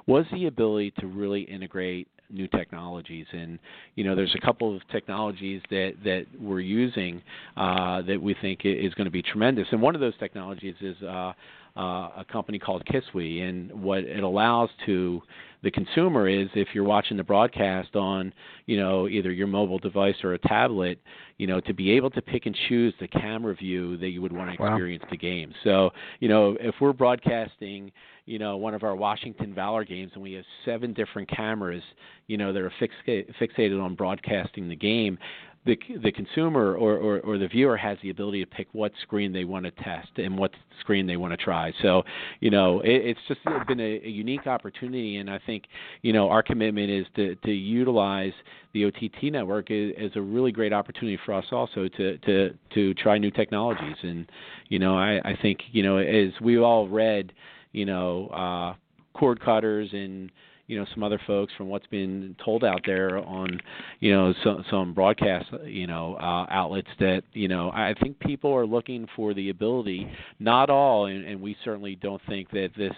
was 0.08 0.26
the 0.32 0.48
ability 0.48 0.92
to 1.00 1.08
really 1.08 1.42
integrate 1.42 2.08
new 2.30 2.48
technologies 2.48 3.28
and 3.32 3.60
you 3.96 4.04
know 4.04 4.16
there's 4.16 4.34
a 4.34 4.46
couple 4.46 4.76
of 4.76 4.82
technologies 4.92 5.62
that 5.70 5.94
that 6.04 6.26
we're 6.40 6.60
using 6.60 7.22
uh, 7.58 8.02
that 8.04 8.22
we 8.22 8.36
think 8.42 8.62
is 8.64 8.94
going 8.94 9.06
to 9.06 9.12
be 9.12 9.22
tremendous 9.22 9.68
and 9.72 9.82
one 9.82 9.96
of 9.96 10.02
those 10.02 10.18
technologies 10.20 10.76
is 10.82 10.96
uh, 11.04 11.34
uh, 11.76 12.10
a 12.18 12.26
company 12.32 12.60
called 12.60 12.84
Kiswe, 12.86 13.42
and 13.42 13.72
what 13.82 14.04
it 14.04 14.24
allows 14.24 14.70
to 14.86 15.22
the 15.64 15.72
consumer 15.72 16.28
is 16.28 16.48
if 16.54 16.68
you're 16.74 16.84
watching 16.84 17.18
the 17.18 17.24
broadcast 17.24 17.96
on, 17.96 18.32
you 18.68 18.78
know, 18.78 19.08
either 19.08 19.32
your 19.32 19.48
mobile 19.48 19.80
device 19.80 20.16
or 20.24 20.34
a 20.34 20.40
tablet, 20.40 21.00
you 21.38 21.48
know, 21.48 21.60
to 21.62 21.74
be 21.74 21.90
able 21.92 22.12
to 22.12 22.22
pick 22.22 22.46
and 22.46 22.56
choose 22.68 22.94
the 23.00 23.08
camera 23.08 23.56
view 23.56 23.98
that 23.98 24.10
you 24.10 24.22
would 24.22 24.32
want 24.32 24.50
to 24.50 24.54
experience 24.54 25.02
wow. 25.04 25.10
the 25.10 25.18
game. 25.18 25.54
So, 25.64 25.90
you 26.20 26.28
know, 26.28 26.56
if 26.60 26.76
we're 26.80 26.94
broadcasting, 26.94 27.92
you 28.26 28.38
know, 28.38 28.56
one 28.58 28.76
of 28.76 28.84
our 28.84 28.96
Washington 28.96 29.56
Valor 29.56 29.84
games 29.84 30.12
and 30.14 30.22
we 30.22 30.34
have 30.34 30.46
seven 30.66 30.94
different 30.94 31.30
cameras, 31.30 31.84
you 32.28 32.38
know, 32.38 32.54
that 32.54 32.62
are 32.62 32.74
fixated 33.10 33.82
on 33.82 33.96
broadcasting 33.96 34.70
the 34.70 34.76
game, 34.76 35.18
the 35.66 35.78
the 36.04 36.12
consumer 36.12 36.76
or, 36.76 36.98
or, 36.98 37.20
or 37.22 37.38
the 37.38 37.48
viewer 37.48 37.78
has 37.78 37.98
the 38.04 38.10
ability 38.10 38.44
to 38.44 38.50
pick 38.50 38.68
what 38.74 38.92
screen 39.02 39.32
they 39.32 39.46
want 39.46 39.66
to 39.66 39.72
test 39.72 40.10
and 40.18 40.38
what 40.38 40.52
screen 40.82 41.08
they 41.08 41.16
want 41.16 41.32
to 41.32 41.38
try. 41.38 41.72
So, 41.82 42.04
you 42.42 42.50
know, 42.50 42.82
it, 42.82 42.92
it's 42.92 43.20
just 43.28 43.40
been 43.68 43.80
a, 43.80 44.02
a 44.04 44.10
unique 44.10 44.46
opportunity, 44.46 45.18
and 45.18 45.30
I 45.30 45.40
think 45.46 45.66
you 46.02 46.12
know 46.12 46.30
our 46.30 46.44
commitment 46.44 46.90
is 46.90 47.06
to 47.16 47.36
to 47.36 47.52
utilize 47.52 48.34
the 48.74 48.86
OTT 48.86 49.32
network 49.32 49.68
is 49.70 50.12
a 50.16 50.22
really 50.22 50.52
great 50.52 50.74
opportunity 50.74 51.18
for 51.26 51.34
us 51.34 51.46
also 51.52 51.88
to 51.88 52.18
to 52.18 52.54
to 52.74 52.94
try 52.96 53.18
new 53.18 53.32
technologies. 53.32 53.98
And 54.02 54.30
you 54.68 54.80
know, 54.80 54.98
I 54.98 55.22
I 55.24 55.38
think 55.42 55.60
you 55.72 55.84
know 55.84 55.98
as 55.98 56.32
we 56.42 56.58
all 56.58 56.90
read, 56.90 57.32
you 57.72 57.86
know, 57.86 58.28
uh, 58.28 58.76
cord 59.18 59.40
cutters 59.40 59.90
and 59.94 60.30
you 60.68 60.80
know 60.80 60.86
some 60.94 61.04
other 61.04 61.20
folks 61.28 61.52
from 61.58 61.68
what's 61.68 61.88
been 61.88 62.36
told 62.44 62.64
out 62.64 62.82
there 62.86 63.18
on 63.18 63.60
you 64.00 64.12
know 64.12 64.34
some 64.44 64.64
some 64.70 64.94
broadcast 64.94 65.46
you 65.66 65.88
know 65.88 66.16
uh, 66.16 66.46
outlets 66.50 66.88
that 67.00 67.24
you 67.34 67.48
know 67.48 67.70
I 67.72 67.94
think 68.02 68.20
people 68.20 68.54
are 68.54 68.66
looking 68.66 69.08
for 69.16 69.34
the 69.34 69.50
ability 69.50 70.10
not 70.40 70.70
all 70.70 71.08
and, 71.08 71.26
and 71.26 71.42
we 71.42 71.56
certainly 71.64 71.96
don't 71.96 72.22
think 72.28 72.50
that 72.52 72.70
this 72.78 72.94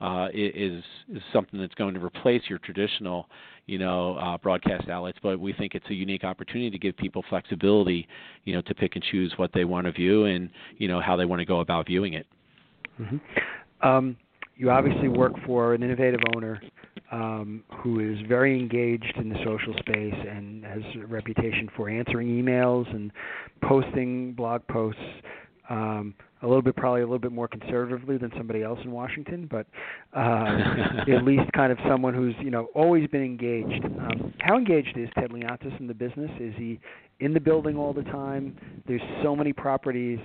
uh, 0.00 0.28
is 0.32 0.82
is 1.12 1.22
something 1.32 1.60
that's 1.60 1.74
going 1.74 1.94
to 1.94 2.04
replace 2.04 2.42
your 2.48 2.58
traditional 2.58 3.26
you 3.66 3.78
know 3.78 4.14
uh, 4.16 4.38
broadcast 4.38 4.88
outlets 4.88 5.18
but 5.22 5.38
we 5.38 5.52
think 5.52 5.74
it's 5.74 5.88
a 5.90 5.94
unique 5.94 6.24
opportunity 6.24 6.70
to 6.70 6.78
give 6.78 6.96
people 6.96 7.24
flexibility 7.28 8.06
you 8.44 8.54
know 8.54 8.62
to 8.62 8.74
pick 8.74 8.94
and 8.94 9.04
choose 9.10 9.32
what 9.36 9.50
they 9.52 9.64
want 9.64 9.86
to 9.86 9.92
view 9.92 10.24
and 10.24 10.48
you 10.78 10.88
know 10.88 11.00
how 11.00 11.16
they 11.16 11.24
want 11.24 11.40
to 11.40 11.44
go 11.44 11.60
about 11.60 11.86
viewing 11.86 12.14
it 12.14 12.26
mm-hmm. 13.00 13.86
um, 13.86 14.16
you 14.56 14.70
obviously 14.70 15.08
work 15.08 15.32
for 15.44 15.74
an 15.74 15.82
innovative 15.82 16.20
owner 16.34 16.60
um, 17.10 17.64
who 17.78 18.00
is 18.00 18.18
very 18.28 18.58
engaged 18.58 19.14
in 19.16 19.28
the 19.28 19.38
social 19.44 19.74
space 19.78 20.14
and 20.28 20.64
has 20.64 20.82
a 21.02 21.06
reputation 21.06 21.68
for 21.76 21.88
answering 21.88 22.28
emails 22.28 22.92
and 22.94 23.10
posting 23.62 24.32
blog 24.32 24.66
posts. 24.68 25.00
Um, 25.68 26.14
a 26.42 26.46
little 26.46 26.62
bit, 26.62 26.74
probably 26.74 27.02
a 27.02 27.04
little 27.04 27.18
bit 27.18 27.32
more 27.32 27.46
conservatively 27.46 28.16
than 28.16 28.32
somebody 28.36 28.62
else 28.62 28.78
in 28.82 28.90
Washington, 28.90 29.46
but 29.50 29.66
uh, 30.16 30.56
at 31.14 31.22
least 31.22 31.52
kind 31.52 31.70
of 31.70 31.78
someone 31.86 32.14
who's 32.14 32.34
you 32.40 32.50
know 32.50 32.68
always 32.74 33.06
been 33.08 33.22
engaged. 33.22 33.84
Um, 33.84 34.32
how 34.40 34.56
engaged 34.56 34.96
is 34.96 35.08
Ted 35.18 35.30
Leonsis 35.30 35.78
in 35.78 35.86
the 35.86 35.94
business? 35.94 36.30
Is 36.40 36.54
he 36.56 36.80
in 37.20 37.34
the 37.34 37.40
building 37.40 37.76
all 37.76 37.92
the 37.92 38.02
time? 38.04 38.56
There's 38.86 39.02
so 39.22 39.36
many 39.36 39.52
properties. 39.52 40.18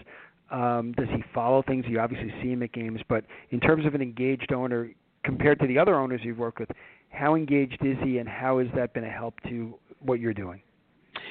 Um, 0.52 0.94
does 0.98 1.08
he 1.10 1.24
follow 1.34 1.64
things? 1.68 1.86
You 1.88 2.00
obviously 2.00 2.34
see 2.42 2.52
him 2.52 2.64
at 2.64 2.72
games, 2.72 3.02
but 3.10 3.26
in 3.50 3.60
terms 3.60 3.86
of 3.86 3.94
an 3.94 4.02
engaged 4.02 4.54
owner, 4.54 4.90
compared 5.26 5.60
to 5.60 5.68
the 5.68 5.78
other 5.78 5.96
owners 5.96 6.22
you've 6.24 6.38
worked 6.38 6.60
with, 6.60 6.70
how 7.10 7.36
engaged 7.36 7.84
is 7.84 7.98
he, 8.04 8.20
and 8.20 8.30
how 8.30 8.60
has 8.60 8.68
that 8.76 8.94
been 8.94 9.04
a 9.04 9.10
help 9.10 9.34
to 9.50 9.74
what 10.00 10.20
you're 10.20 10.34
doing? 10.34 10.62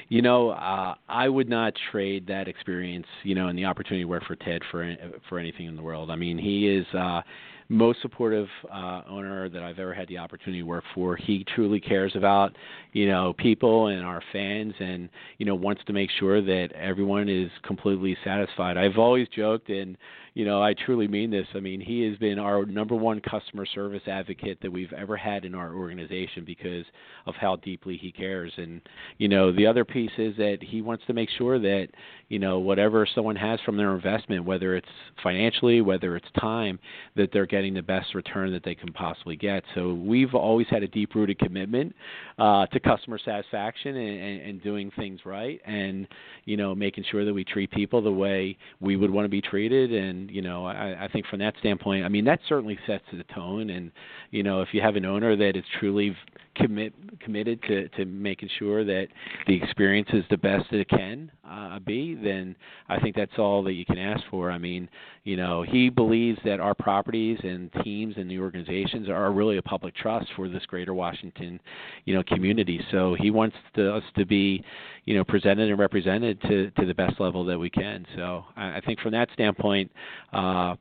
You 0.09 0.21
know, 0.21 0.49
uh, 0.49 0.95
I 1.07 1.29
would 1.29 1.49
not 1.49 1.73
trade 1.91 2.27
that 2.27 2.47
experience, 2.47 3.07
you 3.23 3.33
know, 3.33 3.47
and 3.47 3.57
the 3.57 3.65
opportunity 3.65 4.03
to 4.03 4.09
work 4.09 4.25
for 4.25 4.35
Ted 4.35 4.61
for 4.69 4.95
for 5.29 5.39
anything 5.39 5.67
in 5.67 5.75
the 5.75 5.81
world. 5.81 6.11
I 6.11 6.15
mean, 6.15 6.37
he 6.37 6.67
is 6.67 6.85
uh, 6.93 7.21
most 7.69 8.01
supportive 8.01 8.47
uh, 8.71 9.01
owner 9.09 9.49
that 9.49 9.63
I've 9.63 9.79
ever 9.79 9.93
had 9.93 10.07
the 10.07 10.17
opportunity 10.17 10.61
to 10.61 10.67
work 10.67 10.83
for. 10.93 11.15
He 11.15 11.45
truly 11.55 11.79
cares 11.79 12.15
about 12.15 12.55
you 12.93 13.07
know 13.07 13.33
people 13.37 13.87
and 13.87 14.05
our 14.05 14.21
fans, 14.31 14.73
and 14.79 15.09
you 15.37 15.45
know 15.45 15.55
wants 15.55 15.81
to 15.87 15.93
make 15.93 16.09
sure 16.19 16.41
that 16.41 16.69
everyone 16.73 17.29
is 17.29 17.49
completely 17.63 18.17
satisfied. 18.23 18.77
I've 18.77 18.97
always 18.97 19.27
joked 19.29 19.69
and 19.69 19.97
you 20.35 20.43
know, 20.43 20.61
I 20.61 20.73
truly 20.73 21.07
mean 21.07 21.31
this. 21.31 21.47
I 21.55 21.61
mean, 21.61 21.79
he 21.79 22.01
has 22.09 22.17
been 22.17 22.39
our 22.39 22.65
number 22.65 22.93
one 22.93 23.21
customer 23.21 23.65
service 23.65 24.01
advocate 24.05 24.59
that 24.61 24.71
we've 24.71 24.91
ever 24.91 25.15
had 25.15 25.45
in 25.45 25.55
our 25.55 25.73
organization 25.73 26.43
because 26.45 26.83
of 27.25 27.35
how 27.35 27.55
deeply 27.55 27.95
he 27.95 28.11
cares. 28.11 28.51
And, 28.57 28.81
you 29.17 29.29
know, 29.29 29.53
the 29.53 29.65
other 29.65 29.85
piece 29.85 30.11
is 30.17 30.35
that 30.35 30.57
he 30.59 30.81
wants 30.81 31.05
to 31.07 31.13
make 31.13 31.29
sure 31.37 31.57
that, 31.57 31.87
you 32.27 32.37
know, 32.37 32.59
whatever 32.59 33.07
someone 33.15 33.37
has 33.37 33.61
from 33.65 33.77
their 33.77 33.95
investment, 33.95 34.43
whether 34.43 34.75
it's 34.75 34.89
financially, 35.23 35.79
whether 35.79 36.17
it's 36.17 36.27
time, 36.37 36.79
that 37.15 37.29
they're 37.31 37.45
getting 37.55 37.73
the 37.73 37.81
best 37.81 38.13
return 38.13 38.51
that 38.51 38.65
they 38.65 38.75
can 38.75 38.91
possibly 38.91 39.37
get. 39.37 39.63
So 39.75 39.93
we've 39.93 40.35
always 40.35 40.67
had 40.69 40.83
a 40.83 40.87
deep 40.89 41.15
rooted 41.15 41.39
commitment 41.39 41.95
uh, 42.37 42.65
to 42.65 42.79
customer 42.81 43.17
satisfaction 43.23 43.95
and, 43.95 44.19
and, 44.19 44.41
and 44.41 44.63
doing 44.63 44.91
things 44.97 45.21
right 45.25 45.61
and, 45.65 46.05
you 46.43 46.57
know, 46.57 46.75
making 46.75 47.05
sure 47.09 47.23
that 47.23 47.33
we 47.33 47.45
treat 47.45 47.71
people 47.71 48.01
the 48.01 48.11
way 48.11 48.57
we 48.81 48.97
would 48.97 49.09
want 49.09 49.23
to 49.23 49.29
be 49.29 49.41
treated 49.41 49.93
and 49.93 50.29
you 50.31 50.41
know 50.41 50.65
I, 50.65 51.05
I 51.05 51.09
think 51.11 51.25
from 51.27 51.39
that 51.39 51.53
standpoint, 51.59 52.05
I 52.05 52.09
mean 52.09 52.25
that 52.25 52.39
certainly 52.47 52.77
sets 52.85 53.03
the 53.11 53.23
tone. 53.33 53.69
And 53.69 53.91
you 54.31 54.43
know 54.43 54.61
if 54.61 54.69
you 54.73 54.81
have 54.81 54.95
an 54.95 55.05
owner 55.05 55.35
that 55.35 55.55
is 55.55 55.63
truly 55.79 56.15
commit 56.55 56.93
committed 57.19 57.61
to 57.63 57.87
to 57.89 58.05
making 58.05 58.49
sure 58.57 58.83
that 58.83 59.07
the 59.47 59.61
experience 59.61 60.09
is 60.13 60.23
the 60.29 60.37
best 60.37 60.69
that 60.71 60.79
it 60.79 60.89
can 60.89 61.31
uh, 61.49 61.79
be, 61.79 62.15
then 62.15 62.55
I 62.89 62.99
think 62.99 63.15
that's 63.15 63.37
all 63.37 63.63
that 63.63 63.73
you 63.73 63.85
can 63.85 63.97
ask 63.97 64.23
for. 64.29 64.51
I 64.51 64.57
mean, 64.57 64.89
you 65.23 65.37
know, 65.37 65.63
he 65.63 65.89
believes 65.89 66.39
that 66.45 66.59
our 66.59 66.73
properties 66.73 67.39
and 67.45 67.71
teams 67.83 68.15
and 68.17 68.29
the 68.29 68.39
organizations 68.39 69.09
are 69.09 69.31
really 69.31 69.57
a 69.57 69.61
public 69.61 69.95
trust 69.95 70.27
for 70.35 70.49
this 70.49 70.65
greater 70.65 70.93
Washington, 70.93 71.59
you 72.05 72.13
know, 72.13 72.23
community. 72.23 72.79
So 72.91 73.15
he 73.19 73.31
wants 73.31 73.55
to, 73.75 73.93
us 73.95 74.03
to 74.17 74.25
be, 74.25 74.63
you 75.05 75.15
know, 75.15 75.23
presented 75.23 75.69
and 75.69 75.79
represented 75.79 76.41
to 76.41 76.71
to 76.71 76.85
the 76.85 76.93
best 76.93 77.19
level 77.19 77.45
that 77.45 77.57
we 77.57 77.69
can. 77.69 78.05
So 78.15 78.43
I, 78.55 78.77
I 78.77 78.81
think 78.85 78.99
from 78.99 79.11
that 79.11 79.29
standpoint, 79.33 79.91
uh, 80.33 80.75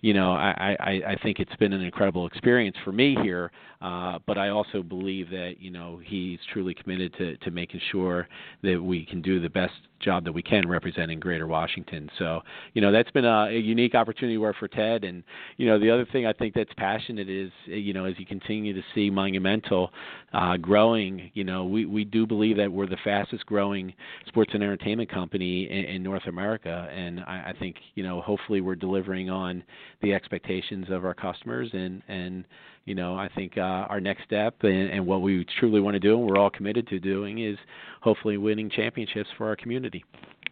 you 0.00 0.14
know, 0.14 0.32
I, 0.32 0.76
I, 0.78 0.90
I 1.08 1.16
think 1.22 1.40
it's 1.40 1.54
been 1.56 1.72
an 1.72 1.80
incredible 1.80 2.26
experience 2.26 2.76
for 2.84 2.92
me 2.92 3.16
here. 3.22 3.50
Uh, 3.80 4.18
but 4.26 4.36
I 4.36 4.48
also 4.48 4.82
believe 4.82 5.30
that 5.30 5.54
you 5.60 5.70
know 5.70 6.00
he's 6.04 6.40
truly 6.52 6.74
committed 6.74 7.14
to 7.18 7.36
to 7.36 7.52
making 7.52 7.80
sure 7.92 8.26
that 8.62 8.82
we 8.82 9.06
can 9.06 9.22
do 9.22 9.40
the 9.40 9.48
best 9.48 9.72
job 10.00 10.24
that 10.24 10.32
we 10.32 10.42
can 10.42 10.68
representing 10.68 11.20
Greater 11.20 11.46
Washington. 11.46 12.10
So 12.18 12.40
you 12.74 12.82
know 12.82 12.90
that's 12.90 13.10
been 13.12 13.24
a, 13.24 13.46
a 13.50 13.58
unique 13.58 13.94
opportunity 13.94 14.36
for 14.58 14.66
Ted. 14.66 15.04
And 15.04 15.22
you 15.58 15.68
know 15.68 15.78
the 15.78 15.90
other 15.90 16.06
thing 16.10 16.26
I 16.26 16.32
think 16.32 16.54
that's 16.54 16.72
passionate 16.76 17.28
is 17.28 17.52
you 17.66 17.92
know 17.92 18.04
as 18.04 18.14
you 18.18 18.26
continue 18.26 18.74
to 18.74 18.82
see 18.96 19.10
Monumental 19.10 19.92
uh, 20.32 20.56
growing, 20.56 21.30
you 21.34 21.44
know 21.44 21.64
we 21.64 21.86
we 21.86 22.04
do 22.04 22.26
believe 22.26 22.56
that 22.56 22.72
we're 22.72 22.88
the 22.88 22.98
fastest 23.04 23.46
growing 23.46 23.94
sports 24.26 24.50
and 24.54 24.62
entertainment 24.64 25.08
company 25.08 25.70
in, 25.70 25.84
in 25.84 26.02
North 26.02 26.26
America, 26.26 26.88
and 26.92 27.20
I, 27.20 27.50
I 27.50 27.54
think 27.60 27.76
you 27.94 28.02
know 28.02 28.20
hopefully 28.22 28.60
we're 28.60 28.74
delivering 28.74 29.30
on 29.30 29.62
the 30.02 30.14
expectations 30.14 30.86
of 30.90 31.04
our 31.04 31.14
customers 31.14 31.68
and 31.72 32.02
and 32.08 32.44
you 32.88 32.94
know, 32.94 33.16
I 33.16 33.28
think 33.34 33.58
uh, 33.58 33.60
our 33.60 34.00
next 34.00 34.24
step 34.24 34.54
and, 34.62 34.90
and 34.90 35.06
what 35.06 35.20
we 35.20 35.44
truly 35.60 35.78
want 35.78 35.94
to 35.94 36.00
do, 36.00 36.18
and 36.18 36.26
we're 36.26 36.38
all 36.38 36.48
committed 36.48 36.88
to 36.88 36.98
doing, 36.98 37.44
is 37.44 37.58
hopefully 38.00 38.38
winning 38.38 38.70
championships 38.70 39.28
for 39.36 39.46
our 39.46 39.56
community. 39.56 40.02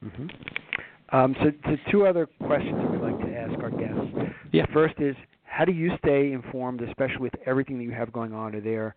Mm-hmm. 0.05 1.17
Um, 1.17 1.35
so, 1.43 1.51
so, 1.65 1.77
two 1.91 2.07
other 2.07 2.27
questions 2.27 2.77
that 2.77 2.91
we'd 2.91 3.01
like 3.01 3.19
to 3.21 3.35
ask 3.35 3.55
our 3.63 3.71
guests. 3.71 4.35
Yeah. 4.53 4.67
The 4.67 4.73
first 4.75 4.97
is, 4.99 5.17
how 5.45 5.65
do 5.65 5.73
you 5.73 5.93
stay 6.05 6.33
informed, 6.33 6.83
especially 6.83 7.21
with 7.21 7.33
everything 7.47 7.79
that 7.79 7.85
you 7.85 7.93
have 7.93 8.13
going 8.13 8.35
on? 8.35 8.55
Are 8.55 8.61
there 8.61 8.95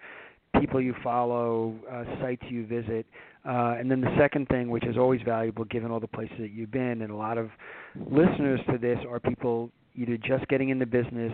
people 0.60 0.82
you 0.82 0.94
follow, 1.02 1.76
uh, 1.90 2.04
sites 2.20 2.44
you 2.50 2.68
visit? 2.68 3.06
Uh, 3.48 3.76
and 3.80 3.90
then 3.90 4.02
the 4.02 4.14
second 4.20 4.50
thing, 4.50 4.70
which 4.70 4.86
is 4.86 4.98
always 4.98 5.22
valuable 5.22 5.64
given 5.66 5.92
all 5.92 6.02
the 6.02 6.08
places 6.08 6.36
that 6.40 6.52
you've 6.52 6.72
been, 6.72 7.04
and 7.04 7.12
a 7.12 7.16
lot 7.16 7.38
of 7.38 7.52
listeners 7.96 8.60
to 8.70 8.78
this 8.78 8.98
are 9.10 9.22
people 9.22 9.72
either 10.00 10.18
just 10.18 10.48
getting 10.48 10.70
in 10.70 10.80
the 10.80 10.86
business, 10.86 11.32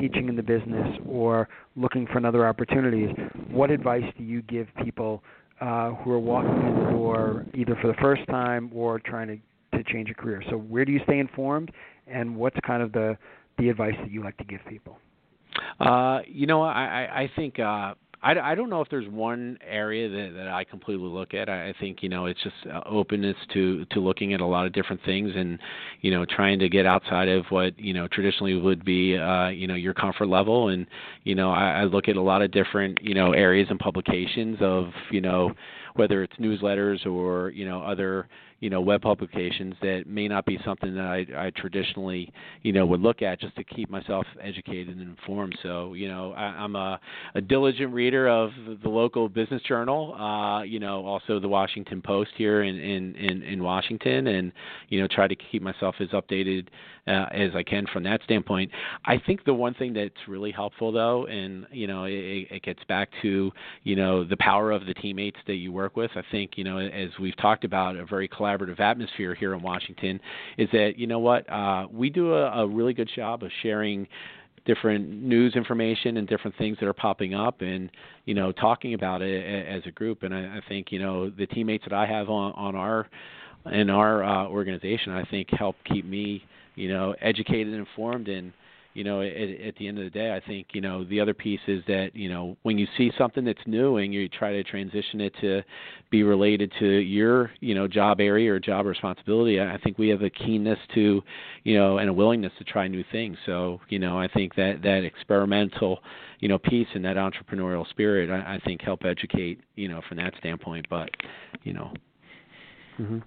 teaching 0.00 0.28
in 0.28 0.36
the 0.36 0.42
business, 0.42 0.86
or 1.06 1.48
looking 1.76 2.06
for 2.06 2.18
another 2.18 2.46
opportunities, 2.46 3.08
what 3.50 3.70
advice 3.70 4.04
do 4.18 4.24
you 4.24 4.42
give 4.42 4.66
people 4.84 5.22
uh, 5.60 5.90
who 5.92 6.10
are 6.10 6.18
walking 6.18 6.50
in 6.50 6.84
the 6.84 6.90
door 6.90 7.46
either 7.54 7.76
for 7.80 7.86
the 7.86 7.96
first 8.00 8.26
time 8.26 8.70
or 8.74 8.98
trying 8.98 9.28
to, 9.28 9.78
to 9.78 9.84
change 9.92 10.10
a 10.10 10.14
career? 10.14 10.42
So 10.50 10.56
where 10.56 10.84
do 10.84 10.92
you 10.92 11.00
stay 11.04 11.18
informed, 11.18 11.70
and 12.06 12.36
what's 12.36 12.56
kind 12.66 12.82
of 12.82 12.92
the, 12.92 13.16
the 13.58 13.68
advice 13.68 13.94
that 14.00 14.10
you 14.10 14.22
like 14.22 14.36
to 14.38 14.44
give 14.44 14.60
people? 14.68 14.98
Uh, 15.80 16.20
you 16.26 16.46
know, 16.46 16.62
I, 16.62 17.22
I 17.22 17.30
think 17.36 17.58
uh, 17.58 17.94
I, 18.22 18.38
I 18.38 18.54
don't 18.54 18.70
know 18.70 18.80
if 18.80 18.88
there's 18.88 19.08
one 19.08 19.58
area 19.66 20.08
that, 20.08 20.36
that 20.36 20.48
I 20.48 20.64
completely 20.64 21.08
look 21.08 21.34
at. 21.34 21.48
I, 21.48 21.70
I 21.70 21.74
think 21.80 22.02
you 22.02 22.08
know 22.08 22.26
it's 22.26 22.42
just 22.42 22.54
uh, 22.72 22.80
openness 22.86 23.36
to 23.52 23.84
to 23.86 24.00
looking 24.00 24.32
at 24.32 24.40
a 24.40 24.46
lot 24.46 24.66
of 24.66 24.72
different 24.72 25.02
things 25.04 25.32
and 25.34 25.58
you 26.00 26.10
know 26.10 26.24
trying 26.24 26.58
to 26.60 26.68
get 26.68 26.86
outside 26.86 27.28
of 27.28 27.44
what 27.48 27.78
you 27.78 27.92
know 27.92 28.06
traditionally 28.08 28.54
would 28.54 28.84
be 28.84 29.16
uh, 29.16 29.48
you 29.48 29.66
know 29.66 29.74
your 29.74 29.94
comfort 29.94 30.26
level. 30.26 30.68
And 30.68 30.86
you 31.24 31.34
know 31.34 31.50
I, 31.50 31.80
I 31.80 31.84
look 31.84 32.08
at 32.08 32.16
a 32.16 32.22
lot 32.22 32.42
of 32.42 32.52
different 32.52 32.98
you 33.02 33.14
know 33.14 33.32
areas 33.32 33.66
and 33.70 33.78
publications 33.78 34.58
of 34.60 34.86
you 35.10 35.20
know 35.20 35.52
whether 35.94 36.22
it's 36.22 36.34
newsletters 36.36 37.04
or 37.06 37.50
you 37.50 37.66
know 37.66 37.82
other 37.82 38.28
you 38.62 38.70
know 38.70 38.80
web 38.80 39.02
publications 39.02 39.74
that 39.82 40.04
may 40.06 40.28
not 40.28 40.46
be 40.46 40.56
something 40.64 40.94
that 40.94 41.04
I, 41.04 41.26
I 41.46 41.50
traditionally 41.50 42.32
you 42.62 42.72
know 42.72 42.86
would 42.86 43.00
look 43.00 43.20
at 43.20 43.40
just 43.40 43.56
to 43.56 43.64
keep 43.64 43.90
myself 43.90 44.24
educated 44.40 44.96
and 44.96 45.00
informed. 45.00 45.58
So 45.64 45.94
you 45.94 46.06
know 46.06 46.32
I, 46.32 46.44
I'm 46.44 46.76
a, 46.76 47.00
a 47.34 47.40
diligent 47.40 47.92
reader 47.92 48.28
of 48.28 48.50
the 48.82 48.88
local 48.88 49.28
business 49.28 49.60
journal, 49.62 50.14
uh, 50.14 50.62
you 50.62 50.78
know 50.78 51.04
also 51.04 51.40
the 51.40 51.48
Washington 51.48 52.00
Post 52.00 52.30
here 52.36 52.62
in, 52.62 52.78
in 52.78 53.16
in 53.16 53.42
in 53.42 53.62
Washington, 53.64 54.28
and 54.28 54.52
you 54.88 55.00
know 55.00 55.08
try 55.08 55.26
to 55.26 55.34
keep 55.34 55.60
myself 55.60 55.96
as 55.98 56.08
updated 56.10 56.68
uh, 57.08 57.26
as 57.32 57.50
I 57.56 57.64
can 57.64 57.84
from 57.92 58.04
that 58.04 58.20
standpoint. 58.22 58.70
I 59.04 59.20
think 59.26 59.44
the 59.44 59.54
one 59.54 59.74
thing 59.74 59.92
that's 59.92 60.14
really 60.28 60.52
helpful 60.52 60.92
though, 60.92 61.26
and 61.26 61.66
you 61.72 61.88
know 61.88 62.04
it, 62.04 62.46
it 62.48 62.62
gets 62.62 62.84
back 62.84 63.08
to 63.22 63.50
you 63.82 63.96
know 63.96 64.22
the 64.22 64.36
power 64.36 64.70
of 64.70 64.86
the 64.86 64.94
teammates 64.94 65.38
that 65.48 65.56
you 65.56 65.72
work 65.72 65.96
with. 65.96 66.12
I 66.14 66.22
think 66.30 66.52
you 66.54 66.62
know 66.62 66.78
as 66.78 67.10
we've 67.20 67.36
talked 67.38 67.64
about 67.64 67.96
a 67.96 68.06
very 68.06 68.28
collaborative 68.28 68.51
collaborative 68.52 68.80
atmosphere 68.80 69.34
here 69.34 69.54
in 69.54 69.62
Washington 69.62 70.20
is 70.58 70.68
that 70.72 70.92
you 70.96 71.06
know 71.06 71.18
what 71.18 71.50
uh, 71.50 71.86
we 71.92 72.10
do 72.10 72.34
a, 72.34 72.62
a 72.62 72.66
really 72.66 72.92
good 72.92 73.10
job 73.14 73.42
of 73.42 73.50
sharing 73.62 74.06
different 74.64 75.10
news 75.10 75.54
information 75.56 76.18
and 76.18 76.28
different 76.28 76.56
things 76.56 76.76
that 76.78 76.86
are 76.86 76.92
popping 76.92 77.34
up 77.34 77.62
and 77.62 77.90
you 78.26 78.34
know 78.34 78.52
talking 78.52 78.94
about 78.94 79.22
it 79.22 79.66
as 79.66 79.82
a 79.86 79.90
group. 79.90 80.22
And 80.22 80.34
I, 80.34 80.58
I 80.58 80.60
think 80.68 80.92
you 80.92 80.98
know 80.98 81.30
the 81.30 81.46
teammates 81.46 81.84
that 81.84 81.92
I 81.92 82.06
have 82.06 82.28
on 82.28 82.52
on 82.52 82.74
our 82.74 83.08
in 83.70 83.90
our 83.90 84.24
uh, 84.24 84.48
organization 84.48 85.12
I 85.12 85.24
think 85.24 85.48
help 85.50 85.76
keep 85.84 86.04
me 86.04 86.44
you 86.74 86.88
know 86.88 87.14
educated 87.20 87.68
and 87.68 87.86
informed 87.86 88.28
and 88.28 88.52
you 88.94 89.04
know, 89.04 89.22
at, 89.22 89.28
at 89.28 89.76
the 89.76 89.88
end 89.88 89.98
of 89.98 90.04
the 90.04 90.10
day, 90.10 90.34
I 90.34 90.46
think 90.46 90.68
you 90.72 90.80
know 90.80 91.04
the 91.04 91.20
other 91.20 91.32
piece 91.32 91.60
is 91.66 91.82
that 91.86 92.10
you 92.14 92.28
know 92.28 92.56
when 92.62 92.76
you 92.76 92.86
see 92.96 93.10
something 93.16 93.44
that's 93.44 93.60
new 93.66 93.96
and 93.96 94.12
you 94.12 94.28
try 94.28 94.52
to 94.52 94.62
transition 94.62 95.20
it 95.20 95.32
to 95.40 95.62
be 96.10 96.22
related 96.22 96.72
to 96.78 96.86
your 96.86 97.50
you 97.60 97.74
know 97.74 97.88
job 97.88 98.20
area 98.20 98.52
or 98.52 98.60
job 98.60 98.86
responsibility, 98.86 99.60
I 99.60 99.78
think 99.82 99.98
we 99.98 100.08
have 100.08 100.22
a 100.22 100.30
keenness 100.30 100.78
to 100.94 101.22
you 101.64 101.74
know 101.76 101.98
and 101.98 102.10
a 102.10 102.12
willingness 102.12 102.52
to 102.58 102.64
try 102.64 102.86
new 102.86 103.04
things. 103.10 103.36
So 103.46 103.80
you 103.88 103.98
know, 103.98 104.18
I 104.18 104.28
think 104.28 104.54
that 104.56 104.82
that 104.82 105.04
experimental 105.04 106.00
you 106.40 106.48
know 106.48 106.58
piece 106.58 106.88
and 106.94 107.04
that 107.04 107.16
entrepreneurial 107.16 107.88
spirit, 107.88 108.30
I, 108.30 108.54
I 108.54 108.58
think 108.64 108.82
help 108.82 109.04
educate 109.04 109.60
you 109.74 109.88
know 109.88 110.02
from 110.08 110.18
that 110.18 110.34
standpoint. 110.38 110.86
But 110.90 111.10
you 111.62 111.72
know. 111.72 111.92
Mm-hmm. 113.00 113.18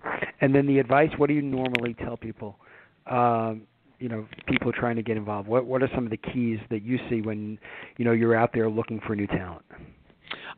And 0.41 0.53
then 0.53 0.67
the 0.67 0.77
advice. 0.77 1.09
What 1.17 1.27
do 1.27 1.33
you 1.33 1.41
normally 1.41 1.95
tell 1.95 2.17
people? 2.17 2.59
Um, 3.07 3.63
you 4.05 4.09
know 4.09 4.27
people 4.45 4.71
trying 4.71 4.95
to 4.97 5.01
get 5.01 5.17
involved? 5.17 5.47
What 5.47 5.65
what 5.65 5.81
are 5.81 5.89
some 5.95 6.03
of 6.03 6.11
the 6.11 6.17
keys 6.17 6.59
that 6.69 6.83
you 6.83 6.99
see 7.09 7.21
when 7.21 7.57
you 7.97 8.05
know 8.05 8.11
you're 8.11 8.35
out 8.35 8.51
there 8.53 8.69
looking 8.69 9.01
for 9.07 9.15
new 9.15 9.25
talent? 9.25 9.65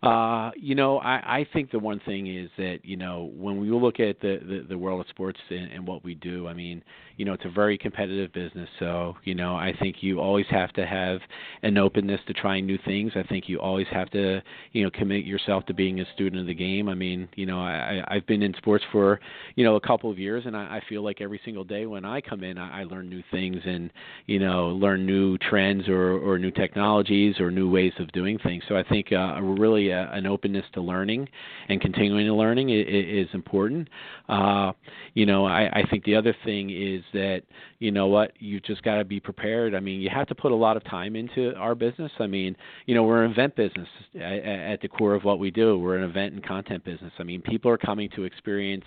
Uh, 0.04 0.52
you 0.56 0.76
know, 0.76 1.00
I, 1.00 1.39
I 1.39 1.48
think 1.54 1.72
the 1.72 1.80
one 1.80 2.00
thing 2.06 2.28
is 2.28 2.52
that 2.58 2.80
you 2.84 2.98
know 2.98 3.32
when 3.36 3.60
we 3.60 3.72
look 3.72 4.00
at 4.00 4.20
the 4.22 4.38
the, 4.48 4.66
the 4.70 4.78
world 4.78 5.02
of 5.02 5.08
sports 5.10 5.39
and, 5.50 5.72
and 5.72 5.88
what 5.88 6.04
we 6.04 6.14
do, 6.14 6.48
I 6.48 6.54
mean, 6.54 6.84
you 7.18 7.26
know, 7.26 7.34
it's 7.34 7.45
a 7.45 7.50
very 7.50 7.80
competitive 7.80 8.32
business. 8.32 8.70
So 8.78 9.16
you 9.24 9.34
know, 9.34 9.56
I 9.56 9.74
think 9.80 9.98
you 10.02 10.20
always 10.20 10.45
have 10.52 10.72
to 10.74 10.86
have 10.86 11.20
an 11.64 11.80
openness 11.80 12.22
to 12.28 12.34
trying 12.34 12.68
new 12.68 12.78
things. 12.86 13.14
I 13.16 13.24
think 13.24 13.50
you 13.50 13.60
always 13.60 13.88
have 13.91 14.12
to 14.12 14.39
you 14.72 14.84
know 14.84 14.91
commit 14.91 15.26
yourself 15.26 15.66
to 15.66 15.74
being 15.74 16.00
a 16.00 16.06
student 16.14 16.41
of 16.41 16.48
the 16.48 16.54
game. 16.54 16.89
I 16.89 16.93
mean, 16.93 17.28
you 17.36 17.48
know, 17.48 17.60
I 17.60 18.04
I've 18.08 18.28
been 18.28 18.43
in 18.43 18.54
sports 18.58 18.86
for 18.91 19.20
you 19.56 19.64
know 19.64 19.78
a 19.78 19.82
couple 19.82 20.12
of 20.12 20.20
years, 20.20 20.43
and 20.45 20.56
I, 20.56 20.78
I 20.78 20.82
feel 20.88 21.04
like 21.04 21.22
every 21.22 21.41
single 21.43 21.64
day 21.64 21.88
when 21.88 22.06
I 22.06 22.22
come 22.22 22.43
in, 22.43 22.60
I, 22.60 22.82
I 22.82 22.84
learn 22.84 23.10
new 23.10 23.24
things 23.32 23.58
and 23.66 23.91
you 24.28 24.38
know 24.38 24.68
learn 24.68 25.08
new 25.08 25.39
trends 25.39 25.89
or 25.89 26.20
or 26.20 26.38
new 26.38 26.52
technologies 26.52 27.39
or 27.39 27.50
new 27.50 27.68
ways 27.68 27.93
of 27.98 28.12
doing 28.12 28.38
things. 28.38 28.64
So 28.70 28.78
I 28.78 28.84
think 28.84 29.12
uh, 29.12 29.41
really 29.41 29.86
a, 29.91 30.09
an 30.11 30.25
openness 30.25 30.65
to 30.73 30.81
learning 30.81 31.27
and 31.69 31.81
continuing 31.81 32.25
to 32.25 32.33
learning 32.33 32.69
is, 32.69 32.85
is 32.88 33.27
important. 33.33 33.89
Uh, 34.29 34.71
you 35.13 35.25
know, 35.25 35.45
I, 35.45 35.67
I 35.67 35.83
think 35.89 36.03
the 36.03 36.15
other 36.15 36.35
thing 36.45 36.69
is 36.69 37.03
that 37.13 37.43
you 37.79 37.91
know 37.91 38.07
what 38.07 38.31
you 38.39 38.59
just 38.59 38.83
got 38.83 38.97
to 38.97 39.05
be 39.05 39.19
prepared. 39.19 39.75
I 39.75 39.79
mean, 39.79 40.01
you 40.01 40.09
have 40.09 40.27
to 40.27 40.35
put 40.35 40.51
a 40.51 40.55
lot 40.55 40.77
of 40.77 40.83
time 40.85 41.15
into 41.15 41.53
our 41.55 41.75
business. 41.75 42.11
I 42.19 42.27
mean, 42.27 42.55
you 42.85 42.95
know, 42.95 43.03
we're 43.03 43.23
an 43.23 43.31
event 43.31 43.55
business 43.55 43.88
at, 44.15 44.21
at 44.21 44.81
the 44.81 44.88
core 44.88 45.15
of 45.15 45.23
what 45.23 45.39
we 45.39 45.51
do. 45.51 45.77
We're 45.79 45.97
an 45.97 46.09
event 46.09 46.33
and 46.33 46.45
content 46.45 46.83
business. 46.83 47.13
I 47.19 47.23
mean, 47.23 47.41
people 47.41 47.71
are 47.71 47.77
coming 47.77 48.09
to 48.15 48.23
experience 48.23 48.85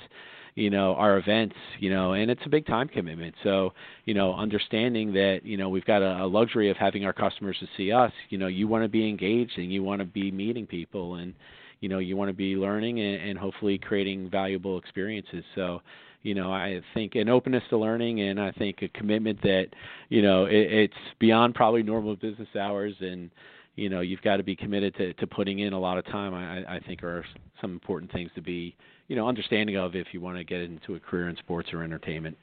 you 0.61 0.69
know 0.69 0.95
our 0.97 1.17
events 1.17 1.57
you 1.79 1.89
know 1.89 2.13
and 2.13 2.31
it's 2.31 2.43
a 2.45 2.49
big 2.49 2.67
time 2.67 2.87
commitment. 2.87 3.35
So 3.43 3.73
you 4.05 4.13
know 4.13 4.35
understanding 4.35 5.13
that 5.15 5.41
you 5.43 5.57
know 5.57 5.71
we've 5.71 5.85
got 5.85 6.03
a, 6.03 6.25
a 6.25 6.27
luxury 6.27 6.71
of 6.71 6.77
having 6.77 7.05
our 7.07 7.15
customers 7.15 7.57
to 7.61 7.67
see 7.77 7.91
us 7.91 8.13
you 8.29 8.37
know 8.37 8.47
you 8.47 8.69
want 8.69 8.85
to 8.85 8.89
be 8.89 9.09
engaged 9.09 9.57
and 9.57 9.73
you 9.73 9.83
want 9.83 10.01
to 10.01 10.05
be 10.05 10.31
meeting 10.31 10.67
people 10.67 11.15
and 11.15 11.35
you 11.81 11.89
know 11.89 11.99
you 11.99 12.15
want 12.15 12.29
to 12.29 12.35
be 12.35 12.57
learning 12.57 13.01
and, 13.01 13.23
and 13.23 13.39
hopefully 13.39 13.79
creating 13.79 14.29
valuable 14.29 14.79
experiences. 14.79 15.43
So 15.55 15.81
you 16.23 16.35
know 16.35 16.53
i 16.53 16.83
think 16.93 17.15
an 17.15 17.31
openness 17.31 17.63
to 17.71 17.79
learning 17.79 18.21
and 18.21 18.39
i 18.39 18.53
think 18.53 18.83
a 18.83 18.89
commitment 18.89 19.41
that 19.41 19.69
you 20.11 20.21
know 20.21 20.45
it, 20.45 20.71
it's 20.71 20.95
beyond 21.19 21.55
probably 21.55 21.83
normal 21.83 22.15
business 22.17 22.49
hours 22.59 22.95
and 23.01 23.31
you 23.77 23.89
know 23.89 24.01
you've 24.01 24.21
got 24.21 24.37
to 24.37 24.43
be 24.43 24.55
committed 24.55 24.95
to, 24.97 25.15
to 25.15 25.27
putting 25.27 25.61
in 25.61 25.73
a 25.73 25.81
lot 25.81 25.97
of 25.97 26.05
time 26.05 26.35
I, 26.35 26.77
I 26.77 26.81
think 26.81 27.03
are 27.03 27.25
some 27.59 27.73
important 27.73 28.13
things 28.13 28.31
to 28.35 28.43
be 28.43 28.77
you 29.11 29.17
know 29.17 29.29
understanding 29.29 29.77
of 29.77 29.97
if 29.97 30.07
you 30.13 30.21
want 30.21 30.39
to 30.39 30.45
get 30.45 30.61
into 30.61 30.95
a 30.95 31.01
career 31.01 31.29
in 31.29 31.37
sports 31.37 31.71
or 31.73 31.83
entertainment. 31.83 32.39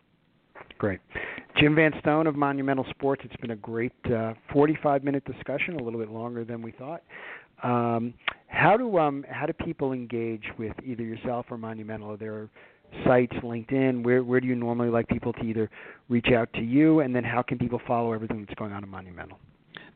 Great. 0.78 1.00
Jim 1.58 1.74
Van 1.76 1.94
Stone 2.02 2.28
of 2.28 2.36
Monumental 2.36 2.86
Sports. 2.90 3.22
It's 3.24 3.36
been 3.38 3.52
a 3.52 3.56
great 3.56 3.94
uh, 4.14 4.34
45 4.52 5.04
minute 5.06 5.24
discussion, 5.24 5.80
a 5.80 5.84
little 5.84 6.00
bit 6.00 6.12
longer 6.12 6.44
than 6.44 6.62
we 6.62 6.74
thought. 6.74 7.04
Um, 7.64 8.14
how 8.48 8.76
do 8.76 8.98
um, 9.00 9.26
how 9.30 9.46
do 9.46 9.54
people 9.54 9.94
engage 9.94 10.44
with 10.60 10.74
either 10.86 11.04
yourself 11.04 11.46
or 11.50 11.58
Monumental? 11.58 12.12
Are 12.12 12.18
there 12.18 12.50
sites, 13.06 13.34
LinkedIn? 13.42 14.04
Where 14.04 14.26
where 14.26 14.42
do 14.42 14.48
you 14.48 14.56
normally 14.56 14.90
like 14.90 15.08
people 15.08 15.32
to 15.34 15.42
either 15.44 15.70
reach 16.10 16.28
out 16.36 16.52
to 16.54 16.62
you, 16.62 17.00
and 17.00 17.16
then 17.16 17.24
how 17.24 17.44
can 17.44 17.58
people 17.58 17.80
follow 17.88 18.12
everything 18.12 18.42
that's 18.42 18.60
going 18.60 18.74
on 18.74 18.84
at 18.84 18.90
Monumental? 18.90 19.40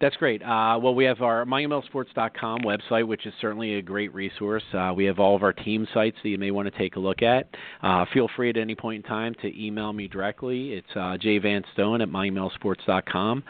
That's 0.01 0.15
great. 0.17 0.41
Uh, 0.41 0.79
well, 0.81 0.95
we 0.95 1.05
have 1.05 1.21
our 1.21 1.45
monumentalsports.com 1.45 2.61
website, 2.61 3.07
which 3.07 3.27
is 3.27 3.33
certainly 3.39 3.75
a 3.75 3.83
great 3.83 4.11
resource. 4.15 4.63
Uh, 4.73 4.91
we 4.95 5.05
have 5.05 5.19
all 5.19 5.35
of 5.35 5.43
our 5.43 5.53
team 5.53 5.87
sites 5.93 6.17
that 6.23 6.29
you 6.29 6.39
may 6.39 6.49
want 6.49 6.71
to 6.71 6.75
take 6.75 6.95
a 6.95 6.99
look 6.99 7.21
at. 7.21 7.47
Uh, 7.83 8.05
feel 8.11 8.27
free 8.35 8.49
at 8.49 8.57
any 8.57 8.73
point 8.73 9.05
in 9.05 9.09
time 9.09 9.35
to 9.43 9.63
email 9.63 9.93
me 9.93 10.07
directly. 10.07 10.73
It's 10.73 10.89
uh, 10.95 11.17
jvanstone 11.23 12.01
at 12.01 12.09
monumentalsports.com. 12.09 13.43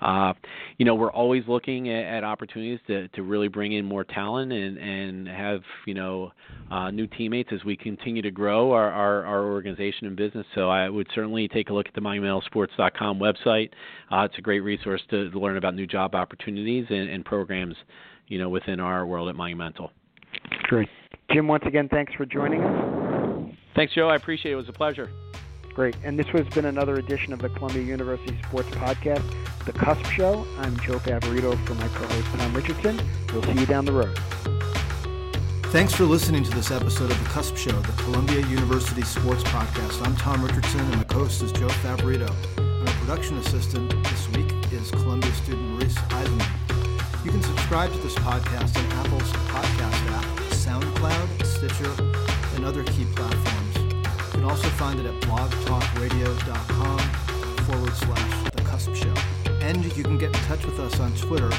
Uh, 0.00 0.32
you 0.78 0.84
know, 0.84 0.94
we're 0.94 1.12
always 1.12 1.42
looking 1.48 1.88
at, 1.88 2.04
at 2.04 2.24
opportunities 2.24 2.78
to, 2.86 3.08
to 3.08 3.22
really 3.22 3.48
bring 3.48 3.72
in 3.72 3.84
more 3.84 4.04
talent 4.04 4.52
and, 4.52 4.78
and 4.78 5.28
have, 5.28 5.60
you 5.86 5.94
know, 5.94 6.32
uh, 6.70 6.90
new 6.90 7.06
teammates 7.06 7.50
as 7.52 7.64
we 7.64 7.76
continue 7.76 8.22
to 8.22 8.30
grow 8.30 8.72
our, 8.72 8.90
our, 8.90 9.24
our 9.24 9.44
organization 9.44 10.06
and 10.06 10.16
business. 10.16 10.46
So 10.54 10.68
I 10.68 10.88
would 10.88 11.08
certainly 11.14 11.48
take 11.48 11.70
a 11.70 11.72
look 11.72 11.88
at 11.88 11.94
the 11.94 12.00
monumentalsports.com 12.00 13.18
website. 13.18 13.70
Uh, 14.10 14.22
it's 14.22 14.38
a 14.38 14.42
great 14.42 14.60
resource 14.60 15.02
to, 15.10 15.30
to 15.30 15.38
learn 15.38 15.56
about 15.56 15.74
new 15.74 15.86
job 15.86 16.14
opportunities 16.14 16.86
and, 16.90 17.08
and 17.08 17.24
programs, 17.24 17.74
you 18.28 18.38
know, 18.38 18.48
within 18.48 18.80
our 18.80 19.06
world 19.06 19.28
at 19.28 19.34
Monumental. 19.34 19.90
Great. 20.64 20.88
Jim, 21.32 21.48
once 21.48 21.64
again, 21.66 21.88
thanks 21.90 22.12
for 22.14 22.24
joining 22.24 22.62
us. 22.62 23.54
Thanks, 23.74 23.94
Joe. 23.94 24.08
I 24.08 24.16
appreciate 24.16 24.52
it. 24.52 24.54
It 24.54 24.56
was 24.56 24.68
a 24.68 24.72
pleasure. 24.72 25.10
Great. 25.78 25.94
And 26.02 26.18
this 26.18 26.26
has 26.30 26.44
been 26.48 26.64
another 26.64 26.96
edition 26.96 27.32
of 27.32 27.38
the 27.38 27.50
Columbia 27.50 27.84
University 27.84 28.36
Sports 28.48 28.68
Podcast, 28.70 29.22
The 29.64 29.70
Cusp 29.70 30.04
Show. 30.06 30.44
I'm 30.58 30.76
Joe 30.80 30.98
Favorito 30.98 31.56
for 31.64 31.74
my 31.76 31.86
co-host 31.86 32.26
Tom 32.36 32.52
Richardson. 32.52 33.00
We'll 33.32 33.44
see 33.44 33.60
you 33.60 33.64
down 33.64 33.84
the 33.84 33.92
road. 33.92 34.18
Thanks 35.70 35.94
for 35.94 36.02
listening 36.02 36.42
to 36.42 36.50
this 36.50 36.72
episode 36.72 37.12
of 37.12 37.18
The 37.22 37.30
Cusp 37.30 37.56
Show, 37.56 37.70
the 37.70 38.02
Columbia 38.02 38.44
University 38.48 39.02
Sports 39.02 39.44
Podcast. 39.44 40.04
I'm 40.04 40.16
Tom 40.16 40.44
Richardson, 40.44 40.80
and 40.80 40.96
my 40.96 41.04
co-host 41.04 41.42
is 41.44 41.52
Joe 41.52 41.68
Favorito. 41.68 42.28
Our 42.58 42.94
production 42.94 43.38
assistant 43.38 43.88
this 44.02 44.28
week 44.30 44.52
is 44.72 44.90
Columbia 44.90 45.32
student 45.34 45.80
Reese 45.80 45.94
Eisenman. 45.94 47.24
You 47.24 47.30
can 47.30 47.42
subscribe 47.44 47.92
to 47.92 47.98
this 47.98 48.16
podcast 48.16 48.76
on 48.76 49.06
Apple's 49.06 49.30
podcast 49.46 50.10
app, 50.10 50.24
SoundCloud, 50.50 51.44
Stitcher, 51.46 52.56
and 52.56 52.64
other 52.64 52.82
key 52.82 53.04
platforms. 53.14 53.57
You 54.38 54.44
can 54.44 54.52
also 54.52 54.68
find 54.68 55.00
it 55.00 55.06
at 55.06 55.20
blogtalkradio.com 55.22 56.98
forward 57.64 57.92
slash 57.92 58.44
The 58.52 58.62
Cusp 58.62 58.94
Show. 58.94 59.12
And 59.60 59.84
you 59.96 60.04
can 60.04 60.16
get 60.16 60.28
in 60.28 60.34
touch 60.44 60.64
with 60.64 60.78
us 60.78 61.00
on 61.00 61.12
Twitter 61.16 61.50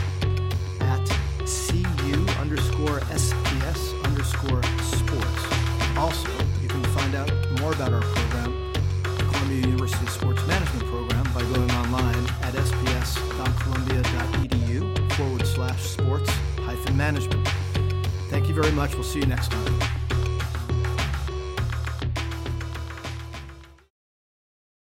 at 0.80 1.06
CU 1.40 2.26
underscore 2.40 3.02
SPS 3.12 4.02
underscore 4.06 4.64
sports. 4.64 5.46
Also, 5.98 6.30
you 6.62 6.70
can 6.70 6.82
find 6.96 7.16
out 7.16 7.30
more 7.60 7.74
about 7.74 7.92
our 7.92 8.02
program, 8.02 8.72
the 9.04 9.26
Columbia 9.30 9.60
University 9.60 10.08
Sports 10.08 10.48
Management 10.48 10.86
Program, 10.86 11.26
by 11.34 11.42
going 11.54 11.70
online 11.72 12.26
at 12.44 12.54
sps.columbia.edu 12.54 15.12
forward 15.16 15.46
slash 15.46 15.82
sports 15.82 16.30
hyphen 16.62 16.96
management. 16.96 17.46
Thank 18.30 18.48
you 18.48 18.54
very 18.54 18.72
much. 18.72 18.94
We'll 18.94 19.04
see 19.04 19.20
you 19.20 19.26
next 19.26 19.52
time. 19.52 19.79